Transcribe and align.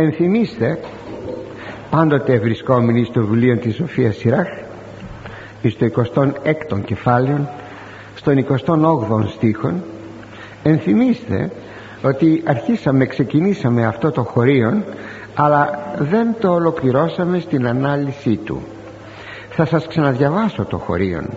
ενθυμίστε 0.00 0.78
πάντοτε 1.90 2.38
βρισκόμενοι 2.38 3.04
στο 3.04 3.20
βιβλίο 3.20 3.56
της 3.56 3.74
Σοφίας 3.74 4.16
Σιράχ 4.16 4.48
στο 5.68 5.86
26ο 6.14 6.80
κεφάλαιο 6.84 7.48
στον 8.14 8.46
28ο 8.66 9.28
στίχον 9.28 9.82
ενθυμίστε 10.62 11.50
ότι 12.02 12.42
αρχίσαμε, 12.46 13.06
ξεκινήσαμε 13.06 13.86
αυτό 13.86 14.10
το 14.10 14.22
χωρίον 14.22 14.84
αλλά 15.34 15.94
δεν 15.98 16.34
το 16.40 16.52
ολοκληρώσαμε 16.52 17.38
στην 17.38 17.66
ανάλυση 17.66 18.36
του. 18.36 18.62
Θα 19.50 19.64
σας 19.64 19.86
ξαναδιαβάσω 19.86 20.64
το 20.64 20.78
χωρίον. 20.78 21.28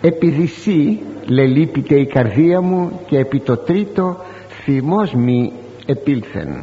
«Επιδησί 0.00 0.98
λελείπηται 1.26 1.94
η 1.94 2.06
καρδία 2.06 2.60
μου 2.60 3.00
και 3.06 3.18
επί 3.18 3.40
το 3.40 3.56
τρίτο 3.56 4.16
θυμός 4.64 5.12
μη 5.14 5.52
επήλθεν 5.86 6.62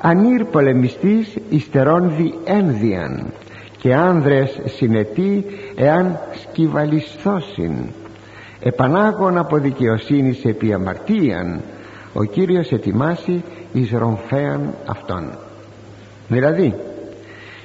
ανήρ 0.00 0.44
πολεμιστής 0.44 1.36
υστερών 1.48 2.12
δι 2.16 2.34
ένδιαν 2.44 3.32
και 3.78 3.94
άνδρες 3.94 4.60
συνετοί 4.64 5.44
εάν 5.76 6.18
σκυβαλισθώσιν. 6.42 7.72
Επανάγων 8.60 9.38
από 9.38 9.56
δικαιοσύνης 9.56 10.44
επί 10.44 10.72
αμαρτίαν 10.72 11.60
ο 12.12 12.24
Κύριος 12.24 12.72
ετοιμάσει 12.72 13.42
εις 13.72 13.90
ρομφέαν 13.90 14.74
αυτόν. 14.86 15.38
Δηλαδή 16.28 16.74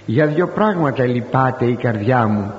για 0.05 0.25
δυο 0.27 0.47
πράγματα 0.47 1.05
λυπάται 1.05 1.65
η 1.65 1.75
καρδιά 1.75 2.27
μου 2.27 2.53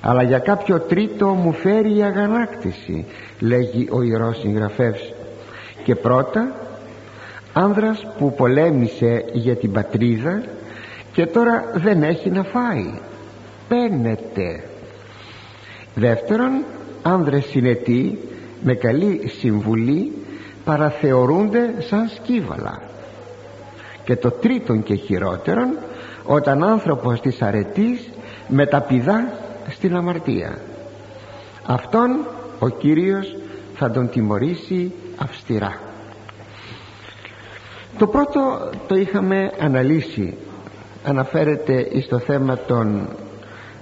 αλλά 0.00 0.22
για 0.22 0.38
κάποιο 0.38 0.80
τρίτο 0.80 1.26
μου 1.26 1.52
φέρει 1.52 1.96
η 1.96 2.02
αγανάκτηση 2.02 3.04
λέγει 3.38 3.88
ο 3.90 4.02
Ιερός 4.02 4.38
Συγγραφεύς 4.38 5.12
και 5.84 5.94
πρώτα 5.94 6.54
άνδρας 7.52 8.06
που 8.18 8.34
πολέμησε 8.34 9.24
για 9.32 9.56
την 9.56 9.72
πατρίδα 9.72 10.42
και 11.12 11.26
τώρα 11.26 11.64
δεν 11.74 12.02
έχει 12.02 12.30
να 12.30 12.42
φάει. 12.42 12.98
Πένεται 13.68 14.64
δεύτερον 15.94 16.64
άνδρες 17.02 17.44
συνετοί 17.44 18.18
με 18.62 18.74
καλή 18.74 19.28
συμβουλή 19.38 20.12
παραθεωρούνται 20.64 21.74
σαν 21.78 22.08
σκύβαλα. 22.08 22.82
Και 24.04 24.16
το 24.16 24.30
τρίτον 24.30 24.82
και 24.82 24.94
χειρότερον 24.94 25.78
όταν 26.24 26.64
άνθρωπος 26.64 27.20
της 27.20 27.42
αρετής 27.42 28.10
μεταπηδά 28.48 29.32
στην 29.68 29.96
αμαρτία. 29.96 30.58
Αυτόν 31.66 32.26
ο 32.58 32.68
Κύριος 32.68 33.36
θα 33.74 33.90
τον 33.90 34.10
τιμωρήσει 34.10 34.92
αυστηρά 35.16 35.89
το 38.00 38.06
πρώτο 38.06 38.70
το 38.86 38.94
είχαμε 38.94 39.52
αναλύσει. 39.60 40.36
Αναφέρεται 41.04 41.88
στο 42.00 42.18
θέμα 42.18 42.56
των 42.56 43.08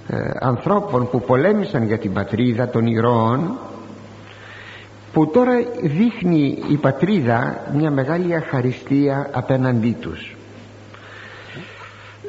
ε, 0.07 0.17
ανθρώπων 0.39 1.09
που 1.09 1.21
πολέμησαν 1.21 1.87
για 1.87 1.97
την 1.97 2.13
πατρίδα 2.13 2.69
των 2.69 2.87
ηρώων 2.87 3.57
που 5.13 5.27
τώρα 5.27 5.53
δείχνει 5.81 6.63
η 6.69 6.75
πατρίδα 6.75 7.67
μια 7.75 7.91
μεγάλη 7.91 8.35
αχαριστία 8.35 9.29
απέναντί 9.33 9.95
τους. 9.99 10.35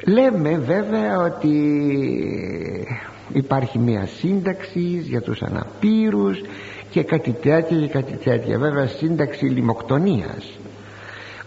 Λέμε 0.06 0.58
βέβαια 0.58 1.18
ότι 1.18 1.56
υπάρχει 3.32 3.78
μια 3.78 4.06
σύνταξη 4.06 4.80
για 4.80 5.20
τους 5.20 5.42
αναπήρους 5.42 6.40
και 6.90 7.02
κάτι 7.02 7.30
τέτοια 7.30 7.78
και 7.78 7.86
κάτι 7.86 8.12
τέτοια. 8.12 8.58
Βέβαια 8.58 8.86
σύνταξη 8.86 9.44
λιμοκτονίας 9.44 10.58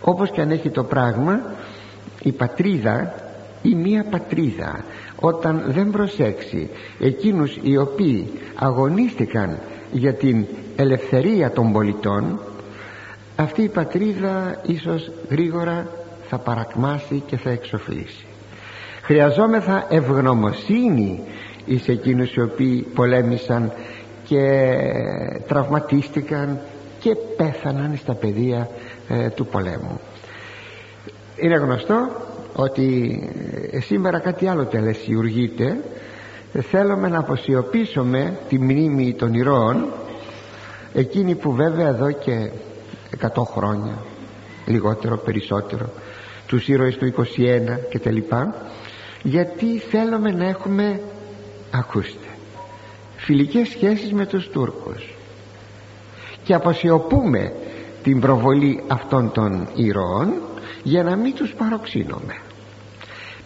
όπως 0.05 0.31
και 0.31 0.41
αν 0.41 0.51
έχει 0.51 0.69
το 0.69 0.83
πράγμα 0.83 1.41
η 2.21 2.31
πατρίδα 2.31 3.13
ή 3.61 3.75
μία 3.75 4.05
πατρίδα 4.09 4.83
όταν 5.19 5.63
δεν 5.67 5.91
προσέξει 5.91 6.69
εκείνους 6.99 7.57
οι 7.61 7.77
οποίοι 7.77 8.29
αγωνίστηκαν 8.55 9.59
για 9.91 10.13
την 10.13 10.45
ελευθερία 10.75 11.51
των 11.51 11.71
πολιτών 11.71 12.39
αυτή 13.35 13.61
η 13.61 13.69
πατρίδα 13.69 14.61
ίσως 14.65 15.11
γρήγορα 15.29 15.87
θα 16.29 16.37
παρακμάσει 16.37 17.23
και 17.25 17.37
θα 17.37 17.49
εξοφλήσει. 17.49 18.25
Χρειαζόμεθα 19.01 19.87
ευγνωμοσύνη 19.89 21.21
εις 21.65 21.87
εκείνους 21.87 22.33
οι 22.33 22.41
οποίοι 22.41 22.81
πολέμησαν 22.95 23.71
και 24.25 24.69
τραυματίστηκαν 25.47 26.59
και 26.99 27.15
πέθαναν 27.37 27.97
στα 27.97 28.13
πεδία 28.13 28.69
ε, 29.07 29.29
του 29.29 29.45
πολέμου. 29.45 29.99
Είναι 31.35 31.55
γνωστό 31.55 32.09
ότι 32.53 33.19
ε, 33.71 33.79
σήμερα 33.79 34.19
κάτι 34.19 34.47
άλλο 34.47 34.65
τελεσιουργείται. 34.65 35.77
Θέλουμε 36.69 37.07
να 37.07 37.19
αποσιωπήσουμε 37.19 38.37
τη 38.49 38.59
μνήμη 38.59 39.13
των 39.13 39.33
ηρώων 39.33 39.85
εκείνη 40.93 41.35
που 41.35 41.51
βέβαια 41.51 41.87
εδώ 41.87 42.11
και 42.11 42.51
100 43.21 43.27
χρόνια 43.45 43.97
λιγότερο 44.65 45.17
περισσότερο 45.17 45.89
τους 46.47 46.67
ήρωες 46.67 46.97
του 46.97 47.13
21 47.17 47.23
και 47.89 47.99
τα 47.99 48.11
λοιπά 48.11 48.55
γιατί 49.23 49.77
θέλουμε 49.77 50.31
να 50.31 50.47
έχουμε 50.47 50.99
ακούστε 51.71 52.27
φιλικές 53.23 53.67
σχέσεις 53.67 54.13
με 54.13 54.25
τους 54.25 54.49
Τούρκους. 54.49 55.13
Και 56.43 56.53
αποσιωπούμε 56.53 57.53
την 58.03 58.19
προβολή 58.19 58.83
αυτών 58.87 59.31
των 59.31 59.67
ηρώων 59.75 60.33
για 60.83 61.03
να 61.03 61.15
μην 61.15 61.33
τους 61.33 61.53
παροξύνουμε 61.53 62.33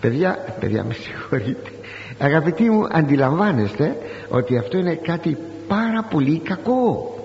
παιδιά, 0.01 0.55
παιδιά 0.59 0.83
με 0.83 0.93
συγχωρείτε. 0.93 1.71
Αγαπητοί 2.19 2.69
μου 2.69 2.87
αντιλαμβάνεστε 2.91 3.97
ότι 4.29 4.57
αυτό 4.57 4.77
είναι 4.77 4.95
κάτι 4.95 5.37
πάρα 5.67 6.03
πολύ 6.09 6.39
κακό. 6.39 7.15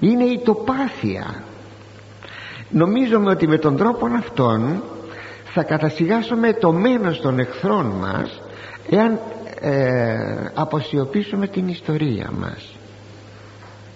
Είναι 0.00 0.24
η 0.24 0.38
τοπάθεια 0.38 1.42
νομίζουμε 2.70 3.30
ότι 3.30 3.48
με 3.48 3.58
τον 3.58 3.76
τρόπο 3.76 4.06
αυτόν 4.06 4.82
θα 5.44 5.62
κατασυγάσουμε 5.62 6.52
το 6.52 6.72
μένος 6.72 7.20
των 7.20 7.38
εχθρών 7.38 7.86
μας 7.86 8.40
εάν 8.90 9.20
ε, 9.60 10.50
αποσιωπήσουμε 10.54 11.46
την 11.46 11.68
ιστορία 11.68 12.30
μας. 12.38 12.76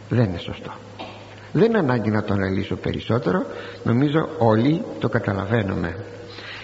Δεν 0.09 0.25
είναι 0.25 0.39
σωστό 0.39 0.73
δεν 1.57 1.69
είναι 1.69 1.79
ανάγκη 1.79 2.11
να 2.11 2.23
το 2.23 2.33
αναλύσω 2.35 2.77
περισσότερο 2.77 3.45
νομίζω 3.85 4.29
όλοι 4.39 4.83
το 4.99 5.09
καταλαβαίνουμε. 5.09 5.97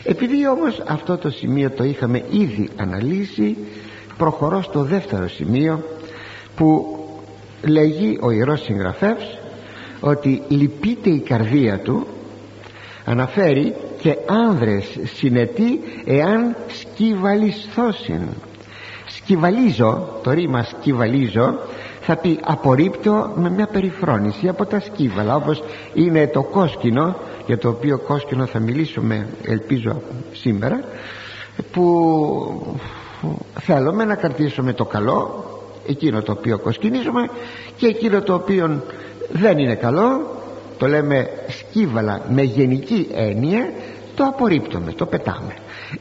Επειδή 0.04 0.48
όμως 0.48 0.82
αυτό 0.86 1.16
το 1.16 1.30
σημείο 1.30 1.70
το 1.70 1.84
είχαμε 1.84 2.24
ήδη 2.30 2.68
αναλύσει 2.76 3.56
προχωρώ 4.16 4.62
στο 4.62 4.82
δεύτερο 4.82 5.28
σημείο 5.28 5.84
που 6.56 6.98
λέγει 7.62 8.18
ο 8.20 8.30
Ιερός 8.30 8.62
Συγγραφεύς 8.62 9.38
ότι 10.00 10.42
λυπείται 10.48 11.10
η 11.10 11.20
καρδία 11.20 11.78
του 11.78 12.06
αναφέρει 13.04 13.74
και 14.00 14.16
άνδρες 14.26 14.98
συνετοί 15.14 15.80
εάν 16.04 16.56
σκυβαλισθώσιν 16.68 18.22
σκυβαλίζω 19.06 20.20
το 20.22 20.30
ρήμα 20.30 20.62
σκυβαλίζω 20.62 21.58
θα 22.04 22.16
πει 22.16 22.38
απορρίπτω 22.42 23.32
με 23.34 23.50
μια 23.50 23.66
περιφρόνηση 23.66 24.48
από 24.48 24.66
τα 24.66 24.80
σκύβαλα 24.80 25.34
όπως 25.34 25.62
είναι 25.94 26.26
το 26.26 26.42
κόσκινο 26.42 27.16
για 27.46 27.58
το 27.58 27.68
οποίο 27.68 27.98
κόσκινο 27.98 28.46
θα 28.46 28.58
μιλήσουμε 28.58 29.26
ελπίζω 29.42 30.02
σήμερα 30.32 30.80
που 31.72 32.76
θέλουμε 33.60 34.04
να 34.04 34.14
κρατήσουμε 34.14 34.72
το 34.72 34.84
καλό 34.84 35.44
εκείνο 35.86 36.22
το 36.22 36.32
οποίο 36.32 36.58
κοσκινίζουμε 36.58 37.28
και 37.76 37.86
εκείνο 37.86 38.22
το 38.22 38.34
οποίο 38.34 38.82
δεν 39.32 39.58
είναι 39.58 39.74
καλό 39.74 40.20
το 40.78 40.86
λέμε 40.86 41.28
σκύβαλα 41.48 42.22
με 42.28 42.42
γενική 42.42 43.08
έννοια 43.14 43.72
το 44.14 44.24
απορρίπτουμε, 44.24 44.92
το 44.92 45.06
πετάμε 45.06 45.54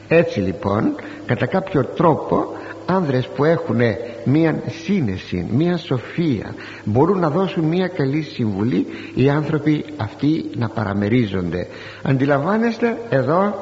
έτσι 0.08 0.40
λοιπόν 0.40 0.94
κατά 1.26 1.46
κάποιο 1.46 1.84
τρόπο 1.84 2.46
άνδρες 2.86 3.26
που 3.26 3.44
έχουν 3.44 3.80
μία 4.24 4.62
σύνεση, 4.84 5.46
μία 5.50 5.76
σοφία 5.76 6.54
μπορούν 6.84 7.18
να 7.18 7.30
δώσουν 7.30 7.64
μία 7.64 7.88
καλή 7.88 8.22
συμβουλή 8.22 8.86
οι 9.14 9.28
άνθρωποι 9.28 9.84
αυτοί 9.96 10.44
να 10.56 10.68
παραμερίζονται. 10.68 11.66
Αντιλαμβάνεστε 12.02 12.96
εδώ 13.10 13.54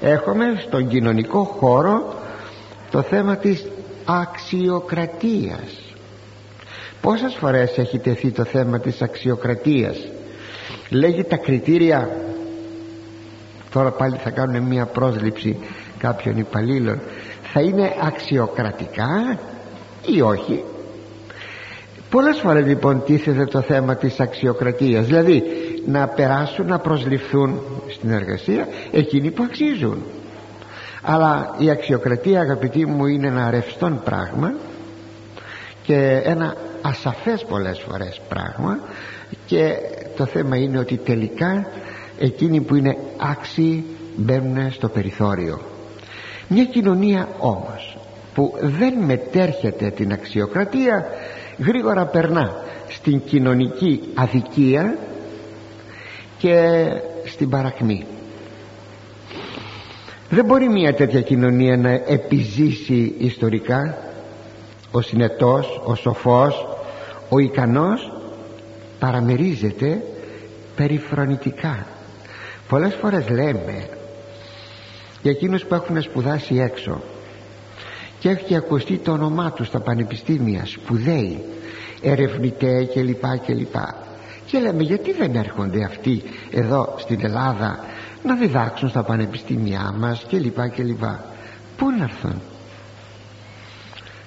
έχουμε 0.00 0.44
στον 0.66 0.88
κοινωνικό 0.88 1.42
χώρο 1.44 2.14
το 2.90 3.02
θέμα 3.02 3.36
της 3.36 3.66
αξιοκρατίας. 4.04 5.94
Πόσες 7.00 7.34
φορές 7.34 7.78
έχει 7.78 7.98
τεθεί 7.98 8.30
το 8.30 8.44
θέμα 8.44 8.80
της 8.80 9.02
αξιοκρατίας; 9.02 9.96
Λέγει 10.90 11.24
τα 11.24 11.36
κριτήρια 11.36 12.08
τώρα 13.74 13.90
πάλι 13.90 14.16
θα 14.16 14.30
κάνουν 14.30 14.62
μια 14.62 14.86
πρόσληψη 14.86 15.56
κάποιων 15.98 16.38
υπαλλήλων. 16.38 17.00
Θα 17.52 17.60
είναι 17.60 17.92
αξιοκρατικά 18.02 19.38
ή 20.06 20.20
όχι; 20.20 20.64
Πολλές 22.10 22.38
φορές 22.38 22.66
λοιπόν 22.66 23.02
τίθεται 23.04 23.44
το 23.44 23.60
θέμα 23.60 23.96
της 23.96 24.20
αξιοκρατίας. 24.20 25.06
Δηλαδή 25.06 25.42
να 25.86 26.06
περάσουν 26.06 26.66
να 26.66 26.78
προσληφθούν 26.78 27.60
στην 27.88 28.10
εργασία 28.10 28.68
εκείνοι 28.90 29.30
που 29.30 29.42
αξίζουν. 29.42 30.02
Αλλά 31.02 31.54
η 31.58 31.70
αξιοκρατία 31.70 32.40
αγαπητοί 32.40 32.86
μου 32.86 33.06
είναι 33.06 33.26
ένα 33.26 33.50
ρευστό 33.50 34.00
πράγμα 34.04 34.54
και 35.82 36.20
ένα 36.24 36.56
ασαφές 36.82 37.44
πολλές 37.44 37.84
φορές 37.88 38.20
πράγμα 38.28 38.78
και 39.46 39.76
το 40.16 40.24
θέμα 40.26 40.56
είναι 40.56 40.78
ότι 40.78 40.96
τελικά 40.96 41.66
εκείνοι 42.18 42.60
που 42.60 42.74
είναι 42.74 42.96
άξιοι 43.16 43.84
μπαίνουν 44.16 44.72
στο 44.72 44.88
περιθώριο. 44.88 45.60
Μια 46.48 46.64
κοινωνία 46.64 47.28
όμως 47.38 47.98
που 48.34 48.54
δεν 48.60 48.94
μετέρχεται 48.94 49.90
την 49.90 50.12
αξιοκρατία 50.12 51.06
γρήγορα 51.58 52.04
περνά 52.04 52.52
στην 52.88 53.20
κοινωνική 53.24 54.00
αδικία 54.14 54.98
και 56.38 56.86
στην 57.24 57.48
παρακμή. 57.50 58.06
Δεν 60.30 60.44
μπορεί 60.44 60.68
μια 60.68 60.94
τέτοια 60.94 61.20
κοινωνία 61.20 61.76
να 61.76 61.90
επιζήσει 61.90 63.14
ιστορικά 63.18 63.98
ο 64.90 65.00
συνετός, 65.00 65.80
ο 65.84 65.94
σοφός, 65.94 66.66
ο 67.28 67.38
ικανός 67.38 68.12
παραμερίζεται 68.98 70.02
περιφρονητικά 70.76 71.86
πολλές 72.68 72.94
φορές 72.94 73.28
λέμε 73.28 73.88
για 75.22 75.30
εκείνους 75.30 75.64
που 75.64 75.74
έχουν 75.74 76.02
σπουδάσει 76.02 76.56
έξω 76.58 77.02
και 78.18 78.28
έχει 78.28 78.56
ακουστεί 78.56 78.96
το 78.96 79.12
όνομά 79.12 79.52
τους 79.52 79.66
στα 79.66 79.80
πανεπιστήμια 79.80 80.66
σπουδαίοι 80.66 81.44
ερευνητέ 82.02 82.84
κλπ 82.84 83.24
κλπ. 83.46 83.74
Και 84.46 84.58
λέμε 84.58 84.82
γιατί 84.82 85.12
δεν 85.12 85.34
έρχονται 85.34 85.84
αυτοί 85.84 86.22
εδώ 86.50 86.94
στην 86.98 87.20
Ελλάδα 87.22 87.78
να 88.22 88.34
διδάξουν 88.36 88.88
στα 88.88 89.02
πανεπιστήμια 89.02 89.94
μας 89.98 90.26
κλπ 90.28 90.68
κλπ. 90.68 91.04
Πού 91.76 91.90
να 91.98 92.04
έρθουν; 92.04 92.40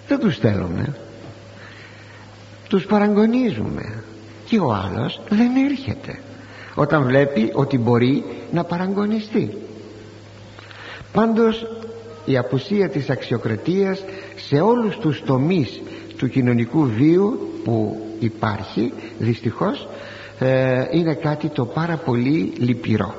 Δεν 0.08 0.20
τους 0.20 0.38
θέλουμε 0.38 0.96
τους 2.68 2.86
παραγωνίζουμε. 2.86 4.04
Και 4.46 4.60
ο 4.60 4.74
άλλος 4.74 5.22
δεν 5.30 5.56
έρχεται 5.56 6.20
όταν 6.80 7.04
βλέπει 7.04 7.52
ότι 7.54 7.78
μπορεί 7.78 8.24
να 8.52 8.64
παραγωνιστεί. 8.64 9.58
Πάντως 11.12 11.66
η 12.26 12.38
απουσία 12.38 12.90
της 12.90 13.10
αξιοκρατίας 13.10 14.04
σε 14.36 14.56
όλους 14.60 14.98
τους 14.98 15.24
τομείς 15.26 15.82
του 16.18 16.30
κοινωνικού 16.30 16.86
βίου 16.86 17.52
που 17.64 18.02
υπάρχει 18.20 18.94
δυστυχώς 19.20 19.88
ε, 20.40 20.84
είναι 20.92 21.14
κάτι 21.14 21.48
το 21.48 21.66
πάρα 21.66 21.96
πολύ 21.96 22.54
λυπηρό. 22.58 23.14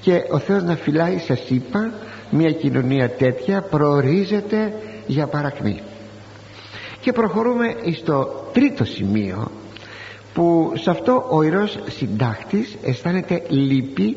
Και 0.00 0.22
ο 0.30 0.38
Θεός 0.38 0.62
να 0.62 0.76
φυλάει 0.76 1.18
σας 1.18 1.40
είπα 1.48 1.92
μια 2.30 2.50
κοινωνία 2.50 3.10
τέτοια 3.10 3.62
προορίζεται 3.62 4.72
για 5.06 5.26
παρακμή. 5.26 5.80
Και 7.00 7.12
προχωρούμε 7.12 7.76
στο 7.94 8.44
τρίτο 8.52 8.84
σημείο 8.84 9.50
που 10.36 10.72
σε 10.74 10.90
αυτό 10.90 11.26
ο 11.30 11.42
ιερός 11.42 11.78
συντάκτης 11.88 12.76
αισθάνεται 12.82 13.42
λύπη 13.48 14.16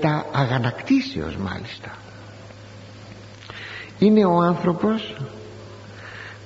τα 0.00 0.26
αγανακτήσεως 0.32 1.36
μάλιστα. 1.36 1.96
Είναι 3.98 4.24
ο 4.24 4.38
άνθρωπος 4.38 5.16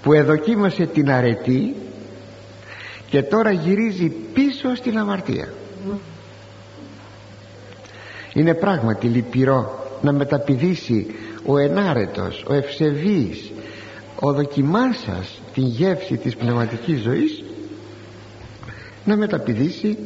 που 0.03 0.13
εδοκίμασε 0.13 0.87
την 0.87 1.11
αρετή 1.11 1.75
και 3.09 3.23
τώρα 3.23 3.51
γυρίζει 3.51 4.09
πίσω 4.09 4.75
στην 4.75 4.99
αμαρτία. 4.99 5.53
Είναι 8.35 8.55
πράγματι 8.55 9.07
λυπηρό 9.07 9.89
να 10.03 10.13
μεταπηδήσει 10.13 11.07
ο 11.47 11.59
ενάρετος, 11.59 12.45
ο 12.49 12.55
ευσεβής 12.55 13.51
ο 14.21 14.33
δοκιμάσας 14.33 15.41
την 15.55 15.67
γεύση 15.67 16.17
της 16.17 16.37
πνευματικής 16.37 17.01
ζωής 17.01 17.43
να 19.05 19.17
μεταπηδήσει 19.17 19.99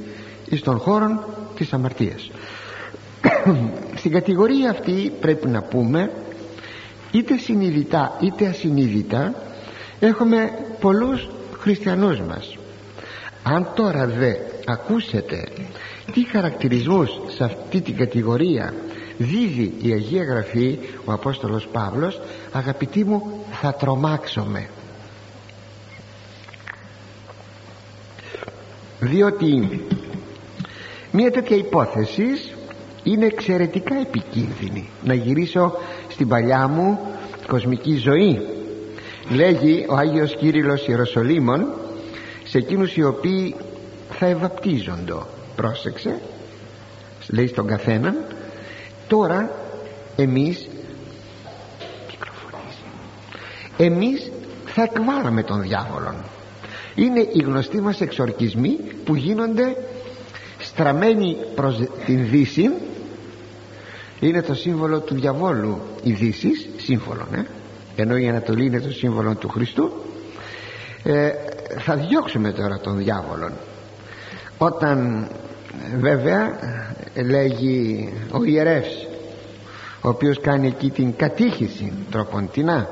εις 0.49 0.61
των 0.61 0.79
χώρων 0.79 1.25
της 1.57 1.73
αμαρτίας. 1.73 2.31
Στην 4.01 4.13
κατηγορία 4.13 4.71
αυτή 4.71 5.13
πρέπει 5.21 5.49
να 5.49 5.63
πούμε 5.63 6.11
είτε 7.11 7.37
συνειδητά 7.37 8.17
είτε 8.21 8.47
ασυνείδητα 8.47 9.35
έχουμε 10.01 10.51
πολλούς 10.81 11.29
χριστιανούς 11.61 12.21
μας. 12.21 12.57
Αν 13.43 13.69
τώρα 13.75 14.07
δε 14.07 14.35
ακούσετε 14.67 15.49
τι 16.13 16.25
χαρακτηρισμούς 16.25 17.21
σε 17.29 17.45
αυτή 17.45 17.81
την 17.81 17.97
κατηγορία 17.97 18.75
δίδει 19.19 19.75
η 19.83 19.93
Αγία 19.93 20.25
Γραφή 20.25 20.79
ο 21.05 21.13
Απόστολος 21.13 21.69
Παύλος 21.73 22.21
αγαπητοί 22.53 23.05
μου 23.05 23.45
θα 23.61 23.75
τρομάξουμε 23.75 24.69
διότι 29.05 29.81
μια 31.11 31.31
τέτοια 31.31 31.57
υπόθεση 31.57 32.25
είναι 33.03 33.27
εξαιρετικά 33.27 33.95
επικίνδυνη. 33.95 34.89
Να 35.03 35.15
γυρίσω 35.15 35.73
στην 36.09 36.29
παλιά 36.29 36.69
μου 36.69 36.99
κοσμική 37.47 37.97
ζωή. 37.97 38.41
Λέγει 39.31 39.87
ο 39.89 39.95
Άγιος 39.97 40.37
Κύριλλος 40.37 40.89
Ιεροσολύμων 40.89 41.67
σε 42.45 42.59
εκείνους 42.59 42.97
οι 42.97 43.03
οποίοι 43.03 43.55
θα 44.11 44.27
ευαπτίζοντο. 44.27 45.27
Πρόσεξε. 45.57 46.21
Λέει 47.29 47.47
στον 47.47 47.67
καθέναν 47.67 48.25
τώρα 49.09 49.51
εμείς 50.17 50.69
εμείς 53.77 54.31
θα 54.65 54.83
εκβάραμε 54.83 55.43
τον 55.43 55.63
διάβολον 55.63 56.15
είναι 56.95 57.21
οι 57.21 57.43
γνωστοί 57.43 57.81
μας 57.81 58.01
εξορκισμοί 58.01 58.79
που 59.05 59.15
γίνονται 59.15 59.77
στραμμένοι 60.59 61.37
προς 61.55 61.81
την 62.07 62.29
Δύση. 62.31 62.71
Είναι 64.21 64.43
το 64.43 64.55
σύμβολο 64.55 65.01
του 65.01 65.15
διαβόλου. 65.15 65.79
Η 66.03 66.13
Δύση 66.13 66.51
σύμβολο 66.77 67.27
ναι 67.31 67.47
ενώ 67.97 68.17
η 68.17 68.29
Ανατολή 68.29 68.67
είναι 68.67 68.81
το 68.81 68.91
σύμβολο 68.91 69.35
του 69.35 69.49
Χριστού. 69.49 69.93
Ε, 71.03 71.31
θα 71.79 71.95
διώξουμε 71.97 72.53
τώρα 72.53 72.79
τον 72.79 72.99
διάβολο 72.99 73.51
όταν 74.59 75.29
βέβαια 75.99 76.59
λέγει 77.15 78.13
ο 78.33 78.45
ιερεύς 78.45 79.07
ο 80.01 80.09
οποίος 80.09 80.41
κάνει 80.41 80.67
εκεί 80.67 80.91
την 80.91 81.17
κατήχηση 81.17 81.93
τροποντινά 82.11 82.89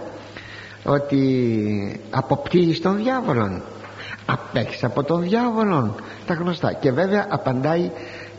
ότι 0.85 2.01
αποπτύγεις 2.11 2.81
τον 2.81 2.97
διάβολον 2.97 3.63
απέχεις 4.27 4.85
από 4.85 5.03
τον 5.03 5.23
διάβολον. 5.23 5.95
Τα 6.27 6.35
γνωστά. 6.35 6.73
Και 6.73 6.93
βέβαια 6.93 7.27
απαντάει 7.31 7.91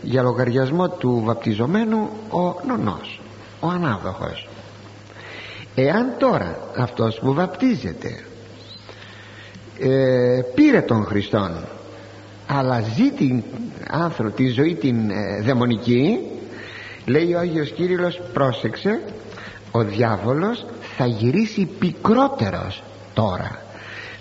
για 0.01 0.21
λογαριασμό 0.21 0.89
του 0.89 1.21
βαπτιζομένου 1.25 2.09
ο 2.29 2.55
νονός 2.67 3.21
ο 3.59 3.67
ανάδοχος. 3.67 4.47
Εάν 5.75 6.13
τώρα 6.19 6.57
αυτός 6.77 7.19
που 7.19 7.33
βαπτίζεται 7.33 8.23
ε, 9.79 10.41
πήρε 10.55 10.81
τον 10.81 11.05
Χριστόν 11.05 11.51
αλλά 12.47 12.81
ζει 12.95 13.11
την 13.11 13.43
άνθρω, 13.89 14.31
τη 14.31 14.47
ζωή 14.47 14.75
την 14.75 15.09
ε, 15.09 15.41
δαιμονική 15.41 16.19
λέει 17.05 17.33
ο 17.33 17.39
Άγιος 17.39 17.71
Κύριλλος 17.71 18.21
πρόσεξε 18.33 19.01
ο 19.71 19.83
διάβολος 19.83 20.65
θα 20.97 21.05
γυρίσει 21.05 21.65
πικρότερος 21.79 22.83
τώρα 23.13 23.61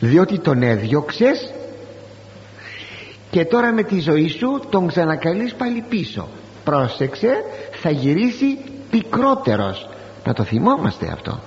διότι 0.03 0.39
τον 0.39 0.63
έδιωξες 0.63 1.53
και 3.31 3.45
τώρα 3.45 3.73
με 3.73 3.83
τη 3.83 4.01
ζωή 4.01 4.29
σου 4.29 4.61
τον 4.71 4.87
ξανακαλείς 4.87 5.55
πάλι 5.55 5.85
πίσω. 5.89 6.29
Πρόσεξε 6.65 7.45
θα 7.73 7.91
γυρίσει 7.91 8.59
πικρότερος. 8.91 9.89
Να 10.25 10.33
το 10.33 10.43
θυμόμαστε 10.43 11.11
αυτό. 11.13 11.41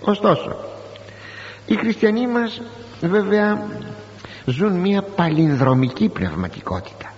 Ωστόσο 0.00 0.56
οι 1.66 1.74
χριστιανοί 1.74 2.26
μας 2.26 2.60
βέβαια 3.00 3.66
ζουν 4.44 4.72
μια 4.72 5.02
παλινδρομική 5.02 6.08
πνευματικότητα. 6.08 7.12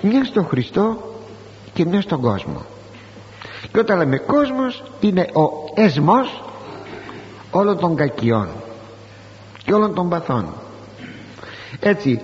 Μια 0.00 0.24
στον 0.24 0.46
Χριστό 0.46 1.14
και 1.72 1.84
μια 1.84 2.00
στον 2.00 2.20
κόσμο. 2.20 2.62
Και 3.72 3.78
όταν 3.78 3.98
λέμε 3.98 4.18
κόσμος 4.18 4.82
είναι 5.00 5.20
ο 5.20 5.72
έσμος 5.74 6.44
όλων 7.50 7.78
των 7.78 7.96
κακιών 7.96 8.48
και 9.68 9.74
όλων 9.74 9.94
των 9.94 10.08
παθών. 10.08 10.52
Έτσι 11.80 12.20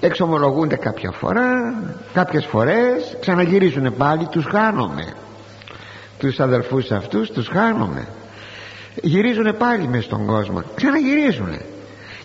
εξομολογούνται 0.00 0.76
κάποια 0.76 1.10
φορά 1.10 1.74
κάποιες 2.12 2.46
φορές 2.46 3.16
ξαναγυρίζουν 3.20 3.96
πάλι 3.96 4.26
τους 4.26 4.44
χάνομαι. 4.44 5.12
Τους 6.18 6.40
αδελφούς 6.40 6.90
αυτούς 6.90 7.30
τους 7.30 7.48
χάνομαι. 7.48 8.08
Γυρίζουν 9.02 9.56
πάλι 9.56 9.88
μες 9.88 10.04
στον 10.04 10.26
κόσμο 10.26 10.62
ξαναγυρίζουν 10.74 11.58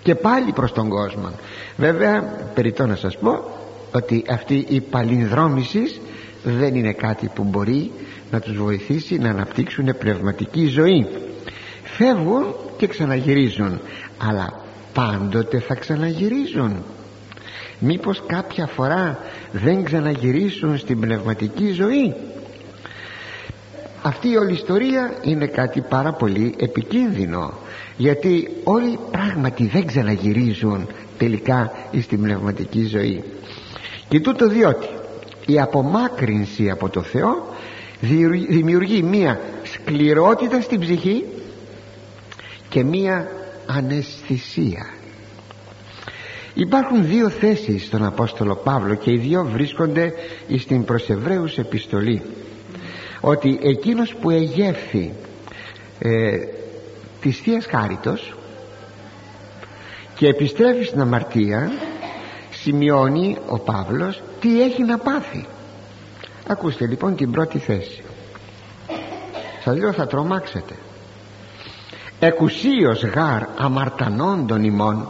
και 0.04 0.16
πάλι 0.16 0.52
προς 0.52 0.72
τον 0.72 0.90
κόσμο. 0.90 1.30
Βέβαια 1.78 2.22
περιττώ 2.54 2.86
να 2.86 2.96
σας 2.96 3.18
πω 3.18 3.44
ότι 3.94 4.24
αυτή 4.30 4.66
η 4.70 4.82
παλινδρόμησης 4.82 6.02
δεν 6.44 6.76
είναι 6.76 6.94
κάτι 6.94 7.30
που 7.36 7.44
μπορεί 7.44 7.92
να 8.32 8.40
τους 8.40 8.58
βοηθήσει 8.58 9.18
να 9.18 9.30
αναπτύξουν 9.30 9.98
πνευματική 9.98 10.66
ζωή. 10.66 11.08
Φεύγουν 11.84 12.56
και 12.84 12.90
ξαναγυρίζουν 12.90 13.80
αλλά 14.18 14.54
πάντοτε 14.94 15.60
θα 15.60 15.76
ξαναγυρίζουν. 15.76 16.84
Μήπως 17.80 18.24
κάποια 18.28 18.68
φορά 18.68 19.20
δεν 19.52 19.84
ξαναγυρίσουν 19.84 20.78
στην 20.78 21.00
πνευματική 21.00 21.72
ζωή; 21.72 22.14
Αυτή 24.02 24.30
η 24.30 24.36
όλη 24.36 24.54
ιστορία 24.54 25.14
είναι 25.22 25.46
κάτι 25.46 25.82
πάρα 25.82 26.14
πολύ 26.14 26.56
επικίνδυνο 26.58 27.54
γιατί 27.98 28.50
όλοι 28.64 29.00
πράγματι 29.12 29.66
δεν 29.68 29.86
ξαναγυρίζουν 29.86 30.88
τελικά 31.18 31.72
στην 32.02 32.22
πνευματική 32.22 32.86
ζωή. 32.86 33.24
Και 34.08 34.20
τούτο 34.20 34.48
διότι 34.48 34.88
η 35.46 35.60
απομάκρυνση 35.60 36.70
από 36.70 36.90
το 36.90 37.02
Θεό 37.02 37.48
δημιουργεί 38.50 39.04
μία 39.04 39.40
σκληρότητα 39.64 40.62
στην 40.62 40.80
ψυχή 40.80 41.26
και 42.74 42.84
μία 42.84 43.28
αναισθησία. 43.66 44.94
Υπάρχουν 46.54 47.06
δύο 47.06 47.30
θέσεις 47.30 47.86
στον 47.86 48.06
Απόστολο 48.06 48.56
Παύλο 48.56 48.96
και 48.96 49.12
οι 49.12 49.18
δύο 49.18 49.46
βρίσκονται 49.46 50.14
στην 50.58 50.86
προς 50.86 51.10
επιστολή. 51.58 52.22
Ότι 53.22 53.60
εκείνος 53.62 54.16
που 54.16 54.30
εγεύθη 54.30 55.14
ε, 56.00 56.38
της 57.22 57.38
Θείας 57.38 57.66
Χάριτος 57.66 58.34
και 60.16 60.28
επιστρέφει 60.28 60.84
στην 60.84 61.02
αμαρτία 61.02 61.72
σημειώνει 62.52 63.38
ο 63.48 63.60
Παύλος 63.60 64.22
τι 64.40 64.62
έχει 64.62 64.84
να 64.84 64.98
πάθει. 64.98 65.46
Ακούστε 66.48 66.88
λοιπόν 66.88 67.16
την 67.16 67.32
πρώτη 67.32 67.58
θέση. 67.58 68.04
Σας 69.64 69.78
λέω 69.78 69.92
θα 69.94 70.08
τρομάξετε 70.08 70.74
εκουσίως 72.26 73.04
γάρ 73.04 73.44
αμαρτανών 73.58 74.48
των 74.48 74.64
ημών 74.64 75.08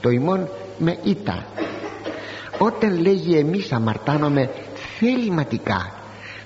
το 0.00 0.10
ημών 0.10 0.48
με 0.78 0.98
ήττα. 1.02 1.44
Όταν 2.58 3.00
λέγει 3.00 3.36
εμείς 3.36 3.72
αμαρτάνομαι 3.72 4.50
θεληματικά 4.98 5.92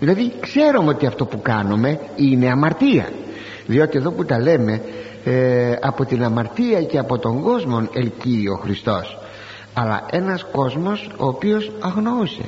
δηλαδή 0.02 0.32
ξέρουμε 0.40 0.90
ότι 0.90 1.06
αυτό 1.06 1.24
που 1.24 1.42
κάνουμε 1.42 2.00
είναι 2.16 2.50
αμαρτία. 2.50 3.08
Διότι 3.66 3.98
εδώ 3.98 4.10
που 4.10 4.24
τα 4.24 4.38
λέμε 4.38 4.82
ε, 5.24 5.74
από 5.80 6.04
την 6.04 6.24
αμαρτία 6.24 6.82
και 6.82 6.98
από 6.98 7.18
τον 7.18 7.42
κόσμο 7.42 7.88
ελκύει 7.92 8.44
ο 8.52 8.56
Χριστός. 8.56 9.18
Αλλά 9.74 10.06
ένας 10.10 10.46
κόσμος 10.52 11.10
ο 11.16 11.26
οποίος 11.26 11.72
αγνοούσε 11.80 12.44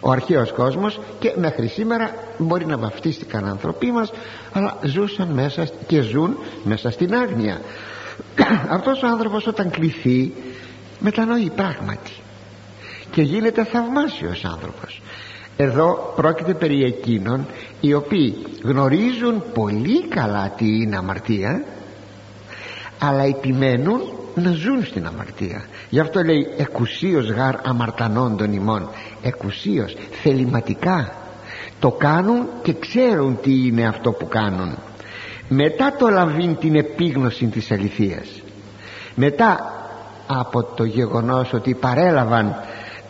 ο 0.00 0.10
αρχαίος 0.10 0.52
κόσμος 0.52 1.00
και 1.18 1.32
μέχρι 1.36 1.66
σήμερα 1.66 2.10
μπορεί 2.38 2.66
να 2.66 2.78
βαφτίστηκαν 2.78 3.44
άνθρωποι 3.44 3.92
μας 3.92 4.12
αλλά 4.52 4.78
ζούσαν 4.82 5.28
μέσα 5.28 5.68
και 5.86 6.00
ζουν 6.00 6.38
μέσα 6.64 6.90
στην 6.90 7.14
άγνοια. 7.14 7.60
Αυτός 8.76 9.02
ο 9.02 9.06
άνθρωπος 9.06 9.46
όταν 9.46 9.70
κληθεί 9.70 10.32
μετανοεί 10.98 11.50
πράγματι 11.56 12.12
και 13.10 13.22
γίνεται 13.22 13.64
θαυμάσιος 13.64 14.44
άνθρωπος. 14.44 15.02
Εδώ 15.56 16.12
πρόκειται 16.16 16.54
περί 16.54 16.84
εκείνων 16.84 17.46
οι 17.80 17.94
οποίοι 17.94 18.36
γνωρίζουν 18.62 19.42
πολύ 19.54 20.08
καλά 20.08 20.54
τι 20.56 20.66
είναι 20.66 20.96
αμαρτία 20.96 21.64
αλλά 22.98 23.22
επιμένουν 23.22 24.00
να 24.34 24.52
ζουν 24.52 24.84
στην 24.84 25.06
αμαρτία 25.06 25.64
γι' 25.90 26.00
αυτό 26.00 26.22
λέει 26.22 26.46
εκουσίως 26.56 27.30
γάρ 27.30 27.54
αμαρτανών 27.68 28.36
των 28.36 28.52
ημών 28.52 28.88
εκουσίως 29.22 29.96
θεληματικά. 30.22 31.12
Το 31.80 31.90
κάνουν 31.90 32.46
και 32.62 32.72
ξέρουν 32.72 33.38
τι 33.42 33.66
είναι 33.66 33.86
αυτό 33.86 34.12
που 34.12 34.28
κάνουν. 34.28 34.78
Μετά 35.48 35.96
το 35.98 36.08
λαβήν 36.08 36.56
την 36.56 36.74
επίγνωση 36.74 37.46
της 37.46 37.70
αληθείας. 37.70 38.42
Μετά 39.14 39.74
από 40.26 40.62
το 40.62 40.84
γεγονός 40.84 41.52
ότι 41.52 41.74
παρέλαβαν 41.74 42.56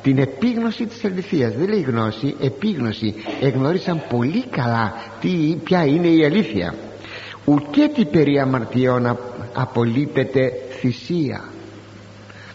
την 0.03 0.19
επίγνωση 0.19 0.87
της 0.87 1.05
αληθείας. 1.05 1.55
Δεν 1.55 1.69
λέει 1.69 1.81
γνώση, 1.81 2.35
επίγνωση. 2.41 3.15
Εγνώρισαν 3.41 4.03
πολύ 4.09 4.45
καλά 4.47 4.95
τι, 5.21 5.57
ποια 5.65 5.85
είναι 5.85 6.09
η 6.09 6.25
αλήθεια. 6.25 6.75
Ουκέτι 7.45 8.05
περί 8.05 8.39
αμαρτιών 8.39 9.19
απολείπεται 9.55 10.53
θυσία 10.81 11.41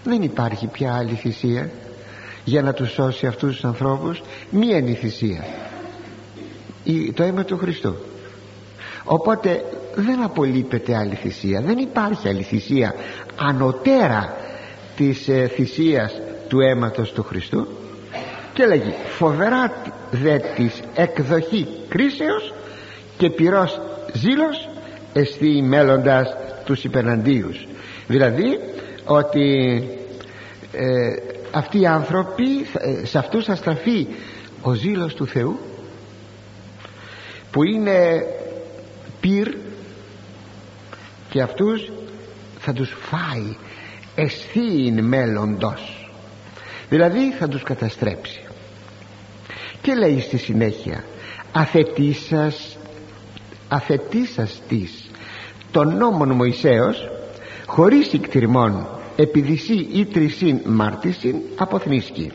δεν 0.05 0.21
υπάρχει 0.21 0.67
πια 0.67 0.95
άλλη 0.95 1.13
θυσία 1.13 1.69
για 2.43 2.62
να 2.62 2.74
τους 2.74 2.91
σώσει 2.91 3.27
αυτούς 3.27 3.53
τους 3.53 3.65
ανθρώπους 3.65 4.21
μία 4.50 4.77
είναι 4.77 4.89
η 4.89 4.93
θυσία. 4.93 5.43
Το 7.13 7.24
αίμα 7.24 7.43
του 7.43 7.57
Χριστού. 7.57 7.95
Οπότε 9.03 9.63
δεν 9.95 10.24
απολείπεται 10.24 10.95
άλλη 10.95 11.15
θυσία 11.15 11.62
δεν 11.62 11.77
υπάρχει 11.77 12.27
άλλη 12.27 12.41
θυσία 12.41 12.93
ανωτέρα 13.35 14.35
της 14.95 15.27
ε, 15.27 15.47
θυσίας 15.47 16.13
του 16.47 16.59
αίματος 16.59 17.12
του 17.12 17.24
Χριστού. 17.24 17.67
Και 18.53 18.65
λέγει 18.65 18.93
φοβερά 19.17 19.74
δε 20.12 20.38
της 20.38 20.81
εκδοχή 20.95 21.67
κρίσεως 21.89 22.53
και 23.17 23.29
πυρός 23.29 23.81
ζήλος 24.13 24.69
εστί 25.13 25.62
μέλλοντας 25.62 26.35
τους 26.65 26.83
υπεναντίους 26.83 27.67
δηλαδή 28.07 28.59
ότι 29.05 29.83
ε, 30.71 31.15
αυτοί 31.51 31.79
οι 31.79 31.88
άνθρωποι 31.88 32.65
ε, 32.77 33.05
σε 33.05 33.17
αυτούς 33.17 33.45
θα 33.45 33.55
στραφεί 33.55 34.07
ο 34.62 34.74
ζήλος 34.74 35.13
του 35.13 35.27
Θεού 35.27 35.59
που 37.51 37.63
είναι 37.63 38.25
πυρ 39.19 39.55
και 41.29 41.41
αυτούς 41.41 41.91
θα 42.59 42.74
τους 42.74 42.95
φάει 43.01 43.55
εσθήν 44.15 45.03
μέλλοντος. 45.03 46.09
Δηλαδή 46.89 47.31
θα 47.31 47.47
τους 47.47 47.63
καταστρέψει. 47.63 48.43
Και 49.81 49.93
λέει 49.93 50.19
στη 50.19 50.38
συνέχεια 50.38 51.03
αθετήσας 51.51 52.77
αθετήσας 53.67 54.62
της 54.67 55.09
των 55.71 55.97
νόμων 55.97 56.31
Μωυσέως 56.31 57.09
χωρίς 57.65 58.13
ικτυρμών 58.13 58.88
επιδισή 59.15 59.88
ή 59.93 60.05
τρισήν 60.05 60.60
μάρτισιν 60.65 61.36
αποθνίσκει. 61.55 62.31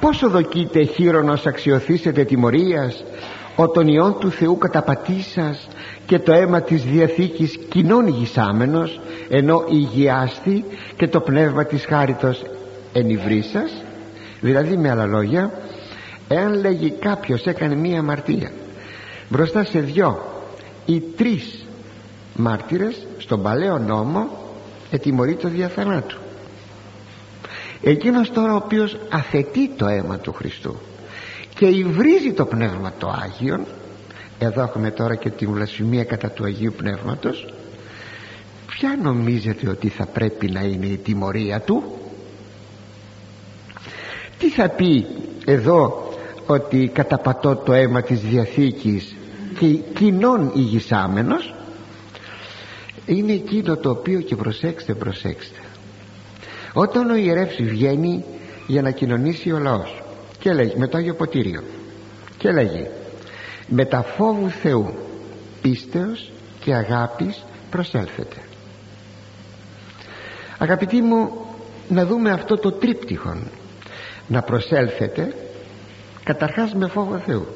Πόσο 0.00 0.28
δοκείτε 0.28 0.84
χείρονος 0.84 1.46
αξιοθήσετε 1.46 2.24
τιμωρίας 2.24 3.04
ο 3.56 3.68
τον 3.68 3.88
Υιόν 3.88 4.18
του 4.18 4.30
Θεού 4.30 4.58
καταπατήσας 4.58 5.68
και 6.06 6.18
το 6.18 6.32
αίμα 6.32 6.60
της 6.60 6.84
Διαθήκης 6.84 7.58
κοινών 7.68 8.06
ηγισάμενος 8.06 9.00
ενώ 9.28 9.64
υγιάστη 9.68 10.64
και 10.96 11.08
το 11.08 11.20
πνεύμα 11.20 11.64
της 11.64 11.84
χάριτος 11.84 12.42
ενυβρίσας 12.92 13.72
δηλαδή 14.40 14.76
με 14.76 14.90
άλλα 14.90 15.06
λόγια 15.06 15.50
εάν 16.28 16.60
λέγει 16.60 16.90
κάποιος 16.90 17.46
έκανε 17.46 17.74
μία 17.74 17.98
αμαρτία 17.98 18.50
μπροστά 19.28 19.64
σε 19.64 19.80
δυο 19.80 20.18
ή 20.86 21.02
τρεις 21.16 21.59
μάρτυρες 22.34 23.06
στον 23.18 23.42
παλαιό 23.42 23.78
νόμο 23.78 24.28
ετιμωρεί 24.90 25.34
το 25.34 25.48
διαθανάτου. 25.48 26.18
Εκείνος 27.82 28.30
τώρα 28.30 28.52
ο 28.52 28.56
οποίος 28.56 28.96
αθετεί 29.10 29.68
το 29.68 29.86
αίμα 29.86 30.18
του 30.18 30.32
Χριστού 30.32 30.76
και 31.54 31.66
υβρίζει 31.66 32.32
το 32.32 32.44
Πνεύμα 32.44 32.92
το 32.98 33.14
Άγιον 33.22 33.66
εδώ 34.38 34.62
έχουμε 34.62 34.90
τώρα 34.90 35.14
και 35.14 35.30
τη 35.30 35.46
βλασφημία 35.46 36.04
κατά 36.04 36.30
του 36.30 36.44
Αγίου 36.44 36.72
Πνεύματος 36.76 37.54
ποια 38.66 38.98
νομίζετε 39.02 39.68
ότι 39.68 39.88
θα 39.88 40.06
πρέπει 40.06 40.50
να 40.50 40.60
είναι 40.60 40.86
η 40.86 40.96
τιμωρία 40.96 41.60
του; 41.60 41.82
Τι 44.38 44.50
θα 44.50 44.68
πει 44.68 45.06
εδώ 45.44 46.08
ότι 46.46 46.90
καταπατώ 46.94 47.56
το 47.56 47.72
αίμα 47.72 48.02
της 48.02 48.20
Διαθήκης 48.20 49.16
και 49.58 49.66
κοινών 49.66 50.52
ηγισάμενος 50.54 51.54
είναι 53.14 53.32
εκείνο 53.32 53.76
το 53.76 53.90
οποίο 53.90 54.20
και 54.20 54.36
προσέξτε 54.36 54.94
προσέξτε. 54.94 55.58
Όταν 56.72 57.10
ο 57.10 57.14
ιερεύς 57.14 57.62
βγαίνει 57.62 58.24
για 58.66 58.82
να 58.82 58.90
κοινωνήσει 58.90 59.52
ο 59.52 59.58
λαός 59.58 60.02
και 60.38 60.52
λέγει 60.52 60.74
με 60.76 60.88
το 60.88 60.96
Άγιο 60.96 61.14
Ποτήριο 61.14 61.62
και 62.38 62.50
λέγει 62.50 62.86
με 63.68 63.84
τα 63.84 64.02
φόβου 64.02 64.48
Θεού 64.48 64.94
πίστεως 65.62 66.30
και 66.60 66.74
αγάπης 66.74 67.44
προσέλθετε 67.70 68.36
αγαπητοί 70.58 71.00
μου 71.00 71.30
να 71.88 72.06
δούμε 72.06 72.30
αυτό 72.30 72.56
το 72.56 72.72
τρίπτυχον 72.72 73.50
να 74.28 74.42
προσέλθετε 74.42 75.34
καταρχάς 76.24 76.74
με 76.74 76.86
φόβο 76.86 77.18
Θεού. 77.18 77.46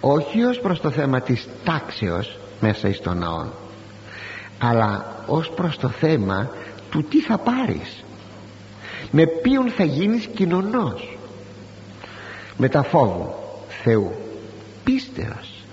Όχι 0.00 0.42
ως 0.42 0.60
προς 0.60 0.80
το 0.80 0.90
θέμα 0.90 1.20
της 1.20 1.48
τάξεως 1.64 2.38
μέσα 2.60 2.88
εις 2.88 3.00
τον 3.00 3.18
ναό 3.18 3.46
αλλά 4.62 5.04
ως 5.26 5.50
προς 5.50 5.76
το 5.78 5.88
θέμα 5.88 6.50
του 6.90 7.02
τι 7.02 7.20
θα 7.20 7.38
πάρεις. 7.38 8.04
Με 9.10 9.26
ποιον 9.26 9.68
θα 9.68 9.84
γίνεις 9.84 10.26
κοινωνός. 10.26 11.18
Με 12.56 12.68
τα 12.68 12.82
φόβου 12.82 13.34
Θεού 13.82 14.12
πίστεως. 14.84 15.64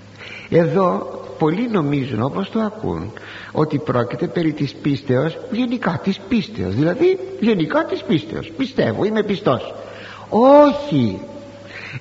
Εδώ 0.49 1.17
πολλοί 1.37 1.69
νομίζουν 1.69 2.21
όπως 2.21 2.49
το 2.49 2.59
ακούν 2.59 3.11
ότι 3.51 3.77
πρόκειται 3.77 4.27
περί 4.27 4.51
της 4.53 4.73
πίστεως 4.73 5.37
γενικά 5.51 5.99
της 6.03 6.19
πίστεως. 6.27 6.75
Δηλαδή 6.75 7.19
γενικά 7.39 7.85
της 7.85 8.03
πίστεως. 8.03 8.51
Πιστεύω 8.57 9.03
είμαι 9.03 9.23
πιστός. 9.23 9.73
Όχι. 10.29 11.19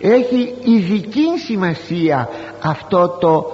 Έχει 0.00 0.54
ειδική 0.64 1.38
σημασία 1.46 2.28
αυτό 2.60 3.08
το 3.08 3.50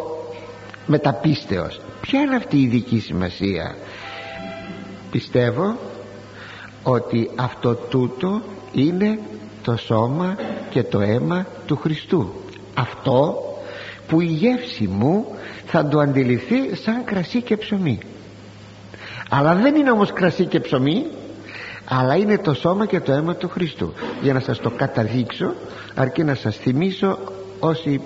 μεταπίστεως 0.87 1.81
ποια 2.03 2.21
είναι 2.21 2.37
αυτή 2.37 2.57
η 2.57 2.63
ειδική 2.63 3.01
σημασία; 3.01 3.77
Πιστεύω 5.11 5.77
ότι 6.83 7.31
αυτό 7.37 7.75
τούτο 7.75 8.43
είναι 8.73 9.19
το 9.63 9.77
σώμα 9.77 10.37
και 10.71 10.83
το 10.83 11.01
αίμα 11.01 11.47
του 11.67 11.77
Χριστού. 11.77 12.33
Αυτό 12.75 13.37
που 14.09 14.21
η 14.21 14.27
γεύση 14.27 14.87
μου 14.87 15.27
θα 15.67 15.89
το 15.89 15.99
αντιληφθεί 15.99 16.75
σαν 16.77 17.05
κρασί 17.05 17.43
και 17.43 17.57
ψωμί. 17.57 17.99
Αλλά 19.29 19.55
δεν 19.55 19.75
είναι 19.75 19.91
όμως 19.91 20.13
κρασί 20.13 20.45
και 20.45 20.61
ψωμί 20.61 21.07
αλλά 21.85 22.17
είναι 22.17 22.39
το 22.39 22.55
σώμα 22.55 22.87
και 22.87 23.01
το 23.01 23.13
αίμα 23.13 23.35
του 23.35 23.49
Χριστού. 23.49 23.93
Για 24.23 24.33
να 24.33 24.41
σας 24.41 24.59
το 24.59 24.71
καταδείξω 24.71 25.55
αρκεί 25.95 26.25
να 26.25 26.35
σας 26.35 26.57
θυμίσω 26.57 27.19
όσοι 27.61 28.01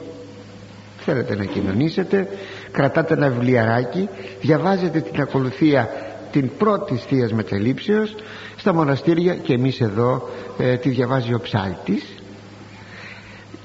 θέλετε 0.98 1.36
να 1.36 1.44
κοινωνήσετε 1.44 2.28
κρατάτε 2.76 3.14
ένα 3.14 3.28
βιβλιαράκι 3.28 4.08
διαβάζετε 4.40 5.00
την 5.00 5.20
ακολουθία 5.20 5.88
την 6.30 6.50
πρώτη 6.58 6.96
Θείας 6.96 7.32
Μετελήψεως 7.32 8.14
στα 8.56 8.74
μοναστήρια 8.74 9.34
και 9.34 9.52
εμείς 9.52 9.80
εδώ 9.80 10.28
ε, 10.58 10.76
τη 10.76 10.88
διαβάζει 10.88 11.34
ο 11.34 11.40
ψάλτης. 11.40 12.04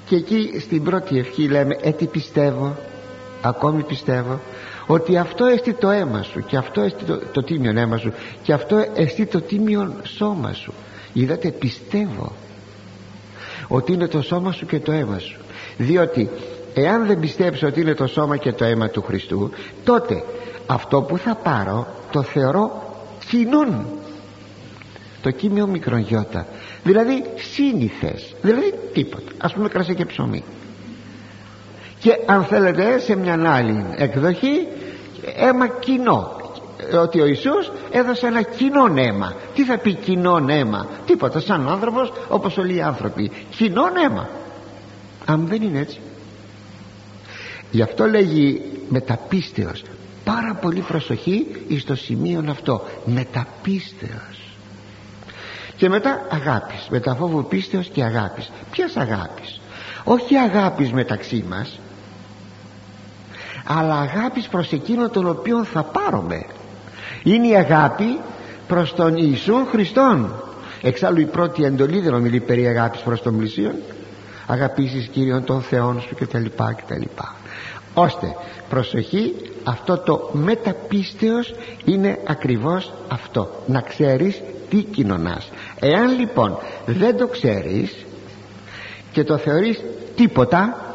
Και 0.06 0.15
εκεί 0.15 0.60
στην 0.60 0.84
πρώτη 0.84 1.18
ευχή 1.18 1.48
λέμε 1.48 1.77
ε 1.82 1.91
τι 1.91 2.06
πιστεύω 2.06 2.75
ακόμη 3.41 3.84
πιστεύω 3.84 4.39
ότι 4.88 5.18
αυτό 5.18 5.46
εστί 5.46 5.74
το 5.74 5.89
αίμα 5.89 6.22
σου 6.22 6.39
και 6.46 6.58
αυτό 6.58 6.82
εστί 6.82 7.03
το, 7.03 7.20
το 7.32 7.44
τίμιον 7.44 7.77
αίμα 7.77 7.98
σου 7.98 8.13
και 8.44 8.53
αυτό 8.53 8.86
εστί 8.96 9.25
το 9.25 9.41
τίμιον 9.41 9.94
σώμα 10.03 10.53
σου 10.53 10.74
είδατε 11.13 11.51
πιστεύω 11.51 12.32
ότι 13.68 13.94
είναι 13.94 14.08
το 14.08 14.22
σώμα 14.22 14.51
σου 14.51 14.65
και 14.65 14.80
το 14.80 14.91
αίμα 14.91 15.20
σου 15.20 15.39
διότι 15.77 16.30
εάν 16.74 17.06
δεν 17.06 17.20
πιστέψω 17.20 17.68
ότι 17.68 17.82
είναι 17.82 17.94
το 17.94 18.08
σώμα 18.08 18.38
και 18.38 18.51
το 18.51 18.66
αίμα 18.66 18.90
του 18.90 19.01
Χριστού 19.01 19.51
τότε 19.84 20.24
αυτό 20.68 21.01
που 21.01 21.18
θα 21.18 21.36
πάρω 21.36 21.88
το 22.12 22.22
θεωρώ 22.22 22.84
κοινών 23.30 23.86
το 25.22 25.32
κείμενο 25.32 25.68
μικρογιώτα. 25.68 26.48
Δηλαδή 26.84 27.24
σύνηθες. 27.36 28.36
Δηλαδή 28.42 28.74
τίποτα. 28.94 29.32
Ας 29.38 29.54
πούμε 29.54 29.70
κρασί 29.70 29.96
και 29.96 30.06
ψωμί. 30.06 30.44
Και 32.00 32.20
αν 32.25 32.44
θέλετε 32.44 33.00
σε 33.00 33.16
μια 33.16 33.54
άλλη 33.54 33.86
εκδοχή 33.96 34.68
αίμα 35.36 35.68
κοινό. 35.68 36.36
Ότι 37.01 37.22
ο 37.22 37.25
Ιησούς 37.25 37.72
έδωσε 37.92 38.28
ένα 38.28 38.42
κοινό 38.42 38.94
αίμα. 38.96 39.34
Τι 39.56 39.63
θα 39.63 39.78
πει 39.78 39.94
κοινό 39.94 40.46
αίμα; 40.48 40.88
Τίποτα. 41.06 41.40
Σαν 41.40 41.70
άνθρωπος 41.70 42.12
όπως 42.30 42.58
όλοι 42.58 42.75
οι 42.75 42.82
άνθρωποι. 42.82 43.32
Κοινό 43.50 43.84
αίμα. 44.06 44.30
Αν 45.25 45.48
δεν 45.48 45.62
είναι 45.62 45.80
έτσι 45.80 46.00
γι' 47.72 47.82
αυτό 47.82 48.06
λέγει 48.06 48.62
μεταπίστεως 48.90 49.84
πάρα 50.24 50.54
πολύ 50.62 50.80
προσοχή 50.80 51.48
εις 51.68 51.84
το 51.84 51.96
σημείο 51.96 52.46
αυτό 52.50 52.88
μεταπίστεως 53.06 54.58
και 55.75 55.90
μετά 55.90 56.25
αγάπης 56.30 56.88
μεταφόβου 56.90 57.46
πίστεως 57.46 57.88
και 57.88 58.04
αγάπης 58.04 58.51
ποιας 58.72 58.96
αγάπης; 58.96 59.60
Όχι 60.04 60.36
αγάπης 60.36 60.92
μεταξύ 60.92 61.46
μας 61.50 61.80
αλλά 63.66 64.00
αγάπης 64.00 64.48
προς 64.48 64.72
εκείνο 64.72 65.10
τον 65.10 65.28
οποίο 65.28 65.63
θα 65.63 65.84
πάρουμε 65.84 66.45
είναι 67.24 67.48
η 67.48 67.56
αγάπη 67.56 68.19
προς 68.67 68.93
τον 68.93 69.15
Ιησού 69.17 69.65
Χριστόν. 69.72 70.43
Εξάλλου 70.82 71.19
η 71.19 71.26
πρώτη 71.26 71.63
εντολή 71.63 72.00
δεν 72.00 72.13
ομιλεί 72.13 72.39
περί 72.39 72.67
αγάπης 72.67 73.02
προς 73.02 73.22
τον 73.22 73.38
πλησίον 73.38 73.76
αγαπήσεις 74.48 75.08
Κύριον 75.08 75.43
των 75.43 75.62
Θεών 75.62 76.02
σου 76.02 76.15
και 76.15 76.26
τα 76.26 76.39
ώστε 77.93 78.36
προσοχή 78.69 79.36
αυτό 79.63 79.97
το 79.97 80.30
μεταπίστεως 80.32 81.54
είναι 81.86 82.19
ακριβώς 82.27 82.93
αυτό. 83.08 83.49
Να 83.67 83.82
ξέρεις 83.82 84.41
τι 84.69 84.77
κοινωνάς. 84.84 85.49
Εάν 85.80 86.19
λοιπόν 86.19 86.58
δεν 86.86 87.17
το 87.17 87.27
ξέρεις 87.27 88.06
και 89.12 89.23
το 89.23 89.38
θεωρείς 89.38 89.84
τίποτα 90.15 90.86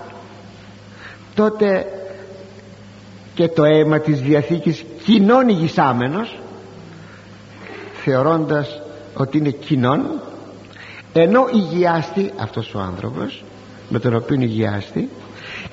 τότε 1.34 1.86
και 3.34 3.48
το 3.48 3.64
αίμα 3.64 3.98
της 3.98 4.20
Διαθήκης 4.20 4.84
κοινών 5.04 5.48
ηγισάμενος 5.48 6.38
θεωρώντας 8.04 8.80
ότι 9.14 9.38
είναι 9.38 9.50
κοινών 9.50 10.20
ενώ 11.12 11.48
ηγιάστη 11.52 12.32
αυτός 12.38 12.74
ο 12.74 12.78
άνθρωπος 12.78 13.44
με 13.88 13.98
τον 13.98 14.14
οποίο 14.14 14.40
ηγιάστη 14.40 15.08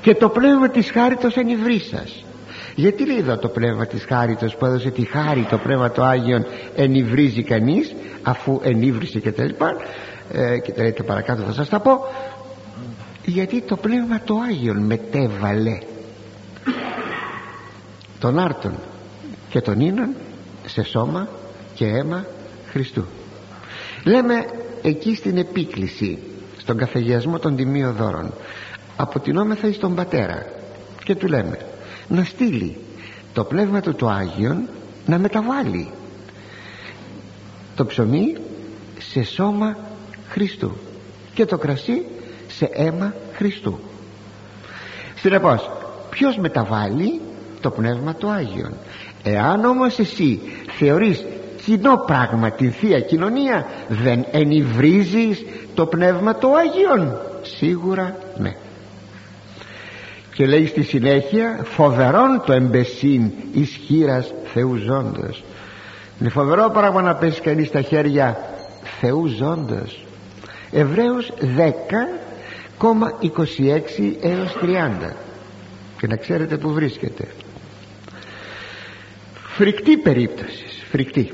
και 0.04 0.16
το 0.16 0.30
πνεύμα 0.30 0.70
της 0.70 0.92
χάριτος 0.92 1.36
ενυβρεί 1.36 1.80
σας. 1.80 2.24
Γιατί 2.76 3.06
λέει 3.06 3.18
εδώ 3.18 3.38
το 3.38 3.48
πνεύμα 3.48 3.86
της 3.86 4.06
χάριτος 4.06 4.56
που 4.56 4.66
έδωσε 4.66 4.90
τη 4.90 5.06
χάρη 5.06 5.48
το 5.50 5.58
πνεύμα 5.58 5.92
το 5.92 6.04
Άγιον 6.04 6.46
ενυβρίζει 6.76 7.44
κανείς 7.44 7.94
αφού 8.24 8.60
ενύβρισε 8.64 9.20
και 9.20 9.32
τα 9.32 9.44
λοιπά. 9.44 9.76
Ε, 10.32 10.58
και 10.58 10.72
τα 10.72 10.84
λέτε 10.84 11.04
παρακάτω 11.04 11.42
θα 11.42 11.52
σας 11.52 11.70
τα 11.70 11.80
πω. 11.80 12.00
Γιατί 13.26 13.62
το 13.62 13.76
πνεύμα 13.76 14.22
το 14.26 14.36
Άγιον 14.50 14.78
μετέβαλε 14.78 15.78
τον 18.20 18.40
άρτον 18.40 18.74
και 19.50 19.62
τον 19.62 19.80
ίνον 19.80 20.10
σε 20.66 20.84
σώμα 20.84 21.28
και 21.74 21.86
αίμα 21.86 22.26
Χριστού. 22.72 23.06
Λέμε 24.04 24.46
εκεί 24.82 25.16
στην 25.16 25.38
επίκληση 25.38 26.20
στον 26.58 26.78
καθεγιασμό 26.78 27.40
των 27.40 27.56
τιμίων 27.56 27.94
δώρων 27.94 28.34
αποτινόμεθα 28.98 29.68
εις 29.68 29.78
τον 29.78 29.96
πατέρα 29.96 30.46
και 31.04 31.16
του 31.16 31.28
λέμε 31.28 31.58
να 32.08 32.24
στείλει 32.24 32.78
το 33.34 33.44
πνεύμα 33.44 33.82
του 33.82 33.96
το 33.96 34.08
Άγιον 34.08 34.70
να 35.06 35.18
μεταβάλει 35.18 35.92
το 37.76 37.86
ψωμί 37.86 38.36
σε 39.00 39.24
σώμα 39.24 39.78
Χριστού 40.30 40.72
και 41.34 41.46
το 41.46 41.58
κρασί 41.58 42.06
σε 42.48 42.70
αίμα 42.74 43.14
Χριστού 43.34 43.80
συνεπώς 45.16 45.72
ποιος 46.10 46.38
μεταβάλει 46.38 47.22
το 47.62 47.70
πνεύμα 47.70 48.16
του 48.16 48.30
Άγιον; 48.30 48.74
Εάν 49.24 49.66
όμως 49.66 50.00
εσύ 50.00 50.42
θεωρείς 50.78 51.26
κοινό 51.66 51.98
πράγμα 52.06 52.52
την 52.52 52.72
Θεία 52.72 53.00
Κοινωνία 53.00 53.66
δεν 53.88 54.26
ενυβρίζεις 54.32 55.46
το 55.74 55.86
πνεύμα 55.86 56.36
του 56.36 56.58
Άγιον; 56.58 57.18
Σίγουρα 57.42 58.18
ναι 58.38 58.56
και 60.34 60.46
λέει 60.46 60.66
στη 60.66 60.84
συνέχεια 60.84 61.60
φοβερόν 61.64 62.42
το 62.46 62.54
εμπεσίν 62.54 63.32
ισχύρας 63.54 64.34
Θεού 64.54 64.76
ζώντος 64.76 65.44
είναι 66.24 66.30
φοβερό 66.30 66.70
πράγμα 66.70 67.02
να 67.02 67.16
πέσει 67.16 67.42
κανείς 67.42 67.68
στα 67.68 67.82
χέρια 67.82 68.38
Θεού 69.00 69.26
ζώντος. 69.26 70.06
Εβραίους 70.72 71.32
10,26 72.78 74.16
έως 74.22 74.56
30 74.62 75.14
και 76.00 76.08
να 76.08 76.16
ξέρετε 76.16 76.58
που 76.58 76.70
βρίσκεται. 76.74 77.28
Φρικτή 79.56 79.98
περίπτωσης 79.98 80.84
φρικτή 80.90 81.34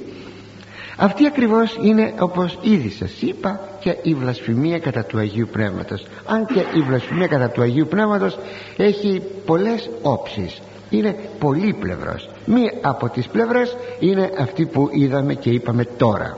αυτή 1.00 1.26
ακριβώς 1.26 1.78
είναι 1.82 2.14
όπως 2.20 2.58
ήδη 2.62 2.90
σας 2.90 3.22
είπα 3.22 3.60
και 3.80 3.98
η 4.02 4.14
βλασφημία 4.14 4.80
κατά 4.80 5.04
του 5.04 5.18
Αγίου 5.18 5.48
Πνεύματος. 5.52 6.06
Αν 6.26 6.46
και 6.46 6.60
η 6.60 6.82
βλασφημία 6.82 7.28
κατά 7.28 7.50
του 7.50 7.62
Αγίου 7.62 7.88
Πνεύματος 7.88 8.38
έχει 8.78 9.22
πολλές 9.46 9.90
όψεις. 10.02 10.62
Είναι 10.90 11.16
πολύπλευρος. 11.40 12.30
Μία 12.46 12.72
από 12.82 13.10
τις 13.10 13.28
πλευρές 13.28 13.78
είναι 14.00 14.32
αυτή 14.40 14.66
που 14.66 14.90
είδαμε 14.92 15.34
και 15.34 15.50
είπαμε 15.50 15.86
τώρα. 15.86 16.38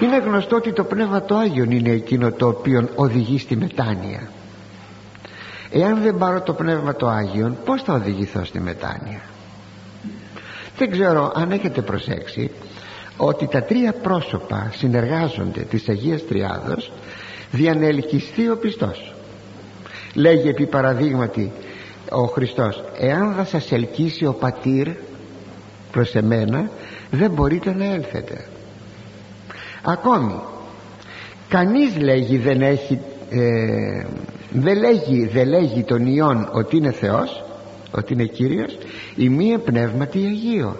Είναι 0.00 0.16
γνωστό 0.18 0.56
ότι 0.56 0.72
το 0.72 0.84
Πνεύμα 0.84 1.22
το 1.22 1.36
Άγιον 1.36 1.70
είναι 1.70 1.90
εκείνο 1.90 2.32
το 2.32 2.48
οποίο 2.48 2.88
οδηγεί 2.94 3.38
στη 3.38 3.56
μετάνοια. 3.56 4.28
Εάν 5.70 6.02
δεν 6.02 6.18
πάρω 6.18 6.40
το 6.40 6.52
Πνεύμα 6.52 6.94
το 6.94 7.08
Άγιον 7.08 7.56
πως 7.64 7.82
θα 7.82 7.94
οδηγηθώ 7.94 8.44
στη 8.44 8.60
μετάνοια; 8.60 9.20
Δεν 10.76 10.90
ξέρω 10.90 11.32
αν 11.34 11.50
έχετε 11.50 11.80
προσέξει 11.82 12.50
ότι 13.20 13.46
τα 13.46 13.62
τρία 13.62 13.92
πρόσωπα 13.92 14.70
συνεργάζονται 14.76 15.60
της 15.60 15.88
Αγίας 15.88 16.26
Τριάδος 16.26 16.92
διανελκυστεί 17.50 18.50
ο 18.50 18.56
πιστός. 18.56 19.14
Λέγει 20.14 20.48
επί 20.48 20.66
παραδείγματι 20.66 21.52
ο 22.10 22.24
Χριστός 22.24 22.84
εάν 22.98 23.34
θα 23.34 23.44
σας 23.44 23.72
ελκύσει 23.72 24.26
ο 24.26 24.32
πατήρ 24.32 24.88
προς 25.92 26.14
εμένα 26.14 26.70
δεν 27.10 27.30
μπορείτε 27.30 27.74
να 27.74 27.84
έλθετε 27.84 28.48
ακόμη 29.82 30.40
κανείς 31.48 31.96
λέγει 31.96 32.36
δεν 32.36 32.62
έχει 32.62 32.98
ε, 33.30 34.06
δεν 34.50 34.78
λέγει, 34.78 35.26
δεν 35.26 35.48
λέγει 35.48 35.82
τον 35.82 36.06
Υιόν 36.06 36.48
ότι 36.52 36.76
είναι 36.76 36.92
Θεός 36.92 37.44
ότι 37.90 38.12
είναι 38.12 38.24
Κύριος 38.24 38.78
η 39.16 39.28
μία 39.28 39.58
πνεύματι 39.58 40.18
Αγίο 40.18 40.76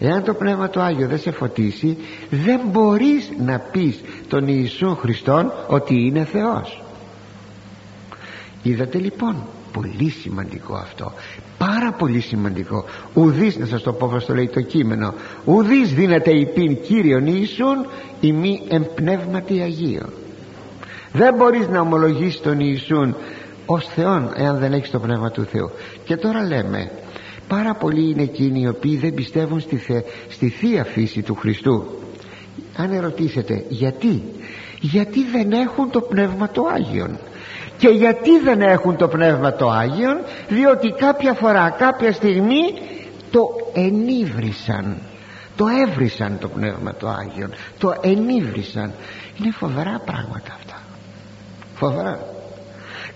εάν 0.00 0.24
το 0.24 0.34
Πνεύμα 0.34 0.70
το 0.70 0.80
Άγιο 0.80 1.08
δεν 1.08 1.18
σε 1.18 1.30
φωτίσει 1.30 1.96
δεν 2.30 2.60
μπορείς 2.64 3.30
να 3.44 3.58
πεις 3.58 4.00
τον 4.28 4.48
Ιησού 4.48 4.96
Χριστόν 4.96 5.52
ότι 5.68 5.94
είναι 5.94 6.24
Θεός. 6.24 6.82
Είδατε 8.62 8.98
λοιπόν 8.98 9.36
πολύ 9.72 10.10
σημαντικό 10.10 10.74
αυτό 10.74 11.12
πάρα 11.58 11.92
πολύ 11.92 12.20
σημαντικό. 12.20 12.84
Ουδής 13.14 13.56
να 13.56 13.66
σας 13.66 13.82
το 13.82 13.92
πω 13.92 14.04
όπως 14.04 14.24
το 14.24 14.34
λέει 14.34 14.48
το 14.48 14.60
κείμενο 14.60 15.14
ουδής 15.44 15.94
δίνεται 15.94 16.30
υπήν 16.30 16.80
Κύριον 16.80 17.26
Ιησούν 17.26 17.86
η 18.20 18.32
μη 18.32 18.62
εμπνεύματι 18.68 19.60
Αγίο 19.60 20.08
δεν 21.12 21.34
μπορείς 21.34 21.68
να 21.68 21.80
ομολογήσεις 21.80 22.40
τον 22.40 22.60
Ιησούν 22.60 23.14
ως 23.66 23.86
Θεόν 23.94 24.30
εάν 24.36 24.58
δεν 24.58 24.72
έχεις 24.72 24.90
το 24.90 24.98
Πνεύμα 24.98 25.30
του 25.30 25.44
Θεού. 25.44 25.70
Και 26.04 26.16
τώρα 26.16 26.46
λέμε 26.46 26.90
πάρα 27.56 27.74
πολλοί 27.74 28.10
είναι 28.10 28.22
εκείνοι 28.22 28.60
οι 28.60 28.66
οποίοι 28.66 28.96
δεν 28.96 29.14
πιστεύουν 29.14 29.60
στη, 29.60 29.76
θε, 29.76 30.00
στη 30.28 30.48
Θεία 30.48 30.84
Φύση 30.84 31.22
του 31.22 31.34
Χριστού. 31.34 31.84
Αν 32.76 32.92
ερωτήσετε 32.92 33.64
γιατί; 33.68 34.22
Γιατί 34.80 35.24
δεν 35.24 35.52
έχουν 35.52 35.90
το 35.90 36.00
Πνεύμα 36.00 36.48
του 36.48 36.68
Άγιον. 36.68 37.18
Και 37.76 37.88
γιατί 37.88 38.38
δεν 38.38 38.60
έχουν 38.60 38.96
το 38.96 39.08
Πνεύμα 39.08 39.52
το 39.52 39.70
Άγιον; 39.70 40.16
Διότι 40.48 40.90
κάποια 40.90 41.32
φορά 41.32 41.70
κάποια 41.78 42.12
στιγμή 42.12 42.62
το 43.30 43.48
ενίβρισαν. 43.72 44.96
Το 45.56 45.66
έβρισαν 45.86 46.38
το 46.40 46.48
Πνεύμα 46.48 46.94
το 46.94 47.08
Άγιον. 47.08 47.50
Το 47.78 47.94
ενίβρισαν. 48.00 48.92
Είναι 49.40 49.50
φοβερά 49.50 50.02
πράγματα 50.04 50.52
αυτά. 50.58 50.82
Φοβερά. 51.74 52.20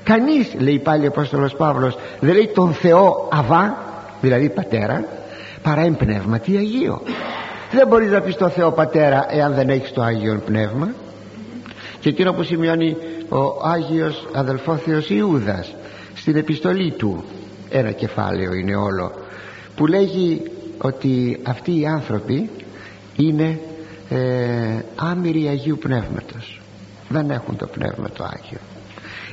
Κανείς 0.04 0.54
λέει 0.58 0.78
πάλι 0.78 1.04
ο 1.04 1.08
Απόστολος 1.08 1.54
Παύλος 1.54 1.96
δεν 2.20 2.34
λέει 2.34 2.50
τον 2.54 2.72
Θεό 2.72 3.28
Αβά 3.32 3.92
δηλαδή 4.24 4.48
πατέρα 4.48 5.04
παρά 5.62 5.80
εν 5.80 5.96
πνεύματι 5.96 6.56
Αγίο. 6.56 7.02
Δεν 7.72 7.86
μπορείς 7.88 8.10
να 8.10 8.20
πεις 8.20 8.36
τον 8.36 8.50
Θεό 8.50 8.72
πατέρα 8.72 9.26
εάν 9.30 9.54
δεν 9.54 9.68
έχεις 9.68 9.92
το 9.92 10.02
Άγιον 10.02 10.42
Πνεύμα. 10.44 10.88
Και 12.00 12.08
εκείνο 12.08 12.32
που 12.32 12.42
σημειώνει 12.42 12.96
ο 13.28 13.68
Άγιος 13.68 14.26
αδελφόθεος 14.32 15.10
Ιούδας 15.10 15.74
στην 16.14 16.36
επιστολή 16.36 16.90
του 16.90 17.24
ένα 17.70 17.90
κεφάλαιο 17.90 18.52
είναι 18.52 18.76
όλο 18.76 19.12
που 19.76 19.86
λέγει 19.86 20.42
ότι 20.78 21.40
αυτοί 21.42 21.80
οι 21.80 21.86
άνθρωποι 21.86 22.50
είναι 23.16 23.58
ε, 24.08 24.18
άμυροι 24.96 25.46
Αγίου 25.46 25.78
Πνεύματος. 25.78 26.60
Δεν 27.08 27.30
έχουν 27.30 27.56
το 27.56 27.66
Πνεύμα 27.66 28.10
το 28.10 28.24
Άγιο 28.24 28.58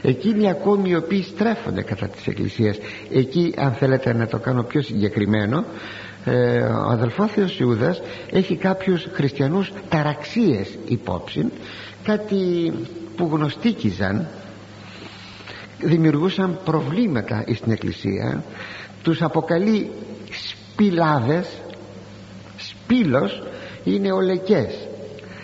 εκείνοι 0.02 0.50
ακόμη 0.50 0.90
οι 0.90 0.96
οποίοι 0.96 1.24
στρέφονται 1.24 1.82
κατά 1.82 2.08
της 2.08 2.28
Εκκλησίας. 2.28 2.78
Εκεί 3.12 3.54
αν 3.58 3.72
θέλετε 3.72 4.14
να 4.14 4.28
το 4.28 4.38
κάνω 4.38 4.64
πιο 4.64 4.82
συγκεκριμένο 4.82 5.66
ε, 6.26 6.60
ο 6.60 6.90
αδελφόθεος 6.90 7.60
Ιούδας 7.60 8.02
έχει 8.32 8.56
κάποιους 8.56 9.08
χριστιανούς 9.14 9.72
ταραξίες 9.90 10.78
υπόψη 10.88 11.52
κάτι 12.04 12.74
που 13.16 13.30
γνωστήκιζαν 13.32 14.28
δημιουργούσαν 15.80 16.60
προβλήματα 16.66 17.44
στην 17.56 17.72
Εκκλησία 17.72 18.44
τους 19.04 19.22
αποκαλεί 19.22 19.90
σπιλάδες 20.32 21.48
σπήλος 22.58 23.44
είναι 23.84 24.12
ολεκές. 24.12 24.88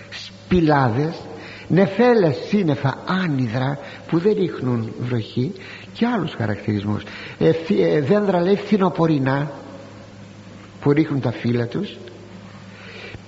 Σπιλάδες 0.10 1.13
νεφέλες 1.68 2.38
σύννεφα 2.48 3.04
άνυδρα 3.06 3.80
που 4.08 4.18
δεν 4.20 4.34
ρίχνουν 4.34 4.94
βροχή 5.00 5.52
και 5.94 6.06
άλλους 6.06 6.34
χαρακτηρισμούς. 6.34 7.04
Ε, 7.40 7.52
ε, 7.80 8.02
δέντρα 8.02 8.42
λέει 8.42 8.56
φθινοπορεινά 8.56 9.52
που 10.82 10.92
ρίχνουν 10.92 11.22
τα 11.22 11.32
φύλλα 11.32 11.66
τους. 11.66 11.98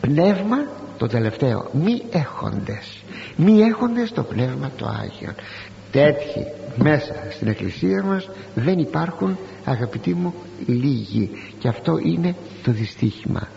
Πνεύμα 0.01 0.57
το 0.97 1.07
τελευταίο 1.07 1.69
μη 1.73 2.01
έχοντες. 2.11 3.03
Μη 3.35 3.61
έχοντες 3.61 4.11
το 4.11 4.23
πνεύμα 4.23 4.71
το 4.77 4.85
Άγιο 4.85 5.33
τέτοιοι 5.91 6.45
μέσα 6.75 7.13
στην 7.29 7.47
εκκλησία 7.47 8.03
μας 8.03 8.29
δεν 8.55 8.79
υπάρχουν 8.79 9.37
αγαπητοί 9.65 10.13
μου 10.13 10.33
λίγοι. 10.65 11.29
Και 11.59 11.67
αυτό 11.67 11.97
είναι 11.97 12.35
το 12.63 12.71
δυστύχημα 12.71 13.47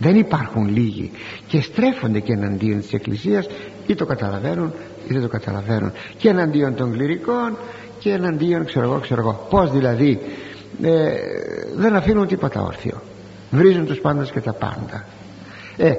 δεν 0.00 0.16
υπάρχουν 0.16 0.68
λίγοι. 0.68 1.10
Και 1.46 1.60
στρέφονται 1.60 2.20
και 2.20 2.32
εναντίον 2.32 2.80
της 2.80 2.92
εκκλησίας 2.92 3.46
ή 3.86 3.94
το 3.94 4.06
καταλαβαίνουν 4.06 4.72
ή 5.08 5.12
δεν 5.12 5.22
το 5.22 5.28
καταλαβαίνουν. 5.28 5.92
Και 6.16 6.28
εναντίον 6.28 6.74
των 6.74 6.92
κληρικών 6.92 7.56
και 7.98 8.12
εναντίον 8.12 8.64
ξέρω 8.64 8.84
εγώ 8.84 8.98
ξέρω 8.98 9.20
εγώ. 9.20 9.46
Πως 9.50 9.70
δηλαδή 9.70 10.20
ε, 10.82 11.10
δεν 11.76 11.96
αφήνουν 11.96 12.26
τίποτα 12.26 12.62
όρθιο. 12.62 13.02
Βρίζουν 13.50 13.86
τους 13.86 14.00
πάντες 14.00 14.30
και 14.30 14.40
τα 14.40 14.52
πάντα. 14.52 15.04
Ε 15.76 15.94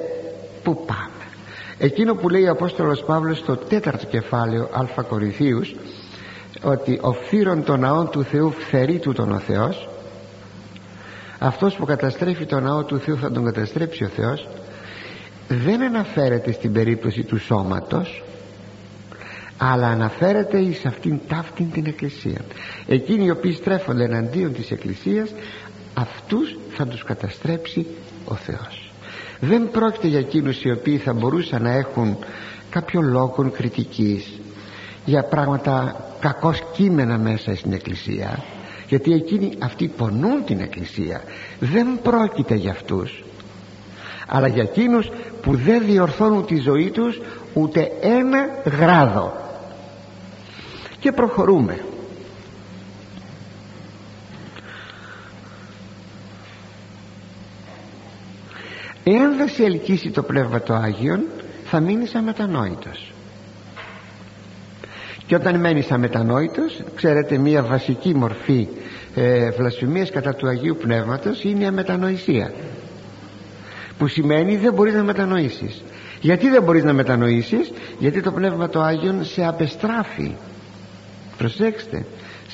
που 0.62 0.84
πάμε. 0.84 1.10
Εκείνο 1.78 2.14
που 2.14 2.28
λέει 2.28 2.44
ο 2.44 2.50
Απόστολος 2.50 3.04
Παύλος 3.04 3.38
στο 3.38 3.56
τέταρτο 3.56 4.06
κεφάλαιο 4.06 4.62
Α 4.62 5.02
Κορινθίους 5.02 5.74
ότι 6.62 6.98
ο 7.02 7.12
φύρον 7.12 7.64
των 7.64 7.80
ναών 7.80 8.10
του 8.10 8.24
Θεού 8.24 8.50
φθερεί 8.50 8.98
του 8.98 9.12
τον 9.12 9.32
ο 9.32 9.38
Θεός 9.38 9.88
αυτός 11.42 11.74
που 11.74 11.84
καταστρέφει 11.84 12.46
τον 12.46 12.62
ναό 12.62 12.84
του 12.84 12.98
Θεού 12.98 13.16
θα 13.16 13.32
τον 13.32 13.44
καταστρέψει 13.44 14.04
ο 14.04 14.08
Θεός. 14.08 14.48
Δεν 15.48 15.82
αναφέρεται 15.82 16.52
στην 16.52 16.72
περίπτωση 16.72 17.22
του 17.22 17.38
σώματος 17.38 18.22
αλλά 19.56 19.86
αναφέρεται 19.86 20.58
εις 20.58 20.84
αυτήν 20.84 21.20
ταύτην 21.28 21.70
την 21.70 21.86
εκκλησία. 21.86 22.40
Εκείνοι 22.86 23.24
οι 23.24 23.30
οποίοι 23.30 23.52
στρέφονται 23.52 24.04
εναντίον 24.04 24.52
της 24.52 24.70
εκκλησίας 24.70 25.30
αυτούς 25.94 26.56
θα 26.70 26.86
τους 26.86 27.04
καταστρέψει 27.04 27.86
ο 28.24 28.34
Θεός. 28.34 28.92
Δεν 29.40 29.70
πρόκειται 29.70 30.06
για 30.06 30.18
εκείνους 30.18 30.62
οι 30.62 30.70
οποίοι 30.70 30.98
θα 30.98 31.12
μπορούσαν 31.12 31.62
να 31.62 31.70
έχουν 31.70 32.16
κάποιο 32.70 33.00
λόγο 33.00 33.50
κριτικής 33.50 34.40
για 35.04 35.24
πράγματα 35.24 36.04
κακώς 36.20 36.62
κείμενα 36.72 37.18
μέσα 37.18 37.56
στην 37.56 37.72
εκκλησία 37.72 38.44
γιατί 38.92 39.12
εκείνοι 39.12 39.52
αυτοί 39.58 39.88
πονούν 39.96 40.44
την 40.44 40.60
εκκλησία. 40.60 41.22
Δεν 41.60 41.98
πρόκειται 42.02 42.54
για 42.54 42.70
αυτούς. 42.70 43.24
Αλλά 44.26 44.46
για 44.46 44.62
εκείνους 44.62 45.10
που 45.42 45.56
δεν 45.56 45.84
διορθώνουν 45.84 46.46
τη 46.46 46.56
ζωή 46.56 46.90
τους 46.90 47.20
ούτε 47.52 47.90
ένα 48.00 48.48
γράδο. 48.64 49.32
Και 50.98 51.12
προχωρούμε. 51.12 51.84
Εάν 59.04 59.36
δεν 59.36 59.48
σε 59.48 59.64
ελκύσει 59.64 60.10
το 60.10 60.22
Πνεύμα 60.22 60.60
το 60.60 60.74
Άγιον 60.74 61.22
θα 61.64 61.80
μείνεις 61.80 62.14
αμετανόητος 62.14 63.12
και 65.32 65.38
όταν 65.38 65.60
μένεις 65.60 65.90
αμετανόητος 65.90 66.82
ξέρετε 66.94 67.38
μια 67.38 67.62
βασική 67.62 68.14
μορφή 68.14 68.68
ε, 69.14 69.50
βλασφημίας 69.50 70.10
κατά 70.10 70.34
του 70.34 70.48
Αγίου 70.48 70.76
Πνεύματος 70.80 71.44
είναι 71.44 71.64
η 71.64 71.66
αμετανοησία. 71.66 72.52
Που 73.98 74.06
σημαίνει 74.06 74.56
δεν 74.56 74.72
μπορείς 74.72 74.94
να 74.94 75.02
μετανοήσεις. 75.02 75.82
Γιατί 76.20 76.48
δεν 76.48 76.62
μπορείς 76.62 76.84
να 76.84 76.92
μετανοήσεις; 76.92 77.72
Γιατί 77.98 78.20
το 78.20 78.32
Πνεύμα 78.32 78.68
το 78.68 78.80
Άγιον 78.80 79.24
σε 79.24 79.46
απεστράφει. 79.46 80.34
Προσέξτε 81.38 82.04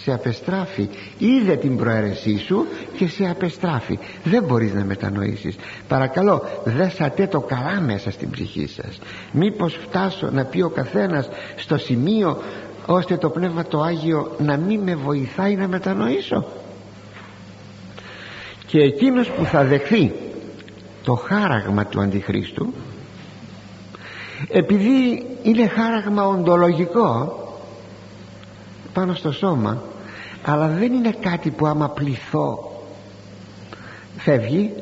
σε 0.02 0.12
απεστράφει. 0.12 0.88
Είδε 1.18 1.56
την 1.56 1.76
προαίρεσή 1.76 2.38
σου 2.38 2.66
και 2.96 3.08
σε 3.08 3.28
απεστράφει. 3.30 3.98
Δεν 4.24 4.42
μπορείς 4.44 4.74
να 4.74 4.84
μετανοήσεις. 4.84 5.56
Παρακαλώ 5.88 6.42
δέσατε 6.64 7.26
το 7.26 7.40
καλά 7.40 7.80
μέσα 7.80 8.10
στην 8.10 8.30
ψυχή 8.30 8.66
σας. 8.66 8.98
Μήπως 9.32 9.78
φτάσω 9.88 10.30
να 10.32 10.44
πει 10.44 10.60
ο 10.62 10.68
καθένας 10.68 11.28
στο 11.56 11.78
σημείο 11.78 12.42
ώστε 12.90 13.16
το 13.16 13.30
Πνεύμα 13.30 13.64
το 13.64 13.80
Άγιο 13.80 14.30
να 14.38 14.56
μην 14.56 14.80
με 14.80 14.94
βοηθάει 14.94 15.56
να 15.56 15.68
μετανοήσω. 15.68 16.44
Και 18.66 18.78
εκείνος 18.78 19.28
που 19.30 19.44
θα 19.44 19.64
δεχθεί 19.64 20.12
το 21.02 21.14
χάραγμα 21.14 21.86
του 21.86 22.00
Αντιχρίστου 22.00 22.72
επειδή 24.48 25.26
είναι 25.42 25.66
χάραγμα 25.66 26.26
οντολογικό 26.26 27.38
πάνω 28.92 29.14
στο 29.14 29.32
σώμα 29.32 29.82
αλλά 30.44 30.68
δεν 30.68 30.92
είναι 30.92 31.14
κάτι 31.20 31.50
που 31.50 31.66
άμα 31.66 31.88
πληθώ 31.88 32.72
φεύγει 34.16 34.72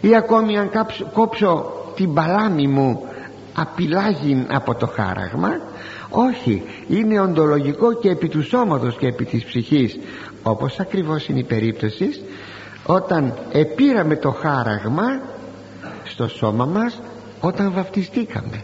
ή 0.00 0.16
ακόμη 0.16 0.58
αν 0.58 0.70
κόψω 1.12 1.72
την 1.96 2.14
παλάμη 2.14 2.66
μου 2.66 3.02
απειλάγει 3.54 4.46
από 4.48 4.74
το 4.74 4.86
χάραγμα 4.86 5.60
όχι 6.16 6.62
είναι 6.88 7.20
οντολογικό 7.20 7.92
και 7.92 8.10
επί 8.10 8.28
του 8.28 8.42
σώματος 8.42 8.96
και 8.96 9.06
επί 9.06 9.24
της 9.24 9.44
ψυχής. 9.44 9.98
Όπως 10.42 10.80
ακριβώς 10.80 11.28
είναι 11.28 11.38
η 11.38 11.44
περίπτωση 11.44 12.08
όταν 12.86 13.34
επήραμε 13.52 14.16
το 14.16 14.30
χάραγμα 14.30 15.20
στο 16.04 16.28
σώμα 16.28 16.64
μας 16.64 17.00
όταν 17.40 17.72
βαφτιστήκαμε 17.72 18.62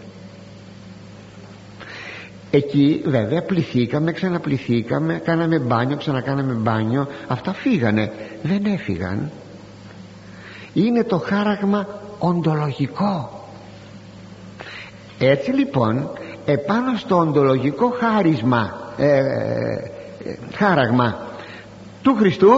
εκεί 2.55 3.03
βέβαια 3.07 3.43
πληθήκαμε 3.43 4.13
ξαναπληθήκαμε 4.13 5.21
κάναμε 5.25 5.59
μπάνιο 5.59 5.97
ξανακάναμε 5.97 6.53
μπάνιο. 6.53 7.07
Αυτά 7.29 7.53
φύγανε 7.53 8.13
δεν 8.43 8.65
έφυγαν. 8.65 9.31
Είναι 10.73 11.05
το 11.05 11.19
χάραγμα 11.19 11.87
οντολογικό. 12.19 13.47
Έτσι 15.19 15.51
λοιπόν 15.51 16.11
επάνω 16.45 16.97
στο 16.97 17.17
οντολογικό 17.17 17.91
χάρισμα 17.91 18.73
ε, 18.97 19.07
ε, 19.07 19.23
ε 20.25 20.39
χάραγμα 20.55 21.17
του 22.03 22.15
Χριστού 22.15 22.51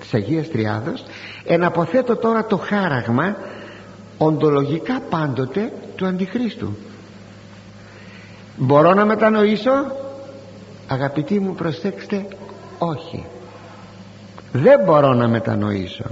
της 0.00 0.14
Αγίας 0.14 0.48
Τριάδος 0.48 1.04
εναποθέτω 1.44 2.16
τώρα 2.16 2.44
το 2.44 2.56
χάραγμα 2.56 3.36
οντολογικά 4.18 5.00
πάντοτε 5.10 5.72
του 5.96 6.06
Αντιχρίστου. 6.06 6.76
Μπορώ 8.56 8.94
να 8.94 9.04
μετανοήσω; 9.04 9.72
Αγαπητοί 10.88 11.40
μου 11.40 11.54
προσέξτε 11.54 12.26
όχι. 12.78 13.24
Δεν 14.52 14.80
μπορώ 14.84 15.14
να 15.14 15.28
μετανοήσω. 15.28 16.04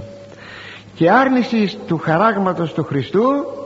Και 0.95 1.11
άρνησης 1.11 1.77
του 1.87 1.97
χαράγματος 1.97 2.73
του 2.73 2.83
Χριστού 2.83 3.21
ε, 3.21 3.64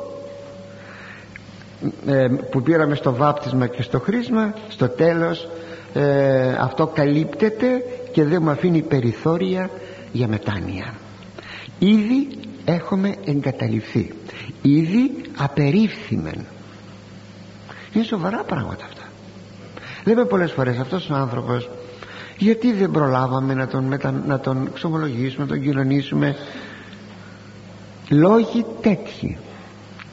που 2.51 2.61
πήραμε 2.61 2.95
στο 2.95 3.13
βάπτισμα 3.15 3.67
και 3.67 3.81
στο 3.81 3.99
χρήσμα 3.99 4.53
στο 4.69 4.87
τέλος 4.89 5.49
ε, 5.93 6.55
αυτό 6.59 6.87
καλύπτεται 6.87 7.67
και 8.11 8.23
δεν 8.23 8.41
μου 8.43 8.49
αφήνει 8.49 8.81
περιθώρια 8.81 9.69
για 10.11 10.27
μετάνοια. 10.27 10.93
Ήδη 11.79 12.27
έχουμε 12.65 13.15
εγκαταληφθεί 13.25 14.13
ήδη 14.61 15.21
απερίφθημεν. 15.37 16.45
Είναι 17.93 18.03
σοβαρά 18.03 18.43
πράγματα 18.43 18.85
αυτά. 18.85 19.03
Λέμε 20.05 20.25
πολλές 20.25 20.51
φορές 20.51 20.77
αυτός 20.77 21.09
ο 21.09 21.13
άνθρωπος 21.15 21.69
γιατί 22.37 22.73
δεν 22.73 22.91
προλάβαμε 22.91 23.53
να 23.53 23.67
τον, 23.67 23.83
μετα... 23.83 24.11
να 24.11 24.39
τον 24.39 24.73
ξομολογήσουμε, 24.73 25.45
να 25.45 25.51
τον 25.51 25.61
κοινωνήσουμε. 25.61 26.35
Λόγοι 28.09 28.65
τέτοιοι 28.81 29.37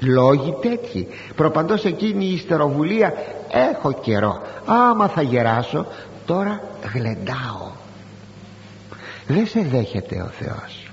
λόγοι 0.00 0.54
τέτοιοι. 0.60 1.08
Προπαντός 1.36 1.84
εκείνη 1.84 2.24
η 2.24 2.32
ιστεροβουλία 2.32 3.12
έχω 3.50 3.92
καιρό. 3.92 4.42
Άμα 4.64 5.08
θα 5.08 5.22
γεράσω 5.22 5.86
τώρα 6.26 6.60
γλεντάω 6.94 7.74
δεν 9.26 9.46
σε 9.46 9.60
δέχεται 9.70 10.20
ο 10.20 10.30
Θεός 10.38 10.90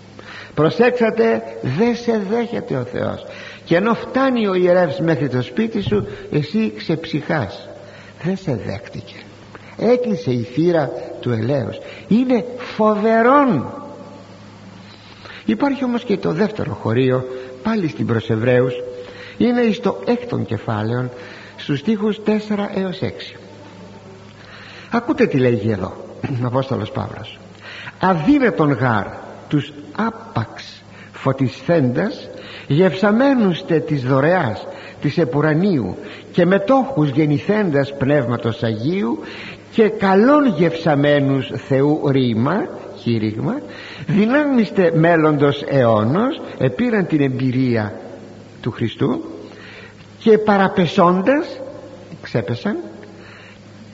προσέξατε 0.53 1.43
δεν 1.61 1.95
σε 1.95 2.21
δέχεται 2.29 2.75
ο 2.75 2.83
Θεός 2.83 3.25
και 3.63 3.75
ενώ 3.75 3.93
φτάνει 3.93 4.47
ο 4.47 4.53
ιερεύς 4.53 4.99
μέχρι 4.99 5.29
το 5.29 5.41
σπίτι 5.41 5.81
σου 5.81 6.07
εσύ 6.31 6.73
ξεψυχάς 6.77 7.69
δεν 8.23 8.37
σε 8.37 8.61
δέχτηκε 8.65 9.15
έκλεισε 9.77 10.31
η 10.31 10.43
θύρα 10.43 10.91
του 11.19 11.31
ελέους 11.31 11.77
είναι 12.07 12.45
φοβερόν 12.57 13.73
υπάρχει 15.45 15.83
όμως 15.83 16.03
και 16.03 16.17
το 16.17 16.31
δεύτερο 16.31 16.73
χωρίο 16.73 17.25
πάλι 17.63 17.87
στην 17.87 18.05
προς 18.05 18.29
Εβραίους 18.29 18.73
είναι 19.37 19.71
στο 19.71 19.99
έκτον 20.05 20.45
κεφάλαιο 20.45 21.09
στους 21.57 21.79
στίχους 21.79 22.19
4 22.25 22.29
έως 22.75 22.99
6 23.01 23.37
ακούτε 24.91 25.25
τι 25.25 25.37
λέγει 25.37 25.71
εδώ 25.71 25.93
ο 26.43 26.45
Απόστολος 26.45 26.91
Παύλος. 26.91 27.39
Αδύνατον 27.99 28.71
γάρ 28.71 29.05
τους 29.47 29.73
άπαξ 29.95 30.83
φωτισθέντας 31.11 32.29
γευσαμένουστε 32.67 33.79
της 33.79 34.03
δωρεάς 34.03 34.67
της 35.01 35.17
επουρανίου 35.17 35.97
και 36.31 36.45
μετόχους 36.45 37.09
γεννηθέντας 37.09 37.97
πνεύματος 37.97 38.63
Αγίου 38.63 39.19
και 39.71 39.89
καλών 39.89 40.45
γευσαμένους 40.45 41.51
Θεού 41.67 42.01
ρήμα 42.07 42.67
κήρυγμα 43.03 43.61
δυνάμιστε 44.07 44.91
μέλλοντος 44.95 45.63
αιώνος 45.67 46.41
επήραν 46.57 47.07
την 47.07 47.21
εμπειρία 47.21 47.93
του 48.61 48.71
Χριστού 48.71 49.23
και 50.19 50.37
παραπεσώντας 50.37 51.59
ξέπεσαν 52.21 52.77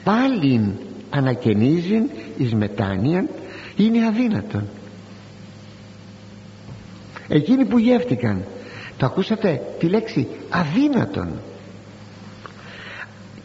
πάλιν 0.03 0.71
ανακαινίζειν 1.09 2.09
εις 2.37 2.53
μετάνοιαν 2.53 3.29
είναι 3.75 4.05
αδύνατον. 4.05 4.63
Εκείνοι 7.27 7.65
που 7.65 7.77
γεύτηκαν 7.77 8.43
το 8.97 9.05
ακούσατε 9.05 9.61
τη 9.79 9.87
λέξη 9.87 10.27
αδύνατον. 10.49 11.29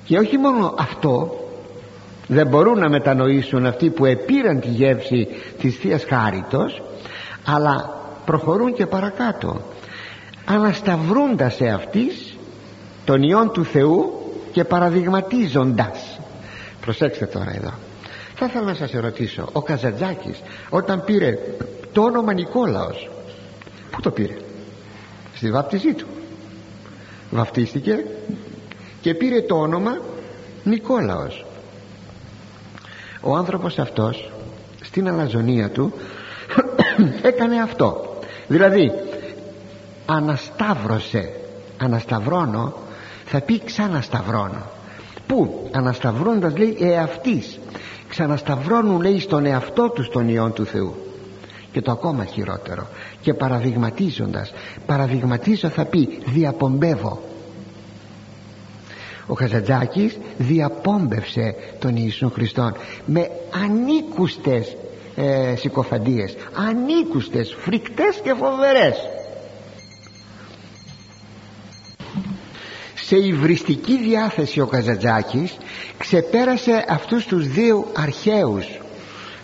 Και 0.05 0.19
όχι 0.19 0.39
μόνο 0.39 0.75
αυτό 0.79 1.44
δεν 2.27 2.47
μπορούν 2.47 2.79
να 2.79 2.89
μετανοήσουν 2.89 3.67
αυτοί 3.67 3.91
που 3.91 4.05
επήραν 4.05 4.61
τη 4.61 4.69
γεύση 4.69 5.29
της 5.59 5.77
Θείας 5.77 6.05
Χάριτος 6.05 6.83
αλλά 7.45 8.03
προχωρούν 8.25 8.75
και 8.75 8.87
παρακάτω 8.87 9.61
ανασταυρούντας 10.45 11.55
σε 11.55 11.69
αυτής 11.69 12.37
τον 13.05 13.23
Υιόν 13.23 13.53
του 13.53 13.65
Θεού 13.65 14.13
και 14.53 14.65
παραδειγματίζοντας. 14.65 16.21
Προσέξτε 16.81 17.27
τώρα 17.27 17.53
εδώ. 17.55 17.73
Θα 18.35 18.47
ήθελα 18.47 18.65
να 18.65 18.75
σας 18.75 18.95
ερωτήσω 18.95 19.49
ο 19.53 19.63
Καζατζάκης 19.63 20.43
όταν 20.71 21.05
πήρε 21.05 21.39
το 21.93 22.03
όνομα 22.03 22.33
Νικόλαος 22.33 23.11
πού 23.91 24.01
το 24.01 24.11
πήρε; 24.11 24.37
Στη 25.37 25.51
βάπτιζή 25.51 25.93
του. 25.93 26.07
Βαφτίστηκε 27.31 28.05
και 29.01 29.15
πήρε 29.15 29.41
το 29.41 29.55
όνομα 29.55 29.99
Νικόλαος 30.65 31.45
ο 33.25 33.37
άνθρωπος 33.37 33.79
αυτός 33.79 34.31
στην 34.83 35.09
αλαζονία 35.09 35.71
του 35.71 35.93
έκανε 37.31 37.61
αυτό. 37.63 38.17
Δηλαδή 38.47 38.93
ανασταύρωσε 40.07 41.31
ανασταυρώνω 41.79 42.73
θα 43.25 43.41
πει 43.41 43.63
ξανασταυρώνω. 43.65 44.63
Που 45.27 45.69
ανασταυρώνοντας 45.73 46.57
λέει 46.57 46.77
εαυτής. 46.81 47.59
Ξανασταυρώνουν 48.09 49.01
λέει 49.01 49.21
στον 49.21 49.47
εαυτό 49.47 49.89
τους 49.89 50.09
τον 50.09 50.29
Υιόν 50.29 50.53
του 50.53 50.67
Θεού. 50.67 50.95
Και 51.73 51.81
το 51.81 51.91
ακόμα 51.91 52.25
χειρότερο. 52.25 52.87
Και 53.21 53.35
παραδειγματίζοντας 53.35 54.53
παραδειγματίζω 54.87 55.69
θα 55.69 55.85
πει 55.85 56.23
διαπομπεύω 56.27 57.21
ο 59.27 59.35
Χαζαντζάκης 59.35 60.19
διαπόμπευσε 60.39 61.55
τον 61.79 61.97
Ιησού 61.97 62.31
Χριστόν 62.31 62.77
με 63.07 63.31
ανήκουστες 63.65 64.77
ε, 65.17 65.55
συκοφαντίες 65.57 66.37
ανήκουστες, 66.55 67.57
φρικτές 67.59 68.21
και 68.23 68.35
φοβερές. 68.35 68.97
Σε 72.95 73.17
υβριστική 73.17 73.99
διάθεση 73.99 74.61
ο 74.61 74.67
Καζαντζάκης 74.67 75.57
ξεπέρασε 75.99 76.85
αυτούς 76.89 77.27
τους 77.27 77.49
δύο 77.49 77.87
αρχαίους 77.97 78.67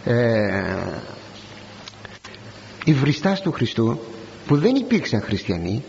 ε, 0.05 0.62
υβριστάς 2.85 3.40
του 3.40 3.53
Χριστού 3.53 3.99
που 4.47 4.57
δεν 4.57 4.75
υπήρξαν 4.75 5.21
χριστιανοί 5.21 5.85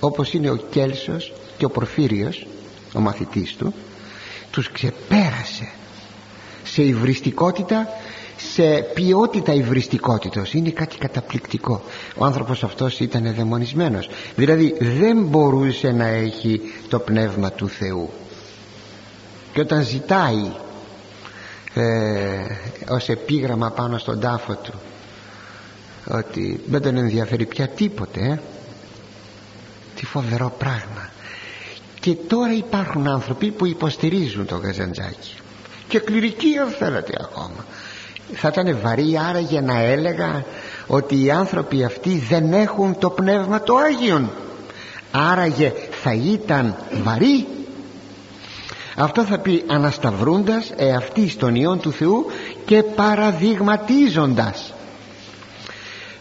όπως 0.00 0.32
είναι 0.32 0.50
ο 0.50 0.56
Κέλσος 0.70 1.32
και 1.58 1.64
ο 1.64 1.70
Πορφύριος 1.70 2.46
ο 2.96 3.00
μαθητής 3.00 3.54
του 3.56 3.74
τους 4.50 4.70
ξεπέρασε 4.70 5.68
σε 6.64 6.82
υβριστικότητα 6.82 7.88
σε 8.36 8.76
ποιότητα 8.94 9.52
υβριστικότητος. 9.52 10.52
Είναι 10.54 10.70
κάτι 10.70 10.96
καταπληκτικό. 10.98 11.82
Ο 12.16 12.24
άνθρωπος 12.24 12.64
αυτός 12.64 13.00
ήταν 13.00 13.34
δαιμονισμένος. 13.34 14.08
Δηλαδή 14.36 14.74
δεν 14.80 15.24
μπορούσε 15.24 15.90
να 15.90 16.06
έχει 16.06 16.60
το 16.88 16.98
πνεύμα 16.98 17.52
του 17.52 17.68
Θεού. 17.68 18.10
Και 19.52 19.60
όταν 19.60 19.82
ζητάει 19.82 20.52
ε, 21.74 21.82
ως 22.88 23.08
επίγραμμα 23.08 23.70
πάνω 23.70 23.98
στον 23.98 24.20
τάφο 24.20 24.54
του 24.54 24.72
ότι 26.08 26.60
δεν 26.66 26.82
τον 26.82 26.96
ενδιαφέρει 26.96 27.46
πια 27.46 27.68
τίποτε 27.68 28.20
ε. 28.20 28.38
τι 29.94 30.06
φοβερό 30.06 30.54
πράγμα 30.58 31.10
και 32.06 32.14
τώρα 32.14 32.52
υπάρχουν 32.52 33.08
άνθρωποι 33.08 33.50
που 33.50 33.66
υποστηρίζουν 33.66 34.46
τον 34.46 34.60
Καζαντζάκη 34.60 35.34
και 35.88 35.98
κληρικοί 35.98 36.58
αν 36.58 36.68
θέλετε 36.68 37.12
ακόμα. 37.20 37.64
Θα 38.32 38.48
ήταν 38.48 38.78
βαρύ 38.82 39.18
άραγε 39.28 39.60
να 39.60 39.80
έλεγα 39.80 40.44
ότι 40.86 41.24
οι 41.24 41.30
άνθρωποι 41.30 41.84
αυτοί 41.84 42.18
δεν 42.28 42.52
έχουν 42.52 42.98
το 42.98 43.10
πνεύμα 43.10 43.60
το 43.60 43.76
Άγιον. 43.76 44.30
Άραγε 45.10 45.72
θα 46.02 46.12
ήταν 46.12 46.76
βαρύ. 47.02 47.46
Αυτό 48.96 49.24
θα 49.24 49.38
πει 49.38 49.64
ανασταυρούντας 49.66 50.72
εαυτή 50.76 51.28
στον 51.28 51.54
Υιόν 51.54 51.80
του 51.80 51.92
Θεού 51.92 52.26
και 52.64 52.82
παραδειγματίζοντας. 52.82 54.74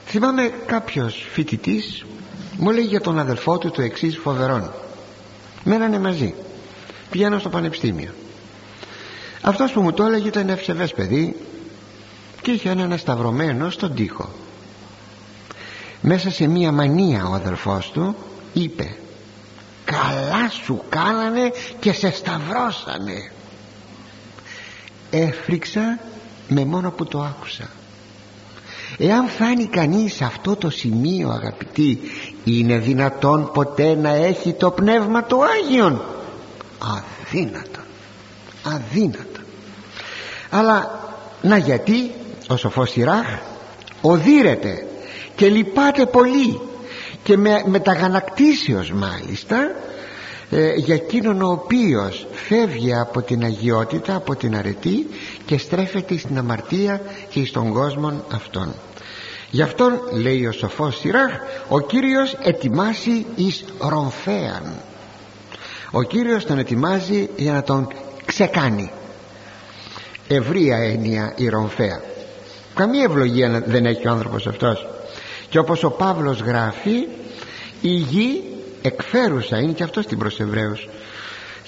Θυμάμαι 0.06 0.52
κάποιος 0.66 1.28
φοιτητής 1.32 2.06
μου 2.58 2.72
λέει 2.72 2.86
για 2.86 3.02
τον 3.02 3.20
αδελφό 3.20 3.58
του 3.58 3.72
το 3.72 3.82
εξής 3.82 4.18
φοβερόν 4.18 4.72
μένανε 5.66 6.00
μαζί. 6.00 6.34
Πηγαίνω 7.10 7.40
στο 7.40 7.50
πανεπιστήμιο. 7.50 8.12
Αυτός 9.42 9.72
που 9.72 9.82
μου 9.82 9.94
το 9.94 10.04
έλεγε 10.04 10.28
ήταν 10.28 10.50
ευσεβές 10.50 10.94
παιδί 10.94 11.36
και 12.42 12.52
είχε 12.52 12.70
ένα 12.70 12.98
σταυρωμένο 12.98 13.70
στον 13.70 13.96
τοίχο. 13.96 14.30
Μέσα 16.02 16.32
σε 16.32 16.48
μία 16.48 16.72
μανία 16.72 17.28
ο 17.28 17.34
αδελφός 17.34 17.92
του 17.92 18.16
είπε 18.54 18.98
καλά 19.86 20.50
σου 20.64 20.84
κάνανε 20.90 21.52
και 21.80 21.92
σε 21.92 22.12
σταυρώσανε 22.12 23.32
έφρυξα 25.10 26.00
με 26.48 26.66
μόνο 26.66 26.92
που 26.92 27.06
το 27.06 27.22
άκουσα 27.22 27.70
εάν 28.98 29.28
φτάνει 29.28 29.66
κανείς 29.66 30.14
σε 30.14 30.24
αυτό 30.24 30.56
το 30.56 30.70
σημείο 30.70 31.30
αγαπητοί 31.30 32.00
είναι 32.44 32.78
δυνατόν 32.78 33.52
ποτέ 33.54 33.96
να 33.96 34.10
έχει 34.10 34.54
το 34.54 34.72
πνεύμα 34.72 35.24
του 35.24 35.40
Άγιον. 35.46 36.02
Αδύνατο 36.80 37.80
αδύνατο 38.66 39.40
αλλά 40.50 41.00
να 41.42 41.58
γιατί 41.58 42.12
ο 42.50 42.58
σοφός 42.58 42.90
Σιράχ 42.90 43.26
οδύρεται 44.02 44.88
και 45.36 45.50
λυπάται 45.50 46.06
πολύ 46.06 46.60
και 47.24 47.38
με, 47.38 47.64
με 47.66 47.82
μάλιστα 48.94 49.72
ε, 50.50 50.74
για 50.76 50.96
εκείνον 50.96 51.42
ο 51.42 51.52
οποίος 51.52 52.28
φεύγει 52.32 52.96
από 52.96 53.22
την 53.22 53.44
αγιότητα 53.44 54.16
από 54.16 54.36
την 54.36 54.56
αρετή 54.56 55.08
και 55.46 55.58
στρέφεται 55.58 56.18
στην 56.18 56.38
αμαρτία 56.38 57.02
και 57.30 57.46
στον 57.46 57.74
κόσμο 57.74 58.24
αυτόν. 58.32 58.74
Γι' 59.52 59.62
αυτόν 59.62 60.00
λέει 60.12 60.46
ο 60.46 60.52
σοφός 60.52 61.00
Σιράχ 61.00 61.32
ο 61.70 61.80
Κύριος 61.80 62.38
ετοιμάσει 62.44 63.26
εις 63.36 63.66
ρομφέαν. 63.80 64.74
Ο 65.92 66.04
Κύριος 66.04 66.46
τον 66.46 66.58
ετοιμάζει 66.58 67.30
για 67.36 67.54
να 67.54 67.64
τον 67.64 67.88
ξεκάνει. 68.26 68.92
Ευρία 70.28 70.78
έννοια 70.78 71.34
η 71.36 71.50
ρομφέα. 71.50 72.02
Καμία 72.74 73.04
ευλογία 73.04 73.64
δεν 73.66 73.86
έχει 73.86 74.08
ο 74.08 74.12
άνθρωπος 74.12 74.48
αυτός. 74.48 74.88
Και 75.50 75.60
όπως 75.60 75.84
ο 75.84 75.90
Παύλος 75.90 76.42
γράφει 76.42 77.08
η 77.82 77.90
γη 77.90 78.44
εκφέρουσα 78.82 79.58
είναι 79.58 79.72
και 79.72 79.84
αυτό 79.84 80.02
στην 80.02 80.18
προς 80.18 80.40
Εβραίους 80.40 80.88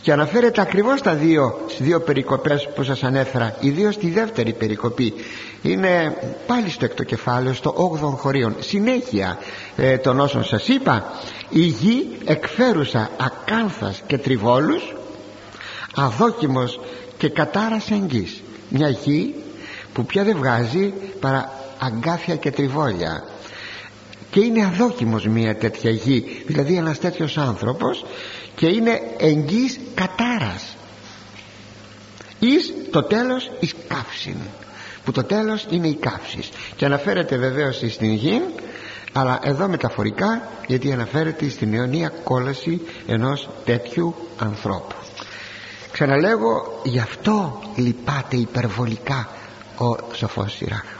και 0.01 0.11
αναφέρεται 0.11 0.61
ακριβώς 0.61 1.01
τα 1.01 1.13
δύο, 1.13 1.59
στις 1.67 1.85
δύο 1.85 1.99
περικοπές 1.99 2.69
που 2.75 2.83
σας 2.83 3.03
ανέφερα 3.03 3.55
ιδίως 3.59 3.93
στη 3.93 4.09
δεύτερη 4.09 4.53
περικοπή. 4.53 5.13
Είναι 5.61 6.17
πάλι 6.47 6.69
στο 6.69 6.85
έκτο 6.85 7.03
κεφάλαιο 7.03 7.53
στο 7.53 7.99
8ο 8.01 8.17
χωρίον. 8.17 8.55
Συνέχεια 8.59 9.37
ε, 9.75 9.97
των 9.97 10.19
όσων 10.19 10.43
σας 10.43 10.67
είπα 10.67 11.05
η 11.49 11.61
γη 11.61 12.17
εκφέρουσα 12.25 13.09
ακάνθας 13.17 14.01
και 14.07 14.17
τριβόλους 14.17 14.95
αδόκιμος 15.95 16.79
και 17.17 17.29
κατάρας 17.29 17.91
εγγύς 17.91 18.41
μια 18.69 18.89
γη 18.89 19.35
που 19.93 20.05
πια 20.05 20.23
δεν 20.23 20.37
βγάζει 20.37 20.93
παρά 21.19 21.51
αγκάθια 21.79 22.35
και 22.35 22.51
τριβόλια 22.51 23.23
και 24.37 24.43
είναι 24.43 24.65
αδόκιμος 24.65 25.25
μια 25.25 25.57
τέτοια 25.57 25.91
γη. 25.91 26.43
Δηλαδή 26.45 26.75
ένας 26.75 26.99
τέτοιος 26.99 27.37
άνθρωπος 27.37 28.05
και 28.55 28.67
είναι 28.67 29.01
εγγύς 29.17 29.79
κατάρας. 29.95 30.75
Εις 32.39 32.73
το 32.91 33.03
τέλος 33.03 33.51
εις 33.59 33.75
καύσιν 33.87 34.35
που 35.03 35.11
το 35.11 35.23
τέλος 35.23 35.65
είναι 35.69 35.87
η 35.87 35.95
καύση 35.95 36.39
και 36.75 36.85
αναφέρεται 36.85 37.37
βεβαίως 37.37 37.75
στην 37.89 38.13
γη 38.13 38.41
αλλά 39.13 39.39
εδώ 39.43 39.67
μεταφορικά 39.67 40.49
γιατί 40.67 40.91
αναφέρεται 40.91 41.49
στην 41.49 41.73
αιωνία 41.73 42.13
κόλαση 42.23 42.81
ενός 43.07 43.49
τέτοιου 43.65 44.15
ανθρώπου. 44.37 44.95
Ξαναλέγω 45.91 46.81
γι' 46.83 46.99
αυτό 46.99 47.59
λυπάται 47.75 48.35
υπερβολικά 48.35 49.29
ο 49.77 50.13
σοφός 50.13 50.53
Σιράχ 50.53 50.97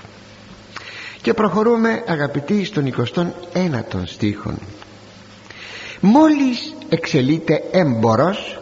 και 1.28 1.34
προχωρούμε 1.34 2.04
αγαπητοί 2.08 2.66
στον 2.66 2.94
21ο 2.98 4.02
στίχον. 4.06 4.58
Μόλις 6.00 6.76
εξελείται 6.90 7.64
έμπορος 7.72 8.60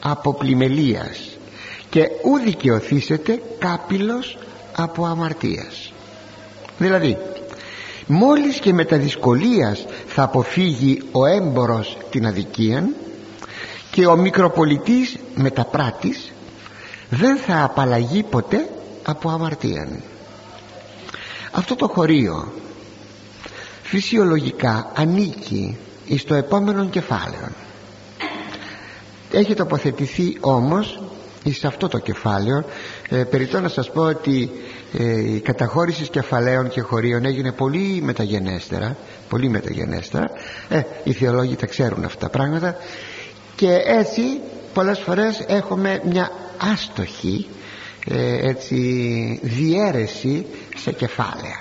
από 0.00 0.34
πλημελίας 0.34 1.36
και 1.90 2.10
ου 2.24 2.38
δικαιωθήσετε 2.38 3.42
κάπηλος 3.58 4.38
από 4.76 5.04
αμαρτίας. 5.04 5.92
Δηλαδή 6.78 7.18
μόλις 8.06 8.58
και 8.58 8.72
με 8.72 8.84
τα 8.84 8.96
δυσκολίας 8.96 9.86
θα 10.06 10.22
αποφύγει 10.22 11.02
ο 11.12 11.26
έμπορος 11.26 11.96
την 12.10 12.26
αδικία 12.26 12.88
και 13.90 14.06
ο 14.06 14.16
μικροπολιτής 14.16 15.16
με 15.34 15.50
τα 15.50 15.64
πράτης 15.64 16.32
δεν 17.10 17.36
θα 17.36 17.64
απαλλαγεί 17.64 18.22
ποτέ 18.22 18.68
από 19.04 19.28
αμαρτία 19.28 19.88
αυτό 21.54 21.74
το 21.76 21.88
χωρίο 21.88 22.52
φυσιολογικά 23.82 24.92
ανήκει 24.94 25.76
στο 26.16 26.34
επόμενο 26.34 26.84
κεφάλαιο. 26.86 27.48
Έχει 29.30 29.54
τοποθετηθεί 29.54 30.36
όμως 30.40 31.00
σε 31.50 31.66
αυτό 31.66 31.88
το 31.88 31.98
κεφάλαιο. 31.98 32.64
Ε, 33.08 33.24
περιττώ 33.24 33.60
να 33.60 33.68
σας 33.68 33.90
πω 33.90 34.02
ότι 34.02 34.50
ε, 34.98 35.32
η 35.34 35.40
καταχώρηση 35.40 36.08
κεφαλαίων 36.08 36.68
και 36.68 36.80
χωρίων 36.80 37.24
έγινε 37.24 37.52
πολύ 37.52 38.00
μεταγενέστερα 38.02 38.96
πολύ 39.28 39.48
μεταγενέστερα. 39.48 40.30
Ε, 40.68 40.82
οι 41.04 41.12
θεολόγοι 41.12 41.56
τα 41.56 41.66
ξέρουν 41.66 42.04
αυτά 42.04 42.18
τα 42.18 42.28
πράγματα. 42.28 42.76
Και 43.56 43.82
έτσι 43.84 44.22
πολλές 44.74 44.98
φορές 44.98 45.44
έχουμε 45.46 46.00
μια 46.10 46.30
άστοχη 46.72 47.46
ε, 48.08 48.48
έτσι 48.48 48.76
διέρεση 49.42 50.46
σε 50.84 50.92
κεφάλαια. 50.92 51.60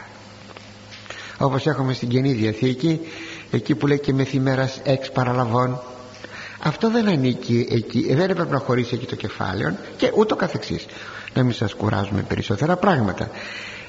Όπως 1.37 1.65
έχουμε 1.67 1.93
στην 1.93 2.07
Καινή 2.07 2.31
Διαθήκη 2.33 2.99
εκεί 3.51 3.75
που 3.75 3.87
λέει 3.87 3.99
και 3.99 4.13
μεθημέρας 4.13 4.79
εξ 4.83 5.11
παραλαβών 5.11 5.81
αυτό 6.65 6.89
δεν 6.89 7.07
ανήκει 7.07 7.67
εκεί 7.71 8.13
δεν 8.13 8.29
έπρεπε 8.29 8.51
να 8.51 8.59
χωρίσει 8.59 8.95
εκεί 8.95 9.05
το 9.05 9.15
κεφάλαιο 9.15 9.75
και 9.97 10.11
ούτω 10.15 10.35
καθεξής. 10.35 10.85
Να 11.33 11.43
μην 11.43 11.53
σας 11.53 11.73
κουράζουμε 11.73 12.21
περισσότερα 12.21 12.75
πράγματα. 12.75 13.29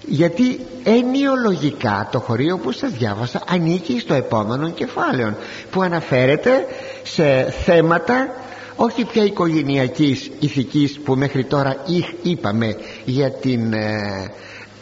Γιατί 0.06 0.60
ενιολογικά 0.84 2.08
το 2.12 2.20
χωρίο 2.20 2.58
που 2.58 2.72
σας 2.72 2.90
διάβασα 2.90 3.42
ανήκει 3.48 4.00
στο 4.00 4.14
επόμενο 4.14 4.70
κεφάλαιο 4.70 5.36
που 5.70 5.82
αναφέρεται 5.82 6.66
σε 7.02 7.50
θέματα 7.64 8.28
όχι 8.76 9.04
πια 9.04 9.24
οικογενειακής 9.24 10.30
ηθικής 10.38 11.00
που 11.04 11.14
μέχρι 11.14 11.44
τώρα 11.44 11.76
είπαμε 12.22 12.76
για 13.04 13.30
την 13.30 13.72
ε, 13.72 14.32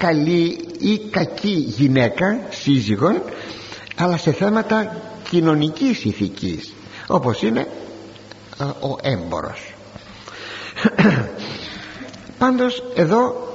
καλή 0.02 0.58
ή 0.78 0.98
κακή 0.98 1.64
γυναίκα 1.68 2.38
σύζυγον 2.50 3.22
αλλά 3.96 4.16
σε 4.16 4.32
θέματα 4.32 4.96
κοινωνικής 5.30 6.04
ηθικής 6.04 6.72
όπως 7.06 7.42
είναι 7.42 7.60
ε, 8.60 8.64
ο 8.64 8.96
έμπορος. 9.02 9.74
Πάντως 12.38 12.82
εδώ 12.94 13.48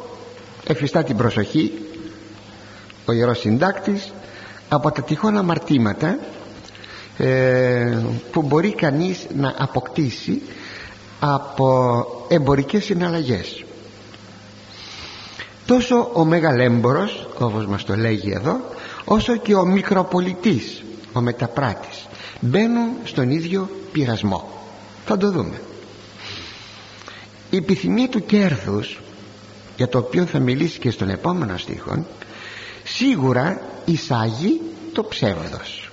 εφιστά 0.67 1.03
την 1.03 1.17
προσοχή 1.17 1.71
ο 3.05 3.11
Ιερός 3.11 3.39
Συντάκτης 3.39 4.13
από 4.69 4.91
τα 4.91 5.01
τυχόν 5.01 5.37
αμαρτήματα 5.37 6.19
ε, 7.17 7.97
που 8.31 8.41
μπορεί 8.41 8.73
κανείς 8.73 9.27
να 9.35 9.53
αποκτήσει 9.57 10.41
από 11.19 12.05
εμπορικές 12.27 12.83
συναλλαγές 12.83 13.65
τόσο 15.67 16.09
ο 16.13 16.25
μεγαλέμπορος 16.25 17.27
όπως 17.39 17.65
μας 17.65 17.83
το 17.83 17.95
λέγει 17.95 18.31
εδώ 18.31 18.59
όσο 19.05 19.35
και 19.35 19.55
ο 19.55 19.65
μικροπολιτής 19.65 20.83
ο 21.13 21.21
μεταπράτης 21.21 22.07
μπαίνουν 22.39 22.89
στον 23.03 23.29
ίδιο 23.29 23.69
πειρασμό. 23.91 24.49
Θα 25.05 25.17
το 25.17 25.31
δούμε. 25.31 25.61
Η 27.49 27.57
επιθυμία 27.57 28.09
του 28.09 28.25
κέρδους 28.25 28.99
για 29.77 29.87
το 29.87 29.97
οποίο 29.97 30.25
θα 30.25 30.39
μιλήσει 30.39 30.79
και 30.79 30.91
στον 30.91 31.09
επόμενο 31.09 31.57
στίχο 31.57 32.05
σίγουρα 32.83 33.61
εισάγει 33.85 34.61
το 34.93 35.03
ψεύδος. 35.03 35.89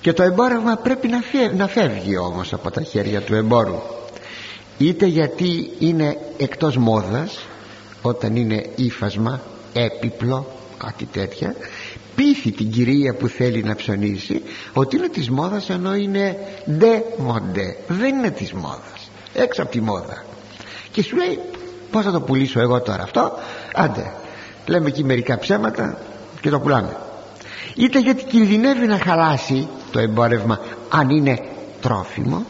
Και 0.00 0.12
το 0.12 0.22
εμπόρευμα 0.22 0.76
πρέπει 0.76 1.08
να 1.08 1.20
φεύγει, 1.20 1.56
να 1.56 1.68
φεύγει 1.68 2.16
όμως 2.16 2.52
από 2.52 2.70
τα 2.70 2.82
χέρια 2.82 3.20
του 3.20 3.34
εμπόρου. 3.34 3.82
Είτε 4.78 5.06
γιατί 5.06 5.70
είναι 5.78 6.18
εκτός 6.36 6.76
μόδας 6.76 7.46
όταν 8.02 8.36
είναι 8.36 8.66
ύφασμα, 8.76 9.40
έπιπλο 9.72 10.46
κάτι 10.78 11.04
τέτοια 11.04 11.54
πείθει 12.18 12.50
την 12.50 12.70
κυρία 12.70 13.14
που 13.14 13.28
θέλει 13.28 13.62
να 13.62 13.74
ψωνίσει 13.74 14.42
ότι 14.72 14.96
είναι 14.96 15.08
της 15.08 15.30
μόδας 15.30 15.70
ενώ 15.70 15.94
είναι 15.94 16.36
ντε 16.70 17.02
μοντέ. 17.16 17.76
Δεν 17.88 18.14
είναι 18.14 18.30
της 18.30 18.52
μόδας. 18.52 19.10
Έξω 19.34 19.62
από 19.62 19.70
τη 19.70 19.80
μόδα. 19.80 20.24
Και 20.90 21.02
σου 21.02 21.16
λέει 21.16 21.40
πως 21.90 22.04
θα 22.04 22.10
το 22.10 22.20
πουλήσω 22.20 22.60
εγώ 22.60 22.80
τώρα 22.80 23.02
αυτό; 23.02 23.32
Άντε 23.74 24.12
λέμε 24.66 24.88
εκεί 24.88 25.04
μερικά 25.04 25.38
ψέματα 25.38 25.98
και 26.40 26.50
το 26.50 26.60
πουλάμε. 26.60 26.96
Είτε 27.74 28.00
γιατί 28.00 28.24
κινδυνεύει 28.24 28.86
να 28.86 28.98
χαλάσει 28.98 29.68
το 29.92 29.98
εμπόρευμα 29.98 30.60
αν 30.88 31.10
είναι 31.10 31.38
τρόφιμο 31.80 32.46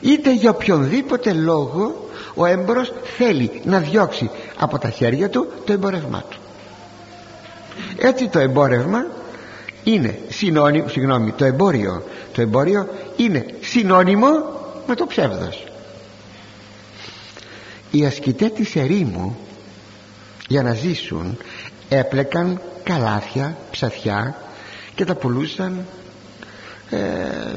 είτε 0.00 0.34
για 0.34 0.50
οποιονδήποτε 0.50 1.32
λόγο 1.32 2.07
ο 2.38 2.46
έμπορος 2.46 2.92
θέλει 3.16 3.60
να 3.64 3.78
διώξει 3.78 4.30
από 4.58 4.78
τα 4.78 4.90
χέρια 4.90 5.28
του 5.30 5.48
το 5.64 5.72
εμπόρευμά 5.72 6.24
του. 6.30 6.38
Έτσι 7.98 8.28
το 8.28 8.38
εμπόρευμα 8.38 9.06
είναι 9.84 10.18
συνώνυμο, 10.28 10.88
συγγνώμη, 10.88 11.32
το 11.32 11.44
εμπόριο. 11.44 12.02
Το 12.32 12.40
εμπόριο 12.40 12.88
είναι 13.16 13.46
συνώνυμο 13.60 14.28
με 14.86 14.94
το 14.94 15.06
ψεύδος. 15.06 15.66
Οι 17.90 18.04
ασκητές 18.04 18.52
της 18.52 18.76
ερήμου 18.76 19.38
για 20.48 20.62
να 20.62 20.74
ζήσουν 20.74 21.38
έπλεκαν 21.88 22.60
καλάθια, 22.82 23.56
ψαθιά 23.70 24.36
και 24.94 25.04
τα 25.04 25.14
πουλούσαν 25.14 25.84
ε, 26.90 26.98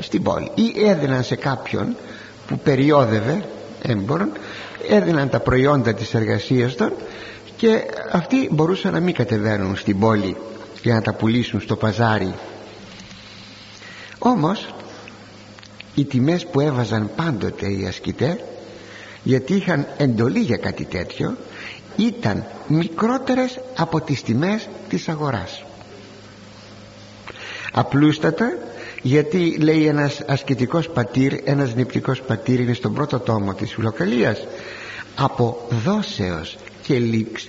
στην 0.01 0.23
πόλη. 0.23 0.51
Ή 0.55 0.73
έδιναν 0.87 1.23
σε 1.23 1.35
κάποιον 1.35 1.95
που 2.47 2.59
περιόδευε 2.59 3.45
έμπορον 3.81 4.31
έδιναν 4.89 5.29
τα 5.29 5.39
προϊόντα 5.39 5.93
της 5.93 6.13
εργασίας 6.13 6.75
των 6.75 6.93
και 7.57 7.81
αυτοί 8.11 8.49
μπορούσαν 8.51 8.93
να 8.93 8.99
μην 8.99 9.13
κατεβαίνουν 9.13 9.75
στην 9.75 9.99
πόλη 9.99 10.35
για 10.81 10.93
να 10.93 11.01
τα 11.01 11.13
πουλήσουν 11.13 11.61
στο 11.61 11.75
παζάρι. 11.75 12.33
Όμως 14.19 14.73
οι 15.95 16.05
τιμές 16.05 16.45
που 16.45 16.59
έβαζαν 16.59 17.09
πάντοτε 17.15 17.71
οι 17.71 17.85
ασκητές 17.87 18.35
γιατί 19.23 19.53
είχαν 19.53 19.87
εντολή 19.97 20.39
για 20.39 20.57
κάτι 20.57 20.85
τέτοιο 20.85 21.37
ήταν 21.95 22.45
μικρότερες 22.67 23.59
από 23.75 24.01
τις 24.01 24.23
τιμές 24.23 24.69
της 24.89 25.09
αγοράς. 25.09 25.63
Απλούστατα 27.71 28.57
γιατί 29.01 29.57
λέει 29.59 29.85
ένας 29.85 30.21
ασκητικός 30.27 30.89
πατήρ 30.89 31.33
ένας 31.43 31.75
νηπτικός 31.75 32.21
πατήρ 32.21 32.59
είναι 32.59 32.73
στον 32.73 32.93
πρώτο 32.93 33.19
τόμο 33.19 33.53
της 33.53 33.73
φιλοκαλίας 33.73 34.47
από 35.15 35.67
δόσεως 35.83 36.57
και 36.83 36.99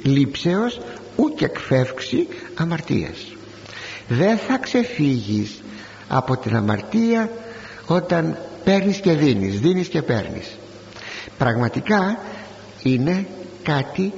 λήψεως 0.03 0.81
ούτε 1.17 1.45
εκφεύξη 1.45 2.29
αμαρτίας. 2.55 3.19
Δεν 4.09 4.37
θα 4.37 4.59
ξεφύγεις 4.59 5.63
από 6.09 6.37
την 6.37 6.57
αμαρτία 6.57 7.31
όταν 7.87 8.39
παίρνεις 8.65 8.99
και 8.99 9.13
δίνεις 9.13 9.61
δίνεις 9.61 9.89
και 9.89 10.03
παίρνεις. 10.03 10.57
Πραγματικά 11.39 12.19
είναι 12.83 13.27
κάτι 13.63 14.13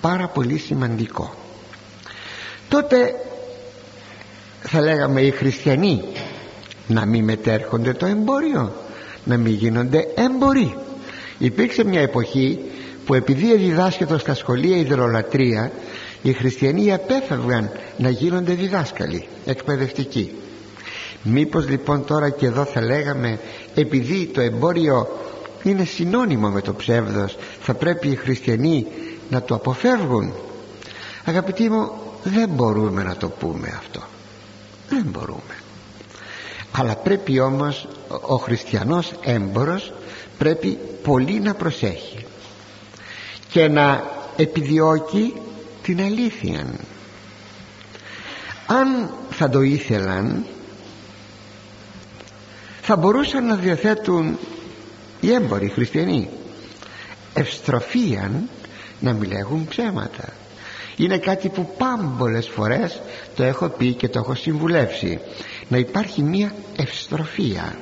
πάρα 0.00 0.28
πολύ 0.28 0.58
σημαντικό. 0.58 1.34
Τότε 2.68 3.14
θα 4.62 4.80
λέγαμε 4.80 5.20
οι 5.20 5.30
χριστιανοί 5.30 6.02
να 6.90 7.06
μην 7.06 7.24
μετέρχονται 7.24 7.92
το 7.92 8.06
εμπόριο. 8.06 8.72
Να 9.24 9.36
μην 9.36 9.52
γίνονται 9.52 10.06
έμποροι. 10.14 10.74
Υπήρξε 11.38 11.84
μια 11.84 12.00
εποχή 12.00 12.58
που 13.06 13.14
επειδή 13.14 13.56
διδάσκεται 13.56 14.18
στα 14.18 14.34
σχολεία 14.34 14.76
υδρολατρεία 14.76 15.72
οι 16.22 16.32
χριστιανοί 16.32 16.92
απέφευγαν 16.92 17.70
να 17.98 18.08
γίνονται 18.08 18.52
διδάσκαλοι 18.52 19.28
εκπαιδευτικοί. 19.44 20.30
Μήπως 21.22 21.68
λοιπόν 21.68 22.04
τώρα 22.04 22.30
και 22.30 22.46
εδώ 22.46 22.64
θα 22.64 22.80
λέγαμε 22.80 23.38
επειδή 23.74 24.26
το 24.26 24.40
εμπόριο 24.40 25.08
είναι 25.62 25.84
συνώνυμο 25.84 26.48
με 26.48 26.60
το 26.60 26.74
ψεύδος 26.74 27.36
θα 27.60 27.74
πρέπει 27.74 28.08
οι 28.08 28.14
χριστιανοί 28.14 28.86
να 29.30 29.42
το 29.42 29.54
αποφεύγουν. 29.54 30.32
Αγαπητοί 31.24 31.70
μου 31.70 31.90
δεν 32.22 32.48
μπορούμε 32.48 33.02
να 33.02 33.16
το 33.16 33.28
πούμε 33.28 33.74
αυτό. 33.78 34.00
Δεν 34.88 35.06
μπορούμε 35.10 35.59
αλλά 36.72 36.96
πρέπει 36.96 37.40
όμως 37.40 37.88
ο 38.26 38.36
χριστιανός 38.36 39.12
έμπορος 39.22 39.92
πρέπει 40.38 40.78
πολύ 41.02 41.40
να 41.40 41.54
προσέχει 41.54 42.26
και 43.50 43.68
να 43.68 44.04
επιδιώκει 44.36 45.34
την 45.82 46.00
αλήθεια. 46.00 46.66
Αν 48.66 49.10
θα 49.30 49.48
το 49.48 49.60
ήθελαν 49.60 50.44
θα 52.82 52.96
μπορούσαν 52.96 53.46
να 53.46 53.54
διαθέτουν 53.56 54.38
οι 55.20 55.32
έμποροι 55.32 55.66
οι 55.66 55.68
χριστιανοί 55.68 56.28
ευστροφίαν 57.34 58.48
να 59.00 59.12
μιλέγουν 59.12 59.66
ψέματα. 59.68 60.28
Είναι 60.96 61.18
κάτι 61.18 61.48
που 61.48 61.74
πάμπολες 61.78 62.48
φορές 62.48 63.00
το 63.36 63.42
έχω 63.42 63.68
πει 63.68 63.92
και 63.92 64.08
το 64.08 64.18
έχω 64.18 64.34
συμβουλεύσει 64.34 65.20
να 65.70 65.76
υπάρχει 65.78 66.22
μία 66.22 66.54
ευστροφία. 66.76 67.78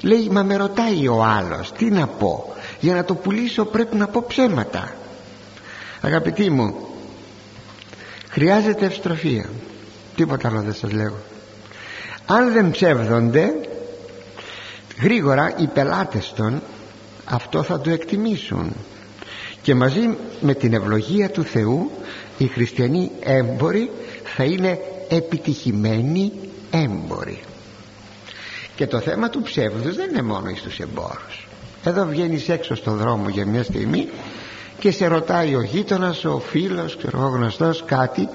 Λέει 0.00 0.28
μα 0.30 0.42
με 0.42 0.56
ρωτάει 0.56 1.08
ο 1.08 1.24
άλλος 1.24 1.72
τι 1.72 1.90
να 1.90 2.06
πω; 2.06 2.54
Για 2.80 2.94
να 2.94 3.04
το 3.04 3.14
πουλήσω 3.14 3.64
πρέπει 3.64 3.96
να 3.96 4.06
πω 4.06 4.24
ψέματα 4.28 4.92
αγαπητοί 6.02 6.50
μου 6.50 6.74
χρειάζεται 8.28 8.86
ευστροφία. 8.86 9.48
Τίποτα 10.16 10.48
άλλο 10.48 10.60
δεν 10.60 10.74
σας 10.74 10.92
λέω. 10.92 11.16
Αν 12.26 12.52
δεν 12.52 12.70
ψεύδονται 12.70 13.52
γρήγορα 15.00 15.54
οι 15.58 15.66
πελάτες 15.66 16.32
των 16.36 16.62
αυτό 17.24 17.62
θα 17.62 17.80
το 17.80 17.90
εκτιμήσουν. 17.90 18.72
Και 19.62 19.74
μαζί 19.74 20.16
με 20.40 20.54
την 20.54 20.72
ευλογία 20.72 21.30
του 21.30 21.44
Θεού 21.44 21.90
οι 22.38 22.46
χριστιανοί 22.46 23.10
έμποροι 23.20 23.90
θα 24.36 24.44
είναι 24.44 24.78
επιτυχημένοι 25.08 26.32
έμποροι. 26.72 27.40
Και 28.74 28.86
το 28.86 29.00
θέμα 29.00 29.28
του 29.28 29.42
ψεύδους 29.42 29.96
δεν 29.96 30.08
είναι 30.08 30.22
μόνο 30.22 30.48
εις 30.48 30.62
τους 30.62 30.78
εμπόρους. 30.78 31.48
Εδώ 31.84 32.06
βγαίνεις 32.06 32.48
έξω 32.48 32.74
στον 32.74 32.96
δρόμο 32.96 33.28
για 33.28 33.46
μια 33.46 33.62
στιγμή 33.62 34.08
και 34.78 34.90
σε 34.90 35.06
ρωτάει 35.06 35.54
ο 35.54 35.62
γείτονας, 35.62 36.24
ο 36.24 36.38
φίλος, 36.38 36.96
ο 37.14 37.26
γνωστός 37.26 37.84
κάτι 37.86 38.28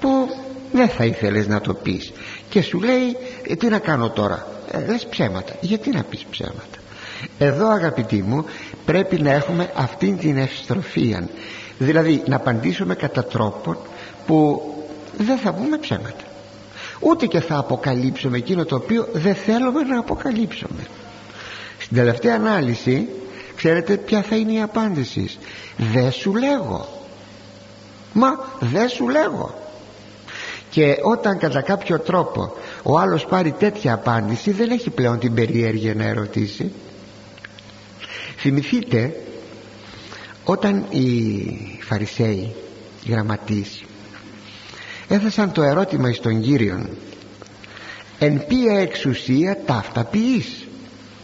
που 0.00 0.28
δεν 0.72 0.88
θα 0.88 1.04
ήθελες 1.04 1.46
να 1.46 1.60
το 1.60 1.74
πεις. 1.74 2.12
Και 2.48 2.62
σου 2.62 2.80
λέει 2.80 3.16
ε, 3.48 3.54
τι 3.54 3.66
να 3.66 3.78
κάνω 3.78 4.10
τώρα; 4.10 4.46
Ε, 4.70 4.86
λες 4.86 5.06
ψέματα 5.06 5.54
γιατί 5.60 5.90
να 5.90 6.02
πεις 6.02 6.24
ψέματα 6.30 6.78
εδώ 7.38 7.68
αγαπητοί 7.68 8.22
μου 8.22 8.44
πρέπει 8.84 9.20
να 9.20 9.30
έχουμε 9.30 9.70
αυτήν 9.74 10.18
την 10.18 10.36
ευστροφία 10.36 11.28
δηλαδή 11.78 12.22
να 12.26 12.36
απαντήσουμε 12.36 12.94
κατά 12.94 13.24
τρόπο 13.24 13.76
που 14.26 14.62
δεν 15.18 15.38
θα 15.38 15.52
πούμε 15.52 15.78
ψέματα 15.78 16.24
ούτε 17.04 17.26
και 17.26 17.40
θα 17.40 17.56
αποκαλύψουμε 17.56 18.36
εκείνο 18.36 18.64
το 18.64 18.76
οποίο 18.76 19.08
δεν 19.12 19.34
θέλουμε 19.34 19.82
να 19.82 19.98
αποκαλύψουμε. 19.98 20.86
Στην 21.78 21.96
τελευταία 21.96 22.34
ανάλυση 22.34 23.08
ξέρετε 23.56 23.96
ποια 23.96 24.22
θα 24.22 24.36
είναι 24.36 24.52
η 24.52 24.60
απάντηση. 24.60 25.30
Δεν 25.76 26.12
σου 26.12 26.34
λέγω 26.34 27.02
μα 28.14 28.28
δεν 28.60 28.88
σου 28.88 29.08
λέγω 29.08 29.54
και 30.70 30.96
όταν 31.02 31.38
κατά 31.38 31.60
κάποιο 31.60 31.98
τρόπο 31.98 32.52
ο 32.82 32.98
άλλος 32.98 33.26
πάρει 33.26 33.52
τέτοια 33.52 33.92
απάντηση 33.92 34.50
δεν 34.50 34.70
έχει 34.70 34.90
πλέον 34.90 35.18
την 35.18 35.34
περιέργεια 35.34 35.94
να 35.94 36.04
ερωτήσει. 36.04 36.72
Θυμηθείτε 38.36 39.16
όταν 40.44 40.84
οι 40.90 41.78
Φαρισαίοι 41.80 42.54
οι 43.04 43.10
γραμματείς 43.10 43.84
έθεσαν 45.08 45.52
το 45.52 45.62
ερώτημα 45.62 46.08
εις 46.08 46.20
τον 46.20 46.40
Κύριον. 46.40 46.88
Εν 48.18 48.46
ποια 48.46 48.78
εξουσία 48.78 49.58
ταύτα 49.66 50.04
ποιείς 50.04 50.66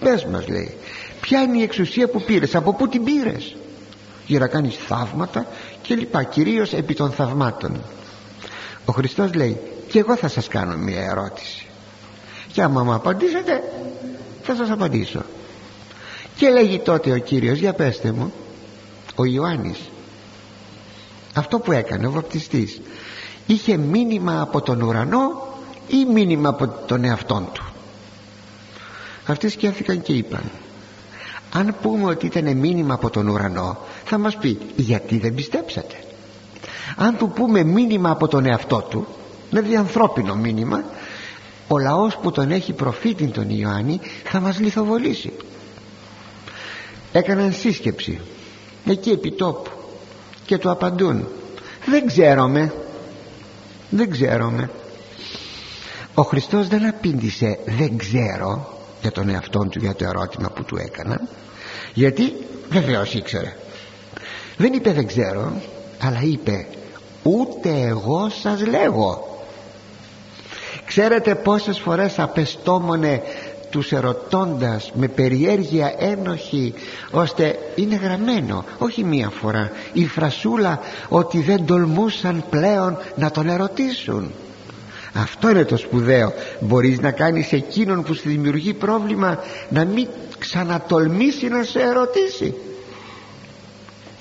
πες 0.00 0.24
μας 0.24 0.48
λέει 0.48 0.74
ποια 1.20 1.40
είναι 1.40 1.58
η 1.58 1.62
εξουσία 1.62 2.08
που 2.08 2.22
πήρες 2.22 2.54
από 2.54 2.74
πού 2.74 2.88
την 2.88 3.04
πήρες; 3.04 3.56
Για 4.26 4.38
να 4.38 4.46
κάνεις 4.48 4.76
θαύματα 4.76 5.46
και 5.82 5.94
λοιπά 5.94 6.22
κυρίως 6.22 6.72
επί 6.72 6.94
των 6.94 7.10
θαυμάτων 7.10 7.80
ο 8.84 8.92
Χριστός 8.92 9.34
λέει 9.34 9.60
και 9.88 9.98
εγώ 9.98 10.16
θα 10.16 10.28
σας 10.28 10.48
κάνω 10.48 10.76
μια 10.76 11.02
ερώτηση. 11.02 11.66
Και 12.52 12.62
άμα 12.62 12.82
μου 12.82 12.92
απαντήσετε 12.92 13.62
θα 14.42 14.54
σας 14.54 14.70
απαντήσω 14.70 15.22
και 16.36 16.48
λέγει 16.48 16.78
τότε 16.78 17.12
ο 17.12 17.18
Κύριος 17.18 17.58
για 17.58 17.72
πέστε 17.72 18.12
μου 18.12 18.32
ο 19.14 19.24
Ιωάννης 19.24 19.78
αυτό 21.34 21.58
που 21.58 21.72
έκανε 21.72 22.06
ο 22.06 22.10
βαπτιστής 22.10 22.80
είχε 23.52 23.76
μήνυμα 23.76 24.40
από 24.40 24.60
τον 24.60 24.80
ουρανό 24.80 25.48
ή 25.88 26.04
μήνυμα 26.12 26.48
από 26.48 26.68
τον 26.86 27.04
εαυτόν 27.04 27.48
του. 27.52 27.64
Αυτοί 29.26 29.48
σκέφτηκαν 29.48 30.02
και 30.02 30.12
είπαν 30.12 30.42
αν 31.52 31.76
πούμε 31.82 32.10
ότι 32.10 32.26
ήταν 32.26 32.56
μήνυμα 32.56 32.94
από 32.94 33.10
τον 33.10 33.28
ουρανό 33.28 33.78
θα 34.04 34.18
μας 34.18 34.36
πει 34.36 34.58
γιατί 34.76 35.18
δεν 35.18 35.34
πιστέψατε 35.34 35.94
αν 36.96 37.16
του 37.16 37.28
πούμε 37.28 37.62
μήνυμα 37.62 38.10
από 38.10 38.28
τον 38.28 38.46
εαυτό 38.46 38.86
του 38.90 39.06
δηλαδή 39.50 39.76
ανθρώπινο 39.76 40.34
μήνυμα 40.34 40.84
ο 41.68 41.78
λαός 41.78 42.16
που 42.16 42.30
τον 42.30 42.50
έχει 42.50 42.72
προφήτη 42.72 43.26
τον 43.26 43.50
Ιωάννη 43.50 44.00
θα 44.24 44.40
μας 44.40 44.58
λιθοβολήσει 44.60 45.32
έκαναν 47.12 47.52
σύσκεψη 47.52 48.20
εκεί 48.84 49.10
επί 49.10 49.32
τόπου 49.32 49.70
και 50.46 50.58
του 50.58 50.70
απαντούν 50.70 51.26
δεν 51.86 52.06
ξέρουμε 52.06 52.72
δεν 53.90 54.10
ξέρουμε 54.10 54.70
ο 56.14 56.22
Χριστός 56.22 56.68
δεν 56.68 56.86
απήντησε 56.86 57.58
δεν 57.66 57.96
ξέρω 57.96 58.78
για 59.00 59.12
τον 59.12 59.28
εαυτό 59.28 59.58
του 59.58 59.78
για 59.78 59.94
το 59.94 60.04
ερώτημα 60.04 60.50
που 60.50 60.64
του 60.64 60.76
έκανα 60.76 61.20
γιατί 61.94 62.34
βεβαίως 62.70 63.14
ήξερε. 63.14 63.56
Δεν 64.56 64.72
είπε 64.72 64.92
δεν 64.92 65.06
ξέρω 65.06 65.52
αλλά 66.00 66.20
είπε 66.22 66.66
ούτε 67.22 67.80
εγώ 67.80 68.28
σας 68.42 68.66
λέγω 68.66 69.42
ξέρετε 70.86 71.34
πόσες 71.34 71.78
φορές 71.78 72.18
απεστόμωνε 72.18 73.22
τους 73.70 73.92
ερωτώντας 73.92 74.92
με 74.94 75.08
περιέργεια 75.08 75.94
ένοχη 75.98 76.74
ώστε 77.10 77.58
είναι 77.74 77.94
γραμμένο 77.96 78.64
όχι 78.78 79.04
μία 79.04 79.28
φορά 79.28 79.70
η 79.92 80.06
φρασούλα 80.06 80.80
ότι 81.08 81.40
δεν 81.40 81.66
τολμούσαν 81.66 82.44
πλέον 82.50 82.96
να 83.16 83.30
τον 83.30 83.48
ερωτήσουν. 83.48 84.30
Αυτό 85.14 85.50
είναι 85.50 85.64
το 85.64 85.76
σπουδαίο. 85.76 86.32
Μπορείς 86.60 87.00
να 87.00 87.10
κάνεις 87.10 87.52
εκείνον 87.52 88.02
που 88.02 88.14
σου 88.14 88.28
δημιουργεί 88.28 88.74
πρόβλημα 88.74 89.38
να 89.68 89.84
μην 89.84 90.08
ξανατολμήσει 90.38 91.48
να 91.48 91.62
σε 91.62 91.80
ερωτήσει. 91.80 92.54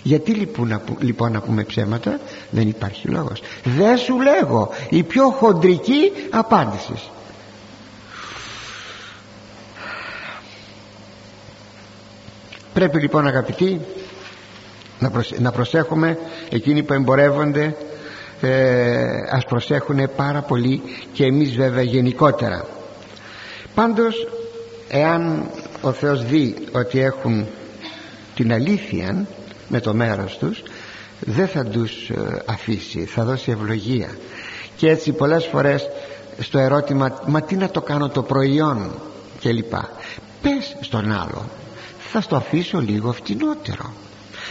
Γιατί 0.04 0.32
λοιπόν, 0.32 0.82
λοιπόν 1.00 1.32
να 1.32 1.41
πούμε 1.41 1.64
ψέματα; 1.64 2.20
Δεν 2.50 2.68
υπάρχει 2.68 3.08
λόγος. 3.08 3.41
Δεν 3.64 3.97
σου 3.97 4.22
λέγω. 4.22 4.70
Η 4.89 5.04
πιο 5.04 5.30
χοντρική 5.30 6.12
απάντησης 6.30 7.10
πρέπει 12.74 12.99
λοιπόν 12.99 13.28
αγαπητοί 13.28 13.82
να, 15.39 15.51
προσέχουμε. 15.51 16.17
Εκείνοι 16.49 16.84
που 16.84 16.93
εμπορεύονται 16.93 17.76
ε, 18.41 19.03
ας 19.32 19.45
προσέχουν 19.45 20.09
πάρα 20.15 20.41
πολύ 20.41 20.82
και 21.13 21.26
εμείς 21.26 21.55
βέβαια 21.55 21.84
γενικότερα. 21.84 22.65
Πάντως 23.76 24.28
εάν 24.89 25.49
ο 25.82 25.91
Θεός 25.91 26.26
δει 26.26 26.55
ότι 26.72 26.99
έχουν 26.99 27.47
την 28.36 28.53
αλήθεια 28.53 29.26
με 29.67 29.80
το 29.80 29.93
μέρος 29.93 30.38
τους 30.38 30.63
δεν 31.20 31.47
θα 31.47 31.65
τους 31.65 32.09
ε, 32.09 32.41
αφήσει 32.45 33.05
θα 33.05 33.24
δώσει 33.24 33.51
ευλογία. 33.51 34.09
Και 34.76 34.89
έτσι 34.89 35.11
πολλές 35.11 35.45
φορές 35.45 35.89
στο 36.39 36.59
ερώτημα 36.59 37.22
μα 37.26 37.41
τι 37.41 37.55
να 37.55 37.70
το 37.70 37.82
κάνω 37.82 38.09
το 38.09 38.24
προϊόν 38.24 38.91
και 39.39 39.51
λοιπά 39.51 39.89
πες 40.41 40.76
στον 40.80 41.11
άλλο 41.11 41.45
θα 42.12 42.22
στο 42.22 42.36
αφήσω 42.36 42.80
λίγο 42.80 43.12
φτηνότερο. 43.12 43.93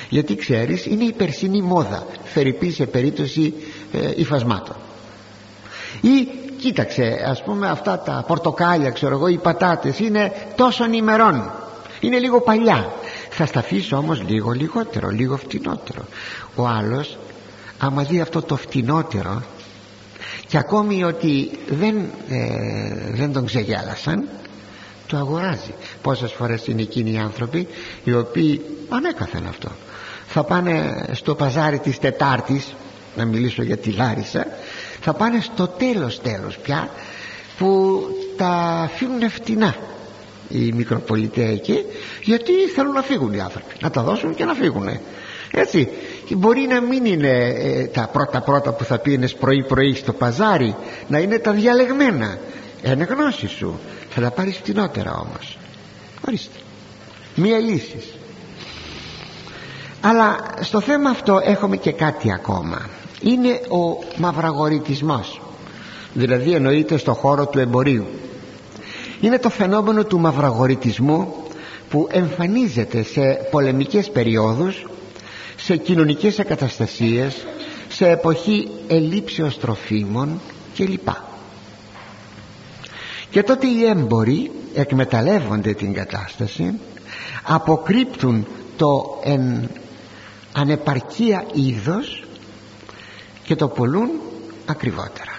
Γιατί 0.09 0.37
ξέρεις 0.37 0.87
είναι 0.87 1.05
η 1.05 1.13
περσινή 1.13 1.63
μόδα 1.63 2.07
φερειπή 2.25 2.71
σε 2.71 2.87
περίπτωση 2.87 3.55
ε, 3.93 4.11
υφασμάτων. 4.17 4.77
Ή 6.01 6.29
κοίταξε 6.59 7.25
ας 7.27 7.43
πούμε 7.43 7.69
αυτά 7.69 7.99
τα 7.99 8.25
πορτοκάλια 8.27 8.91
ξέρω 8.91 9.15
εγώ 9.15 9.27
οι 9.29 9.39
πατάτες 9.39 9.99
είναι 9.99 10.33
τόσων 10.57 10.93
ημερών. 10.93 11.51
Είναι 12.01 12.19
λίγο 12.19 12.41
παλιά. 12.41 12.93
Θα 13.31 13.47
στα 13.47 13.59
αφήσω 13.59 13.97
όμως 13.97 14.23
λίγο 14.29 14.51
λιγότερο 14.51 15.09
λίγο 15.09 15.37
φτηνότερο. 15.37 16.03
Ο 16.55 16.67
άλλος 16.67 17.19
άμα 17.79 18.03
δει 18.03 18.21
αυτό 18.21 18.43
το 18.43 18.57
φτηνότερο 18.57 19.43
και 20.47 20.59
ακόμη 20.59 21.05
ότι 21.05 21.51
δεν, 21.69 21.97
ε, 22.29 23.15
δεν 23.15 23.33
τον 23.33 23.47
ξεγέλασαν 23.47 24.29
το 25.09 25.17
αγοράζει. 25.17 25.75
Πόσες 26.03 26.33
φορές 26.33 26.67
είναι 26.67 26.83
εκείνοι 26.83 27.13
οι 27.13 27.19
άνθρωποι 27.19 27.69
οι 28.05 28.13
οποίοι 28.13 28.61
ανέκαθεν 28.89 29.47
αυτό. 29.49 29.69
Θα 30.27 30.45
πάνε 30.45 31.05
στο 31.13 31.35
παζάρι 31.35 31.79
της 31.79 31.99
Τετάρτης 31.99 32.75
να 33.17 33.25
μιλήσω 33.25 33.63
για 33.63 33.77
τη 33.77 33.91
Λάρισα 33.91 34.47
θα 35.01 35.13
πάνε 35.13 35.41
στο 35.41 35.67
τέλος 35.67 36.21
τέλος 36.21 36.59
πια 36.59 36.91
που 37.59 38.01
τα 38.37 38.49
αφήνουν 38.85 39.31
φτηνά 39.31 39.77
οι 40.49 40.73
μικροπολιτέοι 40.73 41.63
γιατί 42.23 42.53
θέλουν 42.75 42.93
να 42.93 43.03
φύγουν 43.03 43.33
οι 43.33 43.41
άνθρωποι 43.41 43.75
να 43.81 43.91
τα 43.91 44.03
δώσουν 44.03 44.35
και 44.35 44.45
να 44.45 44.55
φύγουν 44.55 44.89
έτσι 45.51 45.89
μπορεί 46.37 46.61
να 46.61 46.81
μην 46.81 47.05
είναι 47.05 47.55
ε, 47.57 47.85
τα 47.85 48.09
πρώτα 48.13 48.41
πρώτα 48.41 48.73
που 48.73 48.85
θα 48.85 48.99
πήγαινε 48.99 49.29
πρωί 49.29 49.65
πρωί 49.65 49.95
στο 49.95 50.13
παζάρι 50.13 50.75
να 51.09 51.19
είναι 51.19 51.39
τα 51.39 51.53
διαλεγμένα. 51.53 52.39
Είναι 52.83 53.05
γνώση 53.05 53.49
σου 53.49 53.79
θα 54.19 54.25
τα 54.25 54.31
πάρεις 54.31 54.57
φτηνότερα 54.57 55.13
όμως. 55.13 55.59
Ορίστε. 56.27 56.59
Μία 57.35 57.59
λύση 57.59 58.03
αλλά 60.01 60.37
στο 60.61 60.81
θέμα 60.81 61.11
αυτό 61.11 61.41
έχουμε 61.45 61.77
και 61.77 61.93
κάτι 61.93 62.33
ακόμα. 62.33 62.89
Είναι 63.21 63.61
ο 63.69 64.05
μαυραγορητισμός 64.17 65.41
δηλαδή 66.13 66.53
εννοείται 66.53 66.97
στο 66.97 67.15
χώρο 67.15 67.47
του 67.47 67.59
εμπορίου. 67.59 68.07
Είναι 69.21 69.39
το 69.39 69.51
φαινόμενο 69.51 70.05
του 70.05 70.19
μαυραγορητισμού 70.21 71.35
που 71.91 72.09
εμφανίζεται 72.11 73.03
σε 73.03 73.21
πολεμικές 73.51 74.11
περιόδους 74.11 74.87
σε 75.57 75.77
κοινωνικές 75.77 76.39
εγκαταστασίες 76.39 77.47
σε 77.89 78.09
εποχή 78.09 78.69
ελήψεως 78.89 79.59
τροφίμων 79.59 80.41
κλπ 80.77 81.09
και 83.31 83.43
τότε 83.43 83.67
οι 83.67 83.85
έμποροι 83.85 84.51
εκμεταλλεύονται 84.75 85.73
την 85.73 85.93
κατάσταση 85.93 86.75
αποκρύπτουν 87.43 88.47
το 88.77 89.21
εν 89.25 89.71
ανεπαρκία 90.53 91.45
είδος 91.53 92.25
και 93.43 93.57
το 93.57 93.69
πολλούν 93.69 94.11
ακριβότερα. 94.67 95.33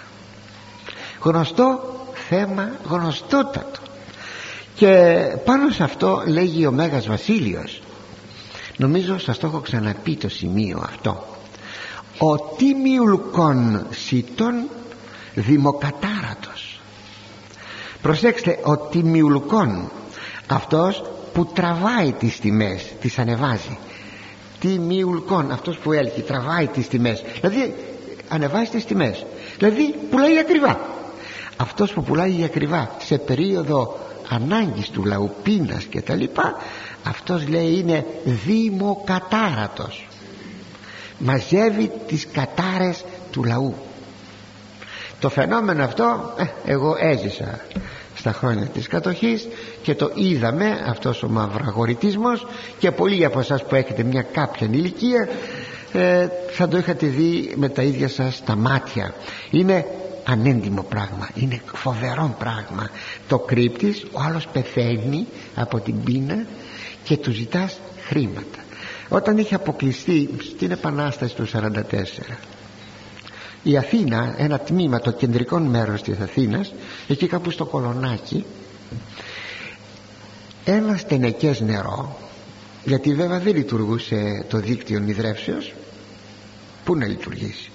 Γνωστό 1.21 1.79
θέμα 2.29 2.71
γνωστότατο. 2.89 3.79
Και 4.75 5.21
πάνω 5.45 5.69
σε 5.69 5.83
αυτό 5.83 6.23
λέγει 6.27 6.65
ο 6.65 6.71
Μέγας 6.71 7.07
Βασίλειος 7.07 7.81
νομίζω 8.77 9.19
σας 9.19 9.37
το 9.37 9.47
έχω 9.47 9.59
ξαναπεί 9.59 10.15
το 10.15 10.29
σημείο 10.29 10.81
αυτό 10.83 11.27
ο 12.17 12.37
τίμιουλκον 12.37 13.85
σιτών 13.89 14.63
δημοκατάρατος 15.33 16.68
προσέξτε 18.01 18.59
ο 18.63 18.77
τιμιουλκόν 18.77 19.91
αυτός 20.47 21.03
που 21.33 21.45
τραβάει 21.45 22.11
τις 22.11 22.39
τιμές 22.39 22.85
τις 23.01 23.19
ανεβάζει. 23.19 23.77
Τιμιουλκόν 24.59 25.51
αυτός 25.51 25.77
που 25.77 25.91
έλκει 25.91 26.21
τραβάει 26.21 26.67
τις 26.67 26.87
τιμές. 26.87 27.23
Δηλαδή 27.41 27.75
ανεβάζει 28.29 28.69
τις 28.69 28.85
τιμές. 28.85 29.25
Δηλαδή 29.57 29.95
πουλάει 30.09 30.39
ακριβά. 30.39 30.79
Αυτός 31.57 31.93
που 31.93 32.03
πουλάει 32.03 32.43
ακριβά 32.43 32.91
σε 32.97 33.17
περίοδο 33.17 33.97
ανάγκης 34.29 34.89
του 34.89 35.05
λαού 35.05 35.31
πείνας 35.43 35.83
και 35.83 36.01
τα 36.01 36.15
λοιπά 36.15 36.55
αυτός 37.03 37.47
λέει 37.47 37.77
είναι 37.77 38.05
δημοκατάρατος 38.45 40.07
μαζεύει 41.19 41.91
τις 42.07 42.27
κατάρες 42.31 43.03
του 43.31 43.43
λαού 43.43 43.75
το 45.19 45.29
φαινόμενο 45.29 45.83
αυτό 45.83 46.33
ε, 46.37 46.71
εγώ 46.71 46.95
έζησα 46.99 47.59
στα 48.15 48.31
χρόνια 48.31 48.65
της 48.65 48.87
κατοχής 48.87 49.47
και 49.81 49.95
το 49.95 50.11
είδαμε 50.13 50.83
αυτός 50.87 51.23
ο 51.23 51.29
μαυραγορητισμός 51.29 52.47
και 52.79 52.91
πολλοί 52.91 53.25
από 53.25 53.39
εσάς 53.39 53.63
που 53.63 53.75
έχετε 53.75 54.03
μια 54.03 54.21
κάποια 54.21 54.67
ηλικία 54.71 55.27
ε, 55.93 56.27
θα 56.51 56.67
το 56.67 56.77
είχατε 56.77 57.05
δει 57.07 57.53
με 57.55 57.69
τα 57.69 57.81
ίδια 57.81 58.07
σας 58.07 58.43
τα 58.45 58.55
μάτια. 58.55 59.13
Είναι 59.51 59.85
ανέντιμο 60.23 60.83
πράγμα 60.83 61.29
είναι 61.33 61.61
φοβερό 61.73 62.35
πράγμα. 62.39 62.89
Το 63.27 63.39
κρύπτεις 63.39 64.03
ο 64.11 64.21
άλλος 64.27 64.47
πεθαίνει 64.47 65.27
από 65.55 65.79
την 65.79 66.03
πείνα 66.03 66.45
και 67.03 67.17
του 67.17 67.31
ζητάς 67.31 67.79
χρήματα. 68.07 68.59
Όταν 69.09 69.37
είχε 69.37 69.55
αποκλειστεί 69.55 70.29
στην 70.41 70.71
επανάσταση 70.71 71.35
του 71.35 71.47
44 71.47 71.53
η 73.63 73.77
Αθήνα 73.77 74.35
ένα 74.37 74.59
τμήμα 74.59 74.99
το 74.99 75.11
κεντρικό 75.11 75.59
μέρος 75.59 76.01
της 76.01 76.19
Αθήνας 76.19 76.73
εκεί 77.07 77.27
κάπου 77.27 77.51
στο 77.51 77.65
Κολονάκι 77.65 78.45
ένα 80.65 80.97
στενεκές 80.97 81.61
νερό 81.61 82.17
γιατί 82.85 83.13
βέβαια 83.13 83.39
δεν 83.39 83.55
λειτουργούσε 83.55 84.45
το 84.49 84.57
δίκτυο 84.57 84.99
νηδρεύσεως 84.99 85.73
πού 86.83 86.95
να 86.95 87.05
λειτουργήσει. 87.07 87.71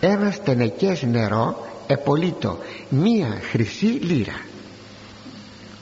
Ένα 0.00 0.30
στενεκές 0.30 1.02
νερό 1.02 1.66
επολύτω 1.86 2.58
μία 2.88 3.38
χρυσή 3.50 3.86
λίρα 3.86 4.40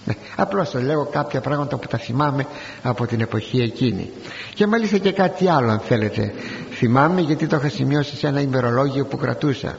ναι, 0.09 0.15
απλώς 0.43 0.71
το 0.71 0.81
λέω 0.81 1.05
κάποια 1.05 1.41
πράγματα 1.41 1.77
που 1.77 1.87
τα 1.87 1.99
θυμάμαι 1.99 2.47
από 2.83 3.07
την 3.07 3.21
εποχή 3.21 3.61
εκείνη. 3.61 4.11
Και 4.55 4.67
μάλιστα 4.67 4.99
και 4.99 5.13
κάτι 5.13 5.49
άλλο 5.49 5.71
αν 5.71 5.79
θέλετε. 5.81 6.33
Θυμάμαι 6.71 7.21
γιατί 7.21 7.47
το 7.47 7.57
είχα 7.57 7.69
σημειώσει 7.69 8.17
σε 8.17 8.27
ένα 8.27 8.41
ημερολόγιο 8.41 9.05
που 9.07 9.17
κρατούσα. 9.17 9.77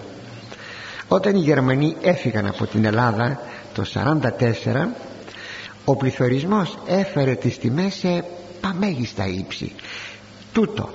Όταν 1.08 1.36
οι 1.36 1.40
Γερμανοί 1.40 1.96
έφυγαν 2.02 2.46
από 2.46 2.66
την 2.66 2.86
Ελλάδα 2.86 3.40
το 3.74 3.84
1944 3.94 4.88
ο 5.86 5.96
πληθωρισμός 5.96 6.78
έφερε 6.88 7.36
τις 7.36 7.58
τιμές 7.58 7.94
σε 7.94 8.24
παμέγιστα 8.62 9.28
ύψη. 9.28 9.72
Τούτο. 10.54 10.90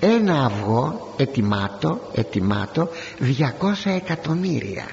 Ένα 0.00 0.44
αυγό 0.44 1.14
ετοιμάτο, 1.16 2.00
ετοιμάτο 2.14 2.88
200 3.20 3.90
εκατομμύρια 3.96 4.86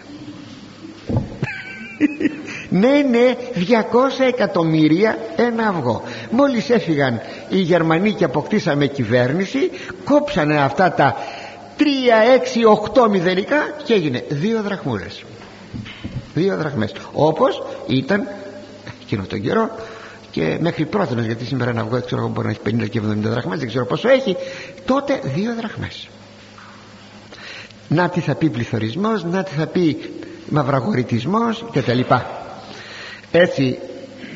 ναι 2.70 3.06
ναι 3.10 3.36
200 3.54 4.26
εκατομμύρια 4.28 5.18
ένα 5.36 5.68
αυγό. 5.68 6.04
Μόλις 6.30 6.70
έφυγαν 6.70 7.22
οι 7.50 7.58
Γερμανοί 7.58 8.14
και 8.14 8.24
αποκτήσαμε 8.24 8.86
κυβέρνηση 8.86 9.72
κόψανε 10.04 10.62
αυτά 10.62 10.92
τα 10.94 11.16
3, 11.78 11.84
6, 12.96 13.04
8 13.04 13.10
μηδενικά 13.10 13.58
και 13.84 13.94
έγινε 13.94 14.24
δύο 14.30 14.62
δραχμούλες. 14.62 15.24
Δύο 16.34 16.58
δραχμές. 16.58 16.96
Όπως 17.14 17.64
ήταν 17.88 18.28
εκείνο 19.02 19.24
τον 19.24 19.42
καιρό 19.42 19.70
και 20.32 20.58
μέχρι 20.60 20.86
πρώτον 20.86 21.26
γιατί 21.26 21.46
σήμερα 21.46 21.70
ένα 21.70 21.82
αυγό 21.82 22.02
ξέρω, 22.02 22.28
μπορεί 22.28 22.48
να 22.48 22.52
έχει 22.52 22.84
50 22.84 22.90
και 22.90 23.02
70 23.02 23.16
δραχμές 23.16 23.60
δεν 23.60 23.68
ξέρω 23.68 23.86
πόσο 23.86 24.10
έχει 24.10 24.36
τότε 24.86 25.20
δύο 25.24 25.54
δραχμές. 25.58 26.08
Να 27.88 28.10
τι 28.10 28.20
θα 28.20 28.36
πει 28.36 28.50
πληθωρισμός 28.50 29.24
να 29.24 29.44
τι 29.44 29.52
θα 29.52 29.66
πει 29.66 29.98
μαυραγορητισμός 30.50 31.66
και 31.72 31.82
τα 31.82 31.94
λοιπά 31.94 32.45
έτσι 33.38 33.78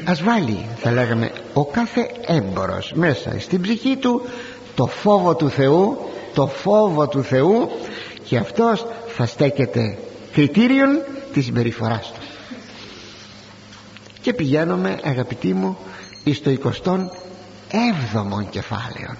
ας 0.06 0.24
βάλει 0.24 0.66
θα 0.78 0.92
λέγαμε 0.92 1.32
ο 1.54 1.66
κάθε 1.66 2.10
έμπορος 2.28 2.92
μέσα 2.96 3.40
στην 3.40 3.62
ψυχή 3.62 3.98
του 3.98 4.22
το 4.76 4.88
φόβο 4.88 5.36
του 5.36 5.50
Θεού 5.50 5.98
το 6.34 6.48
φόβο 6.48 7.08
του 7.08 7.24
Θεού 7.24 7.70
και 8.24 8.38
αυτός 8.38 8.86
θα 9.08 9.26
στέκεται 9.26 9.98
κριτήριον 10.34 10.90
της 11.34 11.46
συμπεριφοράς 11.46 12.12
του. 12.14 12.22
Και 14.22 14.34
πηγαίνουμε 14.34 15.00
αγαπητοί 15.04 15.54
μου 15.54 15.78
εις 16.24 16.42
το 16.42 16.58
27ο 16.64 18.46
κεφάλαιο 18.50 19.16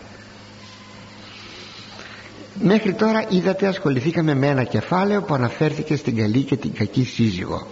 μέχρι 2.62 2.94
τώρα 2.94 3.26
είδατε 3.30 3.68
ασχοληθήκαμε 3.68 4.34
με 4.34 4.48
ένα 4.48 4.64
κεφάλαιο 4.64 5.22
που 5.22 5.34
αναφέρθηκε 5.34 5.96
στην 5.96 6.16
καλή 6.16 6.42
και 6.42 6.58
την 6.58 6.74
κακή 6.74 7.04
σύζυγο 7.04 7.68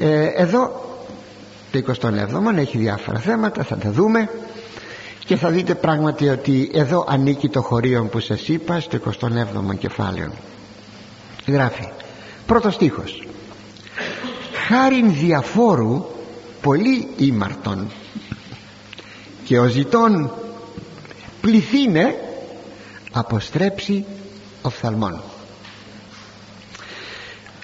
ε, 0.00 0.24
εδώ 0.36 0.88
το 1.72 1.82
27ο 2.02 2.56
έχει 2.56 2.78
διάφορα 2.78 3.18
θέματα 3.18 3.62
θα 3.64 3.76
τα 3.76 3.90
δούμε. 3.90 4.28
Και 5.24 5.36
θα 5.36 5.50
δείτε 5.50 5.74
πράγματι 5.74 6.28
ότι 6.28 6.70
εδώ 6.74 7.04
ανήκει 7.08 7.48
το 7.48 7.62
χωρίο 7.62 8.04
που 8.04 8.20
σας 8.20 8.48
είπα 8.48 8.80
στο 8.80 8.98
27ο 9.20 9.76
κεφάλαιο 9.78 10.30
γράφει 11.46 11.88
πρώτος 12.46 12.74
στίχος. 12.74 13.26
Χάριν 14.68 15.12
διαφόρου 15.14 16.04
πολύ 16.60 17.08
ήμαρτον 17.16 17.90
και 19.44 19.58
ο 19.58 19.66
ζητών 19.66 20.30
πληθύνε 21.40 22.14
αποστρέψει 23.12 24.04
οφθαλμών 24.62 25.20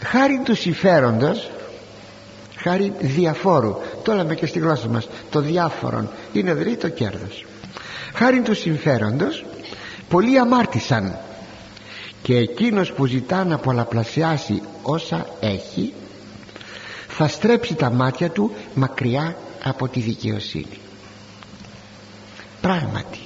χάρη 0.07 0.41
τους 0.45 0.59
συμφέροντος 0.59 1.51
χάρη 2.69 2.93
διαφόρου. 2.99 3.77
Το 4.03 4.13
λέμε 4.13 4.35
και 4.35 4.47
στη 4.47 4.59
γλώσσα 4.59 4.89
μας. 4.89 5.09
Το 5.31 5.41
διάφορον 5.41 6.11
είναι 6.33 6.55
δηλαδή 6.55 6.77
το 6.77 6.89
κέρδος. 6.89 7.45
Χάρη 8.15 8.41
του 8.41 8.55
συμφέροντος 8.55 9.45
πολλοί 10.09 10.39
αμάρτησαν. 10.39 11.19
Και 12.23 12.37
εκείνος 12.37 12.93
που 12.93 13.07
ζητά 13.07 13.45
να 13.45 13.59
πολλαπλασιάσει 13.59 14.63
όσα 14.83 15.27
έχει 15.41 15.93
θα 17.09 17.29
στρέψει 17.29 17.75
τα 17.75 17.91
μάτια 17.91 18.31
του 18.31 18.55
μακριά 18.75 19.37
από 19.63 19.89
τη 19.89 20.01
δικαιοσύνη. 20.01 20.79
Πράγματι 22.61 23.19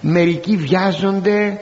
μερικοί 0.00 0.56
βιάζονται 0.56 1.60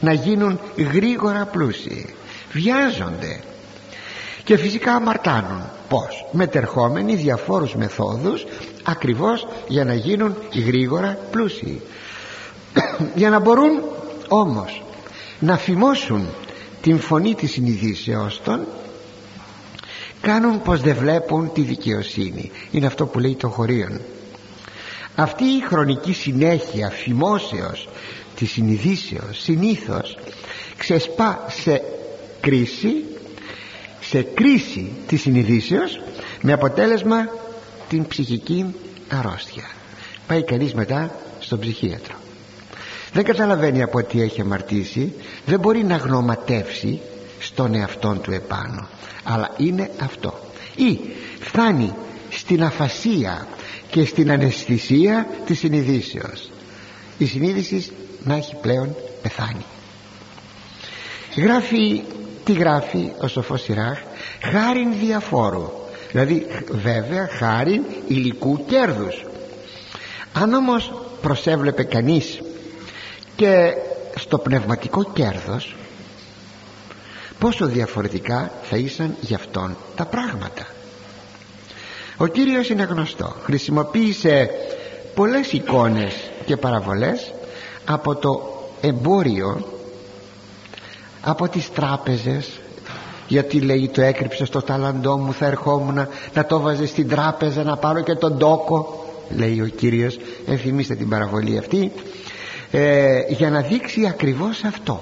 να 0.00 0.12
γίνουν 0.12 0.60
γρήγορα 0.76 1.44
πλούσιοι. 1.46 2.14
Βιάζονται 2.52 3.40
και 4.44 4.56
φυσικά 4.56 4.94
αμαρτάνουν. 4.94 5.62
Πως 5.88 6.26
μετερχόμενοι 6.32 7.14
διαφόρους 7.14 7.74
μεθόδους 7.74 8.44
ακριβώς 8.82 9.46
για 9.68 9.84
να 9.84 9.94
γίνουν 9.94 10.36
γρήγορα 10.66 11.18
πλούσιοι. 11.30 11.80
Για 13.14 13.30
να 13.30 13.40
μπορούν 13.40 13.82
όμως 14.28 14.82
να 15.38 15.56
φημώσουν 15.56 16.26
την 16.82 17.00
φωνή 17.00 17.34
της 17.34 17.50
συνειδήσεώς 17.50 18.40
των 18.44 18.66
κάνουν 20.20 20.62
πως 20.62 20.80
δεν 20.80 20.96
βλέπουν 20.96 21.52
τη 21.52 21.60
δικαιοσύνη. 21.60 22.50
Είναι 22.70 22.86
αυτό 22.86 23.06
που 23.06 23.18
λέει 23.18 23.34
το 23.34 23.48
χωρίον. 23.48 24.00
Αυτή 25.14 25.44
η 25.44 25.60
χρονική 25.68 26.12
συνέχεια 26.12 26.90
φημώσεως 26.90 27.88
της 28.36 28.50
συνειδήσεως 28.50 29.40
συνήθως 29.40 30.18
ξεσπά 30.76 31.46
σε 31.48 31.82
κρίση 32.40 33.04
σε 34.12 34.22
κρίση 34.22 34.92
της 35.06 35.20
συνειδήσεως 35.20 36.00
με 36.42 36.52
αποτέλεσμα 36.52 37.28
την 37.88 38.06
ψυχική 38.06 38.74
αρρώστια. 39.08 39.70
Πάει 40.26 40.42
κανείς 40.44 40.74
μετά 40.74 41.14
στον 41.40 41.58
ψυχίατρο. 41.58 42.14
Δεν 43.12 43.24
καταλαβαίνει 43.24 43.82
από 43.82 44.02
τι 44.02 44.22
έχει 44.22 44.40
αμαρτήσει 44.40 45.12
δεν 45.46 45.60
μπορεί 45.60 45.84
να 45.84 45.96
γνωματεύσει 45.96 47.00
στον 47.38 47.74
εαυτόν 47.74 48.20
του 48.20 48.32
επάνω. 48.32 48.88
Αλλά 49.22 49.50
είναι 49.56 49.90
αυτό. 50.00 50.38
Ή 50.76 50.98
φτάνει 51.40 51.94
στην 52.30 52.62
αφασία 52.62 53.46
και 53.90 54.04
στην 54.04 54.30
αναισθησία 54.30 55.26
της 55.46 55.58
συνειδήσεως. 55.58 56.50
Η 57.18 57.26
συνείδηση 57.26 57.92
να 58.24 58.34
έχει 58.34 58.56
πλέον 58.56 58.96
πεθάνει. 59.22 59.64
Γράφει 61.36 62.02
τι 62.44 62.52
γράφει 62.52 63.12
ο 63.20 63.26
σοφός 63.26 63.62
Σιράχ; 63.62 63.98
Χάριν 64.52 64.98
διαφόρου. 65.00 65.70
Δηλαδή 66.10 66.46
βέβαια 66.70 67.28
χάριν 67.28 67.82
υλικού 68.06 68.64
κέρδους. 68.66 69.24
Αν 70.32 70.52
όμως 70.54 70.92
προσέβλεπε 71.22 71.82
κανείς 71.82 72.40
και 73.36 73.72
στο 74.14 74.38
πνευματικό 74.38 75.04
κέρδος 75.12 75.76
πόσο 77.38 77.66
διαφορετικά 77.66 78.50
θα 78.62 78.76
ήσαν 78.76 79.16
γι' 79.20 79.34
αυτόν 79.34 79.76
τα 79.96 80.04
πράγματα. 80.04 80.66
Ο 82.16 82.26
Κύριος 82.26 82.68
είναι 82.68 82.82
γνωστό. 82.82 83.36
Χρησιμοποίησε 83.44 84.50
πολλές 85.14 85.52
εικόνες 85.52 86.30
και 86.44 86.56
παραβολές 86.56 87.32
από 87.84 88.14
το 88.14 88.62
εμπόριο 88.80 89.66
από 91.22 91.48
τις 91.48 91.72
τράπεζες. 91.72 92.60
Γιατί 93.28 93.60
λέει 93.60 93.88
το 93.88 94.02
έκρυψε 94.02 94.44
στο 94.44 94.62
ταλαντό 94.62 95.16
μου 95.18 95.32
θα 95.32 95.46
ερχόμουν 95.46 96.08
να 96.34 96.46
το 96.46 96.60
βάζε 96.60 96.86
στην 96.86 97.08
τράπεζα 97.08 97.62
να 97.62 97.76
πάρω 97.76 98.00
και 98.00 98.14
τον 98.14 98.38
τόκο 98.38 99.04
λέει 99.36 99.60
ο 99.60 99.66
Κύριος. 99.66 100.18
Ενθυμίστε 100.46 100.94
την 100.94 101.08
παραβολή 101.08 101.58
αυτή. 101.58 101.92
Ε, 102.70 103.20
για 103.28 103.50
να 103.50 103.60
δείξει 103.60 104.06
ακριβώς 104.06 104.64
αυτό 104.64 105.00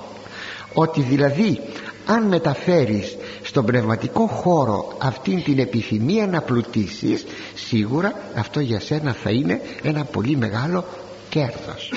ότι 0.74 1.00
δηλαδή 1.00 1.60
αν 2.06 2.22
μεταφέρεις 2.22 3.16
στον 3.42 3.64
πνευματικό 3.64 4.26
χώρο 4.26 4.96
αυτήν 4.98 5.42
την 5.42 5.58
επιθυμία 5.58 6.26
να 6.26 6.40
πλουτίσεις 6.40 7.24
σίγουρα 7.54 8.14
αυτό 8.34 8.60
για 8.60 8.80
σένα 8.80 9.12
θα 9.12 9.30
είναι 9.30 9.60
ένα 9.82 10.04
πολύ 10.04 10.36
μεγάλο 10.36 10.84
κέρδος. 11.28 11.92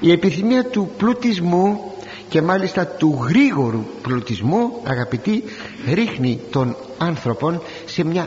Η 0.00 0.10
επιθυμία 0.12 0.64
του 0.64 0.90
πλουτισμού 0.96 1.92
και 2.32 2.42
μάλιστα 2.42 2.86
του 2.86 3.24
γρήγορου 3.28 3.84
πλουτισμού 4.02 4.80
αγαπητοί 4.84 5.44
ρίχνει 5.92 6.40
τον 6.50 6.76
άνθρωπον 6.98 7.62
σε 7.86 8.04
μια 8.04 8.26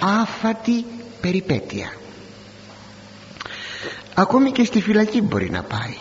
άφατη 0.00 0.84
περιπέτεια. 1.20 1.92
Ακόμη 4.14 4.50
και 4.50 4.64
στη 4.64 4.80
φυλακή 4.80 5.22
μπορεί 5.22 5.50
να 5.50 5.62
πάει. 5.62 5.96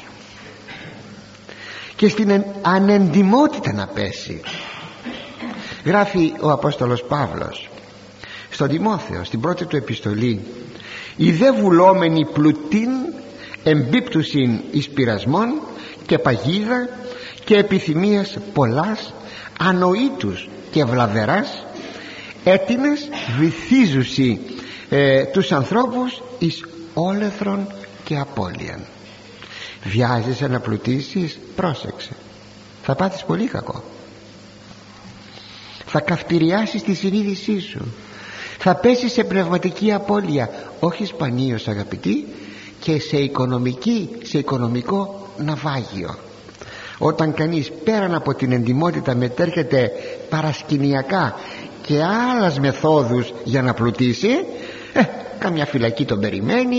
Και 1.96 2.10
στην 2.10 2.44
ανεντιμότητα 2.62 3.74
να 3.74 3.88
πέσει. 3.88 4.42
Γράφει 5.86 6.34
ο 6.42 6.52
Απόστολος 6.52 7.04
Παύλος 7.04 7.70
στον 8.50 8.68
Τιμόθεο 8.68 9.24
στην 9.24 9.39
πρώτη 9.39 9.66
του 9.66 9.76
επιστολή. 9.76 10.42
Οι 11.16 11.32
δε 11.32 11.52
βουλόμενοι 11.52 12.26
πλουτίν 12.26 12.89
εμπίπτουσιν 13.64 14.60
εις 14.72 14.89
πειρασμών 14.89 15.62
και 16.06 16.18
παγίδα 16.18 16.89
και 17.52 17.58
επιθυμίες 17.58 18.38
πολλάς 18.54 19.14
ανοήτους 19.60 20.49
και 20.72 20.84
βλαβεράς 20.84 21.66
έτοιμες 22.43 23.10
βυθίζουσι 23.39 24.39
ε, 24.89 25.24
τους 25.24 25.52
ανθρώπους 25.52 26.22
εις 26.39 26.66
όλεθρον 26.93 27.68
και 28.04 28.18
απώλειαν. 28.18 28.86
Βιάζεσαι 29.84 30.47
να 30.47 30.60
πλουτίσεις; 30.60 31.39
Πρόσεξε. 31.56 32.12
Θα 32.84 32.95
πάθεις 32.95 33.24
πολύ 33.24 33.45
κακό. 33.45 33.84
Θα 35.86 35.99
καυτηριάσεις 35.99 36.84
τη 36.84 36.93
συνείδησή 36.93 37.60
σου. 37.60 37.93
Θα 38.58 38.76
πέσεις 38.76 39.12
σε 39.12 39.24
πνευματική 39.24 39.91
απώλεια 39.91 40.49
όχι 40.80 41.06
σπανίως 41.06 41.68
αγαπητοί 41.68 42.28
και 42.80 42.99
σε, 42.99 43.18
οικονομική, 43.18 44.10
σε 44.24 44.38
οικονομικό 44.38 45.30
ναυάγιο 45.38 46.16
όταν 47.04 47.34
κανείς 47.34 47.72
πέραν 47.84 48.16
από 48.16 48.34
την 48.34 48.52
εντιμότητα 48.52 49.16
μετέρχεται 49.16 49.91
παρασκηνιακά 50.30 51.36
και 51.82 52.04
άλλας 52.04 52.60
μεθόδους 52.60 53.34
για 53.43 53.62
να 53.62 53.74
πλουτίσει 53.74 54.30
ε, 54.93 55.02
καμιά 55.39 55.66
φυλακή 55.66 56.06
τον 56.06 56.20
περιμένει 56.20 56.78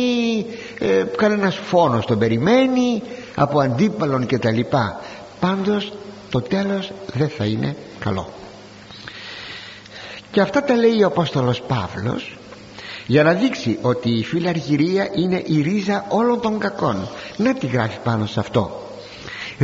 ε, 0.78 1.04
κανένας 1.16 1.56
φόνος 1.56 2.06
τον 2.06 2.18
περιμένει 2.18 3.02
από 3.34 3.60
αντίπαλον 3.60 4.26
και 4.26 4.38
τα 4.38 4.50
λοιπά. 4.50 5.00
Πάντως 5.40 5.92
το 6.30 6.40
τέλος 6.40 6.92
δεν 7.14 7.28
θα 7.28 7.44
είναι 7.44 7.76
καλό. 7.98 8.28
Και 10.30 10.40
αυτά 10.40 10.62
τα 10.64 10.76
λέει 10.76 11.02
ο 11.02 11.06
Απόστολος 11.06 11.62
Παύλος 11.62 12.36
για 13.06 13.22
να 13.22 13.32
δείξει 13.32 13.78
ότι 13.82 14.10
η 14.10 14.24
φιλαργυρία 14.24 15.08
είναι 15.14 15.42
η 15.46 15.60
ρίζα 15.60 16.06
όλων 16.08 16.40
των 16.40 16.58
κακών. 16.58 17.08
Να 17.36 17.54
τη 17.54 17.66
γράφει 17.66 17.98
πάνω 18.04 18.26
σε 18.26 18.40
αυτό 18.40 18.82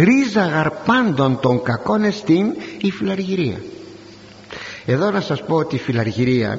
ρίζα 0.04 0.46
γαρπάντων 0.46 1.40
των 1.40 1.62
κακών 1.62 2.04
εστίν 2.04 2.54
η 2.80 2.90
φιλαργυρία. 2.90 3.60
Εδώ 4.86 5.10
να 5.10 5.20
σας 5.20 5.42
πω 5.42 5.54
ότι 5.56 5.74
η 5.74 5.78
φιλαργυρία 5.78 6.58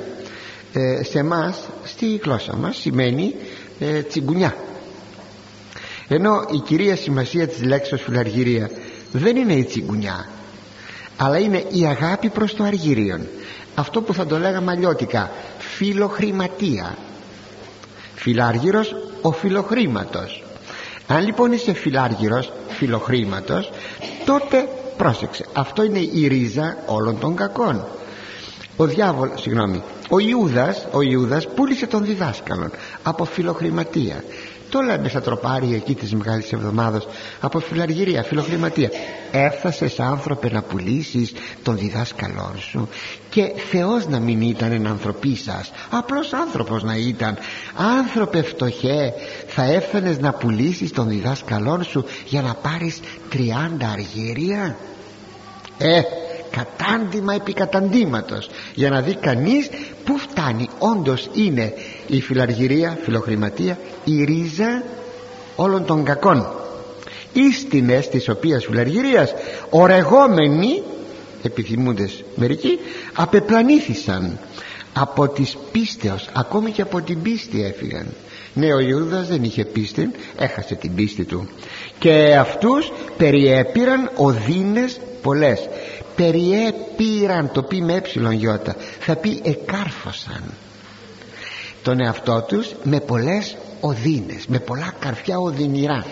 ε, 0.73 1.03
σε 1.03 1.19
εμά 1.19 1.55
στη 1.83 2.15
γλώσσα 2.23 2.55
μας 2.55 2.77
σημαίνει 2.77 3.35
ε, 3.79 4.01
τσιγκουνιά. 4.01 4.55
Ενώ 6.07 6.45
η 6.51 6.57
κυρία 6.57 6.95
σημασία 6.95 7.47
της 7.47 7.63
λέξης 7.63 8.01
φιλαργυρία 8.01 8.69
δεν 9.11 9.35
είναι 9.35 9.53
η 9.53 9.63
τσιγκουνιά 9.63 10.29
αλλά 11.17 11.37
είναι 11.39 11.63
η 11.69 11.85
αγάπη 11.85 12.29
προς 12.29 12.55
το 12.55 12.63
αργυρίον. 12.63 13.27
Αυτό 13.75 14.01
που 14.01 14.13
θα 14.13 14.25
το 14.25 14.37
λέγαμε 14.37 14.71
αλλιώτικα 14.71 15.31
φιλοχρηματία. 15.57 16.97
Φιλάργυρος 18.15 18.95
ο 19.21 19.31
φιλοχρήματος 19.31 20.43
αν 21.11 21.25
λοιπόν 21.25 21.51
είσαι 21.51 21.73
φιλάργυρος 21.73 22.51
φιλοχρήματος 22.69 23.71
τότε 24.25 24.67
πρόσεξε 24.97 25.45
αυτό 25.53 25.83
είναι 25.83 25.99
η 25.99 26.27
ρίζα 26.27 26.77
όλων 26.85 27.19
των 27.19 27.35
κακών. 27.35 27.85
Ο 28.77 28.85
διάβολος, 28.85 29.41
συγγνώμη 29.41 29.83
ο 30.09 30.19
Ιούδας, 30.19 30.87
ο 30.91 31.01
Ιούδας 31.01 31.47
πούλησε 31.47 31.87
τον 31.87 32.05
διδάσκαλον 32.05 32.71
από 33.03 33.25
φιλοχρηματία 33.25 34.23
το 34.69 34.81
λέμε 34.81 35.09
στα 35.09 35.21
τροπάρια 35.21 35.75
εκεί 35.75 35.95
της 35.95 36.13
Μεγάλης 36.13 36.51
Εβδομάδας 36.51 37.07
από 37.41 37.59
φιλαργυρία, 37.59 38.23
φιλοχρηματία. 38.23 38.89
Έφτασες 39.31 39.99
άνθρωπε 39.99 40.49
να 40.51 40.61
πουλήσεις 40.61 41.33
τον 41.63 41.77
διδάσκαλό 41.77 42.53
σου 42.57 42.89
και 43.29 43.51
Θεός 43.69 44.07
να 44.07 44.19
μην 44.19 44.41
ήταν 44.41 44.71
εν 44.71 44.87
ανθρωπή 44.87 45.35
σας 45.35 45.71
απλός 45.89 46.33
άνθρωπος 46.33 46.83
να 46.83 46.95
ήταν. 46.95 47.37
Άνθρωπε 47.99 48.41
φτωχέ 48.41 49.13
θα 49.47 49.63
έφτανες 49.63 50.19
να 50.19 50.33
πουλήσεις 50.33 50.91
τον 50.91 51.07
διδάσκαλό 51.07 51.83
σου 51.83 52.05
για 52.25 52.41
να 52.41 52.53
πάρεις 52.53 52.99
30 53.31 53.37
αργύρια. 53.93 54.77
Ε 55.77 56.01
κατάντημα 56.51 57.33
επί 57.33 57.53
καταντήματος 57.53 58.49
για 58.73 58.89
να 58.89 59.01
δει 59.01 59.15
κανείς 59.15 59.69
που 60.05 60.17
φτάνει. 60.17 60.69
Όντως 60.79 61.29
είναι 61.33 61.73
η 62.07 62.21
φιλαργυρία, 62.21 62.97
φιλοχρηματία 63.03 63.77
η 64.03 64.23
ρίζα 64.23 64.83
όλων 65.55 65.85
των 65.85 66.03
κακών. 66.03 66.47
Ίστινες 67.33 68.09
της 68.09 68.29
οποίας 68.29 68.65
φιλαργυρίας 68.65 69.33
ορεγόμενοι 69.69 70.81
επιθυμούντες 71.43 72.23
μερικοί 72.35 72.79
απεπλανήθησαν 73.13 74.39
από 74.93 75.27
τις 75.27 75.57
πίστεως 75.71 76.29
ακόμη 76.33 76.71
και 76.71 76.81
από 76.81 77.01
την 77.01 77.21
πίστη 77.21 77.63
έφυγαν. 77.63 78.07
Ναι 78.53 78.73
ο 78.73 78.79
Ιούδας 78.79 79.27
δεν 79.27 79.43
είχε 79.43 79.65
πίστη 79.65 80.11
έχασε 80.37 80.75
την 80.75 80.95
πίστη 80.95 81.23
του. 81.23 81.49
Και 81.99 82.35
αυτούς 82.39 82.91
περιέπηραν 83.17 84.11
οδύνες 84.15 84.99
πολλές. 85.21 85.69
Περιέπηραν 86.15 87.51
το 87.51 87.63
πει 87.63 87.81
με 87.81 87.93
έψιλον 87.93 88.31
γιώτα. 88.31 88.75
Θα 88.99 89.15
πει 89.15 89.41
εκάρφωσαν 89.43 90.43
τον 91.83 91.99
εαυτό 91.99 92.45
τους 92.47 92.75
με 92.83 92.99
πολλές 92.99 93.57
οδύνες 93.79 94.47
με 94.47 94.59
πολλά 94.59 94.93
καρφιά 94.99 95.37
οδυνηρά 95.37 96.05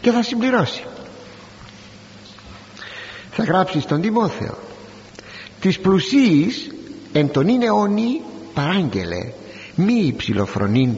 και 0.00 0.10
θα 0.10 0.22
συμπληρώσει. 0.22 0.82
Θα 3.30 3.42
γράψει 3.42 3.80
στον 3.80 4.00
Τιμόθεο 4.00 4.58
της 5.60 5.78
πλουσίης 5.78 6.70
εν 7.12 7.30
τον 7.30 7.48
είναι 7.48 7.70
όνει 7.70 8.20
παράγγελε 8.54 9.32
μη 9.74 9.94
υψηλοφρονήν 9.94 10.96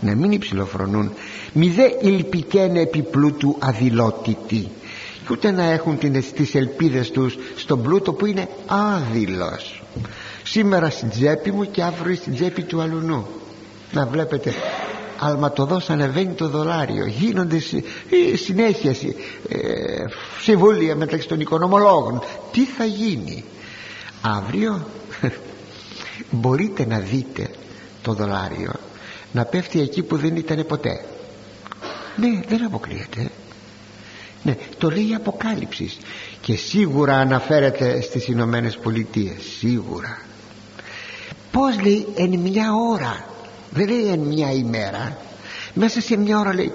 να 0.00 0.14
μην 0.14 0.32
υψηλοφρονούν 0.32 1.12
μη 1.52 1.68
δε 1.68 1.88
ηλπικέν 2.00 2.76
επί 2.76 3.02
πλούτου 3.02 3.56
αδειλότητη 3.58 4.58
και 4.58 4.81
ούτε 5.32 5.50
να 5.50 5.62
έχουν 5.62 5.98
τις 6.34 6.54
ελπίδες 6.54 7.10
τους 7.10 7.36
στον 7.56 7.82
πλούτο 7.82 8.12
που 8.12 8.26
είναι 8.26 8.48
άδειλος. 8.66 9.82
Σήμερα 10.42 10.90
στην 10.90 11.10
τσέπη 11.10 11.50
μου 11.50 11.70
και 11.70 11.82
αύριο 11.82 12.16
στην 12.16 12.34
τσέπη 12.34 12.62
του 12.62 12.80
αλουνού. 12.80 13.26
Να 13.92 14.06
βλέπετε 14.06 14.54
αλματοδός 15.18 15.90
ανεβαίνει 15.90 16.32
το 16.32 16.48
δολάριο. 16.48 17.06
Γίνονται 17.06 17.56
ε, 17.56 18.36
συνέχεια 18.36 18.90
ε, 19.48 20.04
συμβούλια 20.40 20.96
μεταξύ 20.96 21.28
των 21.28 21.40
οικονομολόγων. 21.40 22.22
Τι 22.52 22.64
θα 22.64 22.84
γίνει; 22.84 23.44
Αύριο 24.22 24.86
μπορείτε 26.30 26.86
να 26.86 26.98
δείτε 26.98 27.48
το 28.02 28.12
δολάριο 28.12 28.72
να 29.32 29.44
πέφτει 29.44 29.80
εκεί 29.80 30.02
που 30.02 30.16
δεν 30.16 30.36
ήταν 30.36 30.66
ποτέ. 30.66 31.04
Ναι 32.16 32.40
δεν 32.48 32.64
αποκλείεται 32.64 33.30
ναι 34.42 34.56
το 34.78 34.90
λέει 34.90 35.08
η 35.08 35.14
Αποκάλυψη. 35.14 35.92
Και 36.40 36.56
σίγουρα 36.56 37.16
αναφέρεται 37.16 38.00
στις 38.00 38.28
Ηνωμένες 38.28 38.76
Πολιτείες. 38.76 39.42
σίγουρα. 39.58 40.18
Πως 41.50 41.80
λέει 41.82 42.06
εν 42.14 42.38
μια 42.38 42.72
ώρα 42.90 43.26
δεν 43.70 43.88
λέει 43.88 44.08
εν 44.08 44.18
μια 44.18 44.52
ημέρα 44.52 45.18
μέσα 45.74 46.00
σε 46.00 46.16
μια 46.16 46.38
ώρα 46.38 46.54
λέει 46.54 46.72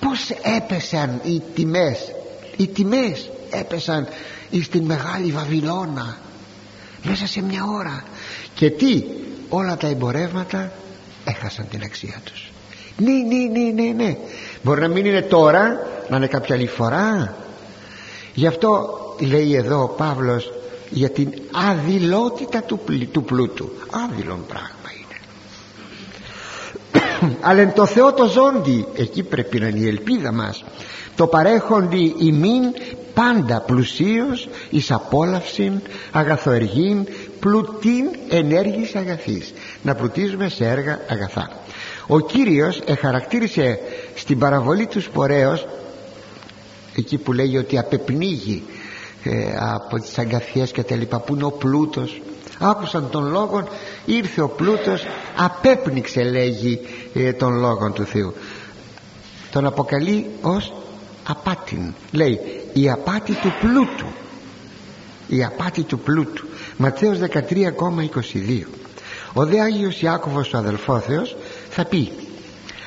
πως 0.00 0.30
έπεσαν 0.56 1.20
οι 1.24 1.42
τιμές 1.54 2.12
οι 2.56 2.66
τιμές 2.66 3.30
έπεσαν 3.50 4.08
στην 4.62 4.84
Μεγάλη 4.84 5.32
Βαβυλώνα 5.32 6.18
μέσα 7.02 7.26
σε 7.26 7.42
μια 7.42 7.64
ώρα 7.64 8.04
και 8.54 8.70
τι 8.70 9.02
όλα 9.48 9.76
τα 9.76 9.86
εμπορεύματα 9.86 10.72
έχασαν 11.24 11.68
την 11.68 11.82
αξία 11.82 12.20
τους 12.24 12.53
ναι 12.96 13.12
ναι 13.12 13.60
ναι 13.60 13.82
ναι 13.82 14.04
ναι. 14.04 14.16
Μπορεί 14.62 14.80
να 14.80 14.88
μην 14.88 15.04
είναι 15.04 15.22
τώρα 15.22 15.86
να 16.08 16.16
είναι 16.16 16.26
κάποια 16.26 16.54
άλλη 16.54 16.66
φορά. 16.66 17.36
Γι' 18.34 18.46
αυτό 18.46 18.88
λέει 19.18 19.54
εδώ 19.54 19.82
ο 19.82 19.88
Παύλος 19.88 20.52
για 20.90 21.10
την 21.10 21.32
αδειλότητα 21.70 22.62
του, 22.62 22.80
του 23.12 23.24
πλούτου. 23.24 23.70
Άδειλον 23.90 24.46
πράγμα 24.46 24.88
είναι. 24.96 25.18
Αλλά 27.48 27.60
εν 27.60 27.72
το 27.72 27.86
Θεό 27.86 28.12
το 28.12 28.26
ζώντι 28.26 28.86
εκεί 28.94 29.22
πρέπει 29.22 29.60
να 29.60 29.66
είναι 29.66 29.78
η 29.78 29.88
ελπίδα 29.88 30.32
μας 30.32 30.64
το 31.16 31.26
παρέχοντι 31.26 32.14
ημίν 32.18 32.62
πάντα 33.14 33.60
πλουσίως 33.60 34.48
εις 34.70 34.90
απόλαυσιν 34.90 35.80
αγαθοεργήν 36.12 37.06
πλουτίν 37.40 38.06
ενέργης 38.28 38.94
αγαθής. 38.94 39.52
Να 39.82 39.94
πλουτίζουμε 39.94 40.48
σε 40.48 40.64
έργα 40.64 41.00
αγαθά 41.08 41.50
ο 42.06 42.20
Κύριος 42.20 42.80
εχαρακτήρισε 42.86 43.78
στην 44.14 44.38
παραβολή 44.38 44.86
του 44.86 45.00
σπορέως 45.00 45.66
εκεί 46.96 47.18
που 47.18 47.32
λέγει 47.32 47.58
ότι 47.58 47.78
απεπνίγει 47.78 48.62
ε, 49.22 49.56
από 49.58 50.00
τις 50.00 50.18
αγκαθιές 50.18 50.70
και 50.70 50.82
τα 50.82 50.96
λοιπά 50.96 51.18
που 51.18 51.34
είναι 51.34 51.44
ο 51.44 51.50
πλούτος. 51.50 52.20
Άκουσαν 52.58 53.10
τον 53.10 53.30
λόγο 53.30 53.68
ήρθε 54.04 54.40
ο 54.40 54.48
πλούτος 54.48 55.06
απέπνιξε 55.36 56.22
λέγει 56.22 56.80
ε, 57.14 57.32
τον 57.32 57.58
λόγο 57.58 57.90
του 57.90 58.04
Θεού. 58.04 58.34
Τον 59.50 59.66
αποκαλεί 59.66 60.26
ως 60.40 60.72
απάτην 61.28 61.94
λέει 62.10 62.40
η 62.72 62.90
απάτη 62.90 63.32
του 63.32 63.52
πλούτου. 63.60 64.06
Η 65.28 65.44
απάτη 65.44 65.82
του 65.82 65.98
πλούτου. 65.98 66.46
Ματθαίος 66.76 67.18
13,22 67.18 68.62
ο 69.32 69.46
δε 69.46 69.60
Άγιος 69.60 70.02
Ιάκωβος 70.02 70.52
ο 70.52 70.56
αδελφόθεος 70.58 71.36
θα 71.74 71.84
πει 71.84 72.12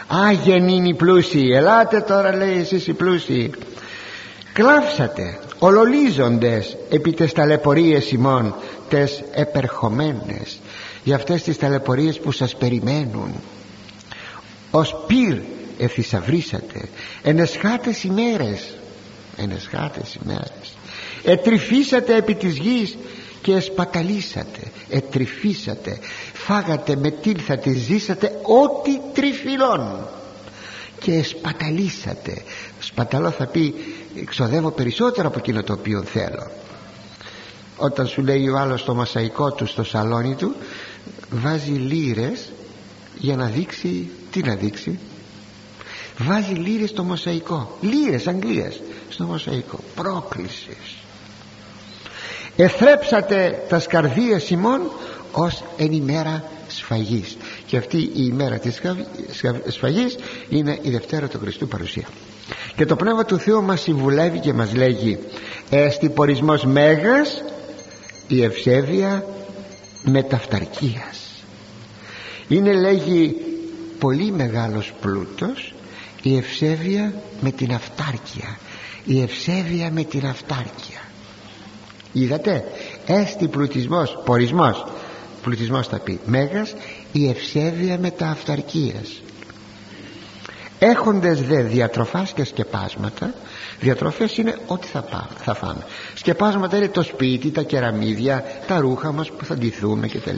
Άγεν 0.07 0.67
είναι 0.67 0.87
οι 0.87 0.93
πλούσιοι 0.93 1.51
ελάτε 1.53 2.01
τώρα 2.01 2.35
λέει 2.35 2.57
εσείς 2.59 2.87
οι 2.87 2.93
πλούσιοι 2.93 3.51
κλάψατε 4.53 5.39
ολολίζοντες 5.59 6.77
επί 6.89 7.13
τες 7.13 7.33
ταλαιπωρίες 7.33 8.11
ημών 8.11 8.55
τες 8.89 9.23
επερχομένες 9.31 10.59
για 11.03 11.15
αυτές 11.15 11.43
τις 11.43 11.57
ταλαιπωρίες 11.57 12.19
που 12.19 12.31
σας 12.31 12.55
περιμένουν. 12.55 13.33
Ως 14.71 14.95
πυρ 15.07 15.37
εθισαυρίσατε 15.77 16.89
ενεσχάτες 17.23 18.03
ημέρες 18.03 18.77
ενεσχάτες 19.37 20.17
ημέρες 20.23 20.77
ετρυφίσατε 21.23 22.15
επί 22.15 22.35
της 22.35 22.57
γης 22.57 22.97
και 23.41 23.53
εσπαταλίσατε 23.53 24.61
ετρυφίσατε 24.89 25.99
φάγατε 26.33 26.95
μετήλθατε 26.95 27.71
ζήσατε 27.73 28.31
ό,τι 28.43 28.99
τριφυλών 29.13 30.07
και 30.99 31.23
σπαταλίσατε 31.23 32.41
σπαταλώ 32.79 33.31
θα 33.31 33.45
πει 33.45 33.73
ξοδεύω 34.25 34.71
περισσότερο 34.71 35.27
από 35.27 35.37
εκείνο 35.37 35.63
το 35.63 35.73
οποίο 35.73 36.03
θέλω 36.03 36.51
όταν 37.77 38.07
σου 38.07 38.21
λέει 38.21 38.47
ο 38.49 38.57
άλλος 38.57 38.83
το 38.83 38.95
μασαϊκό 38.95 39.51
του 39.51 39.65
στο 39.65 39.83
σαλόνι 39.83 40.35
του 40.35 40.55
βάζει 41.29 41.71
λύρες 41.71 42.51
για 43.17 43.35
να 43.35 43.45
δείξει 43.45 44.09
τι 44.31 44.41
να 44.41 44.55
δείξει; 44.55 44.99
Βάζει 46.17 46.53
λύρες 46.53 46.89
στο 46.89 47.03
μοσαϊκό 47.03 47.77
λύρες 47.81 48.27
Αγγλίας 48.27 48.79
στο 49.09 49.23
μοσαϊκό 49.25 49.79
πρόκλησης 49.95 50.95
εθρέψατε 52.57 53.63
τα 53.69 53.79
σκαρδίες 53.79 54.49
ημών 54.49 54.81
ως 55.31 55.63
εν 55.77 55.91
ημέρα 55.91 56.43
σφαγής. 56.67 57.37
Και 57.65 57.77
αυτή 57.77 57.97
η 57.97 58.11
ημέρα 58.13 58.57
της 58.57 58.81
σφαγής 59.67 60.17
είναι 60.49 60.79
η 60.81 60.89
Δευτέρα 60.89 61.27
του 61.27 61.39
Χριστού 61.39 61.67
παρουσία. 61.67 62.07
Και 62.75 62.85
το 62.85 62.95
Πνεύμα 62.95 63.25
του 63.25 63.37
Θεού 63.37 63.63
μας 63.63 63.81
συμβουλεύει 63.81 64.39
και 64.39 64.53
μας 64.53 64.73
λέγει 64.73 65.19
έστι 65.69 66.09
πορισμός 66.09 66.65
μέγας 66.65 67.43
η 68.27 68.43
ευσέβεια 68.43 69.25
μεταφταρκίας 70.03 71.27
είναι 72.47 72.73
λέγει 72.73 73.35
πολύ 73.99 74.31
μεγάλος 74.31 74.93
πλούτος 75.01 75.73
η 76.21 76.37
ευσέβεια 76.37 77.13
με 77.41 77.51
την 77.51 77.73
αυτάρκεια. 77.73 78.59
Η 79.05 79.21
ευσέβεια 79.21 79.91
με 79.91 80.03
την 80.03 80.25
αυτάρκεια 80.25 81.06
είδατε; 82.21 82.63
Έστι 83.05 83.47
πλουτισμός 83.47 84.17
πορισμός. 84.25 84.85
Πλουτισμός 85.41 85.87
θα 85.87 85.99
πει. 85.99 86.19
Μέγας 86.25 86.73
η 87.11 87.29
ευσέβεια 87.29 87.97
με 87.99 88.11
τα 88.11 88.27
αυταρκίας 88.27 89.21
έχοντες 90.79 91.41
δε 91.41 91.61
διατροφάς 91.61 92.33
και 92.33 92.43
σκεπάσματα 92.43 93.33
διατροφές 93.79 94.37
είναι 94.37 94.57
ό,τι 94.67 94.87
θα, 94.87 95.01
πάμε, 95.01 95.27
θα 95.37 95.53
φάμε. 95.53 95.85
Σκεπάσματα 96.13 96.77
είναι 96.77 96.87
το 96.87 97.03
σπίτι, 97.03 97.51
τα 97.51 97.61
κεραμίδια 97.61 98.43
τα 98.67 98.79
ρούχα 98.79 99.11
μας 99.11 99.31
που 99.31 99.45
θα 99.45 99.55
ντυθούμε 99.55 100.07
κτλ 100.07 100.37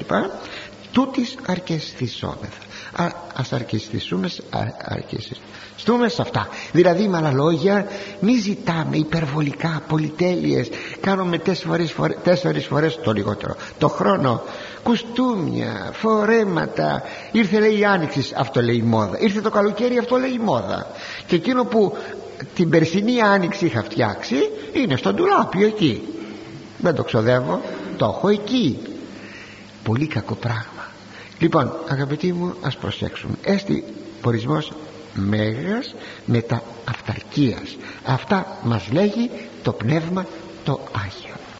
τούτης 0.92 1.36
αρκεστησόμεθα 1.48 2.69
Α, 2.96 3.06
ας 3.36 3.54
αρκεστηθούμε 3.54 4.30
αρκεστηθούμε. 4.84 6.10
Σε 6.10 6.22
αυτά. 6.22 6.48
Δηλαδή 6.72 7.08
με 7.08 7.18
άλλα 7.18 7.32
λόγια 7.32 7.88
μη 8.20 8.36
ζητάμε 8.36 8.98
υπερβολικά 8.98 9.84
πολυτέλειες. 9.88 10.70
Κάνουμε 11.00 11.38
τέσσερις 11.38 11.92
φορές, 11.92 12.18
τέσσερις 12.24 12.66
φορές 12.66 13.00
το 13.04 13.12
λιγότερο. 13.12 13.56
Το 13.78 13.88
χρόνο 13.88 14.42
κουστούμια, 14.84 15.90
φορέματα. 15.94 17.04
Ήρθε 17.32 17.60
λέει 17.60 17.80
η 17.80 17.86
άνοιξη. 17.86 18.34
Αυτό 18.36 18.62
λέει 18.62 18.76
η 18.76 18.82
μόδα. 18.82 19.20
Ήρθε 19.20 19.42
το 19.42 19.50
καλοκαίρι 19.50 19.98
αυτό 19.98 20.16
λέει 20.16 20.34
η 20.34 20.40
μόδα. 20.40 20.88
Και 21.28 21.36
εκείνο 21.36 21.66
που 21.66 21.98
την 22.56 22.70
περσινή 22.70 23.22
άνοιξη 23.22 23.66
είχα 23.66 23.84
φτιάξει 23.84 24.36
είναι 24.74 24.96
στον 24.96 25.16
τουράπιο 25.16 25.68
εκεί. 25.68 26.08
Δεν 26.78 26.96
το 26.96 27.04
ξοδεύω. 27.04 27.62
Το 27.98 28.06
έχω 28.06 28.30
εκεί. 28.30 28.78
Πολύ 29.84 30.08
κακό 30.08 30.36
πράγμα 30.36 30.79
λοιπόν 31.40 31.74
αγαπητοί 31.88 32.34
μου 32.34 32.54
ας 32.62 32.78
προσέξουμε. 32.78 33.34
Έστι 33.44 33.84
πορισμός 34.22 34.74
μέγας 35.14 35.96
τα 36.42 36.64
αυταρκίας. 36.90 37.78
Αυτά 38.06 38.58
μας 38.64 38.92
λέγει 38.92 39.30
το 39.64 39.72
πνεύμα 39.72 40.26
το 40.64 40.80
Άγιο 41.06 41.39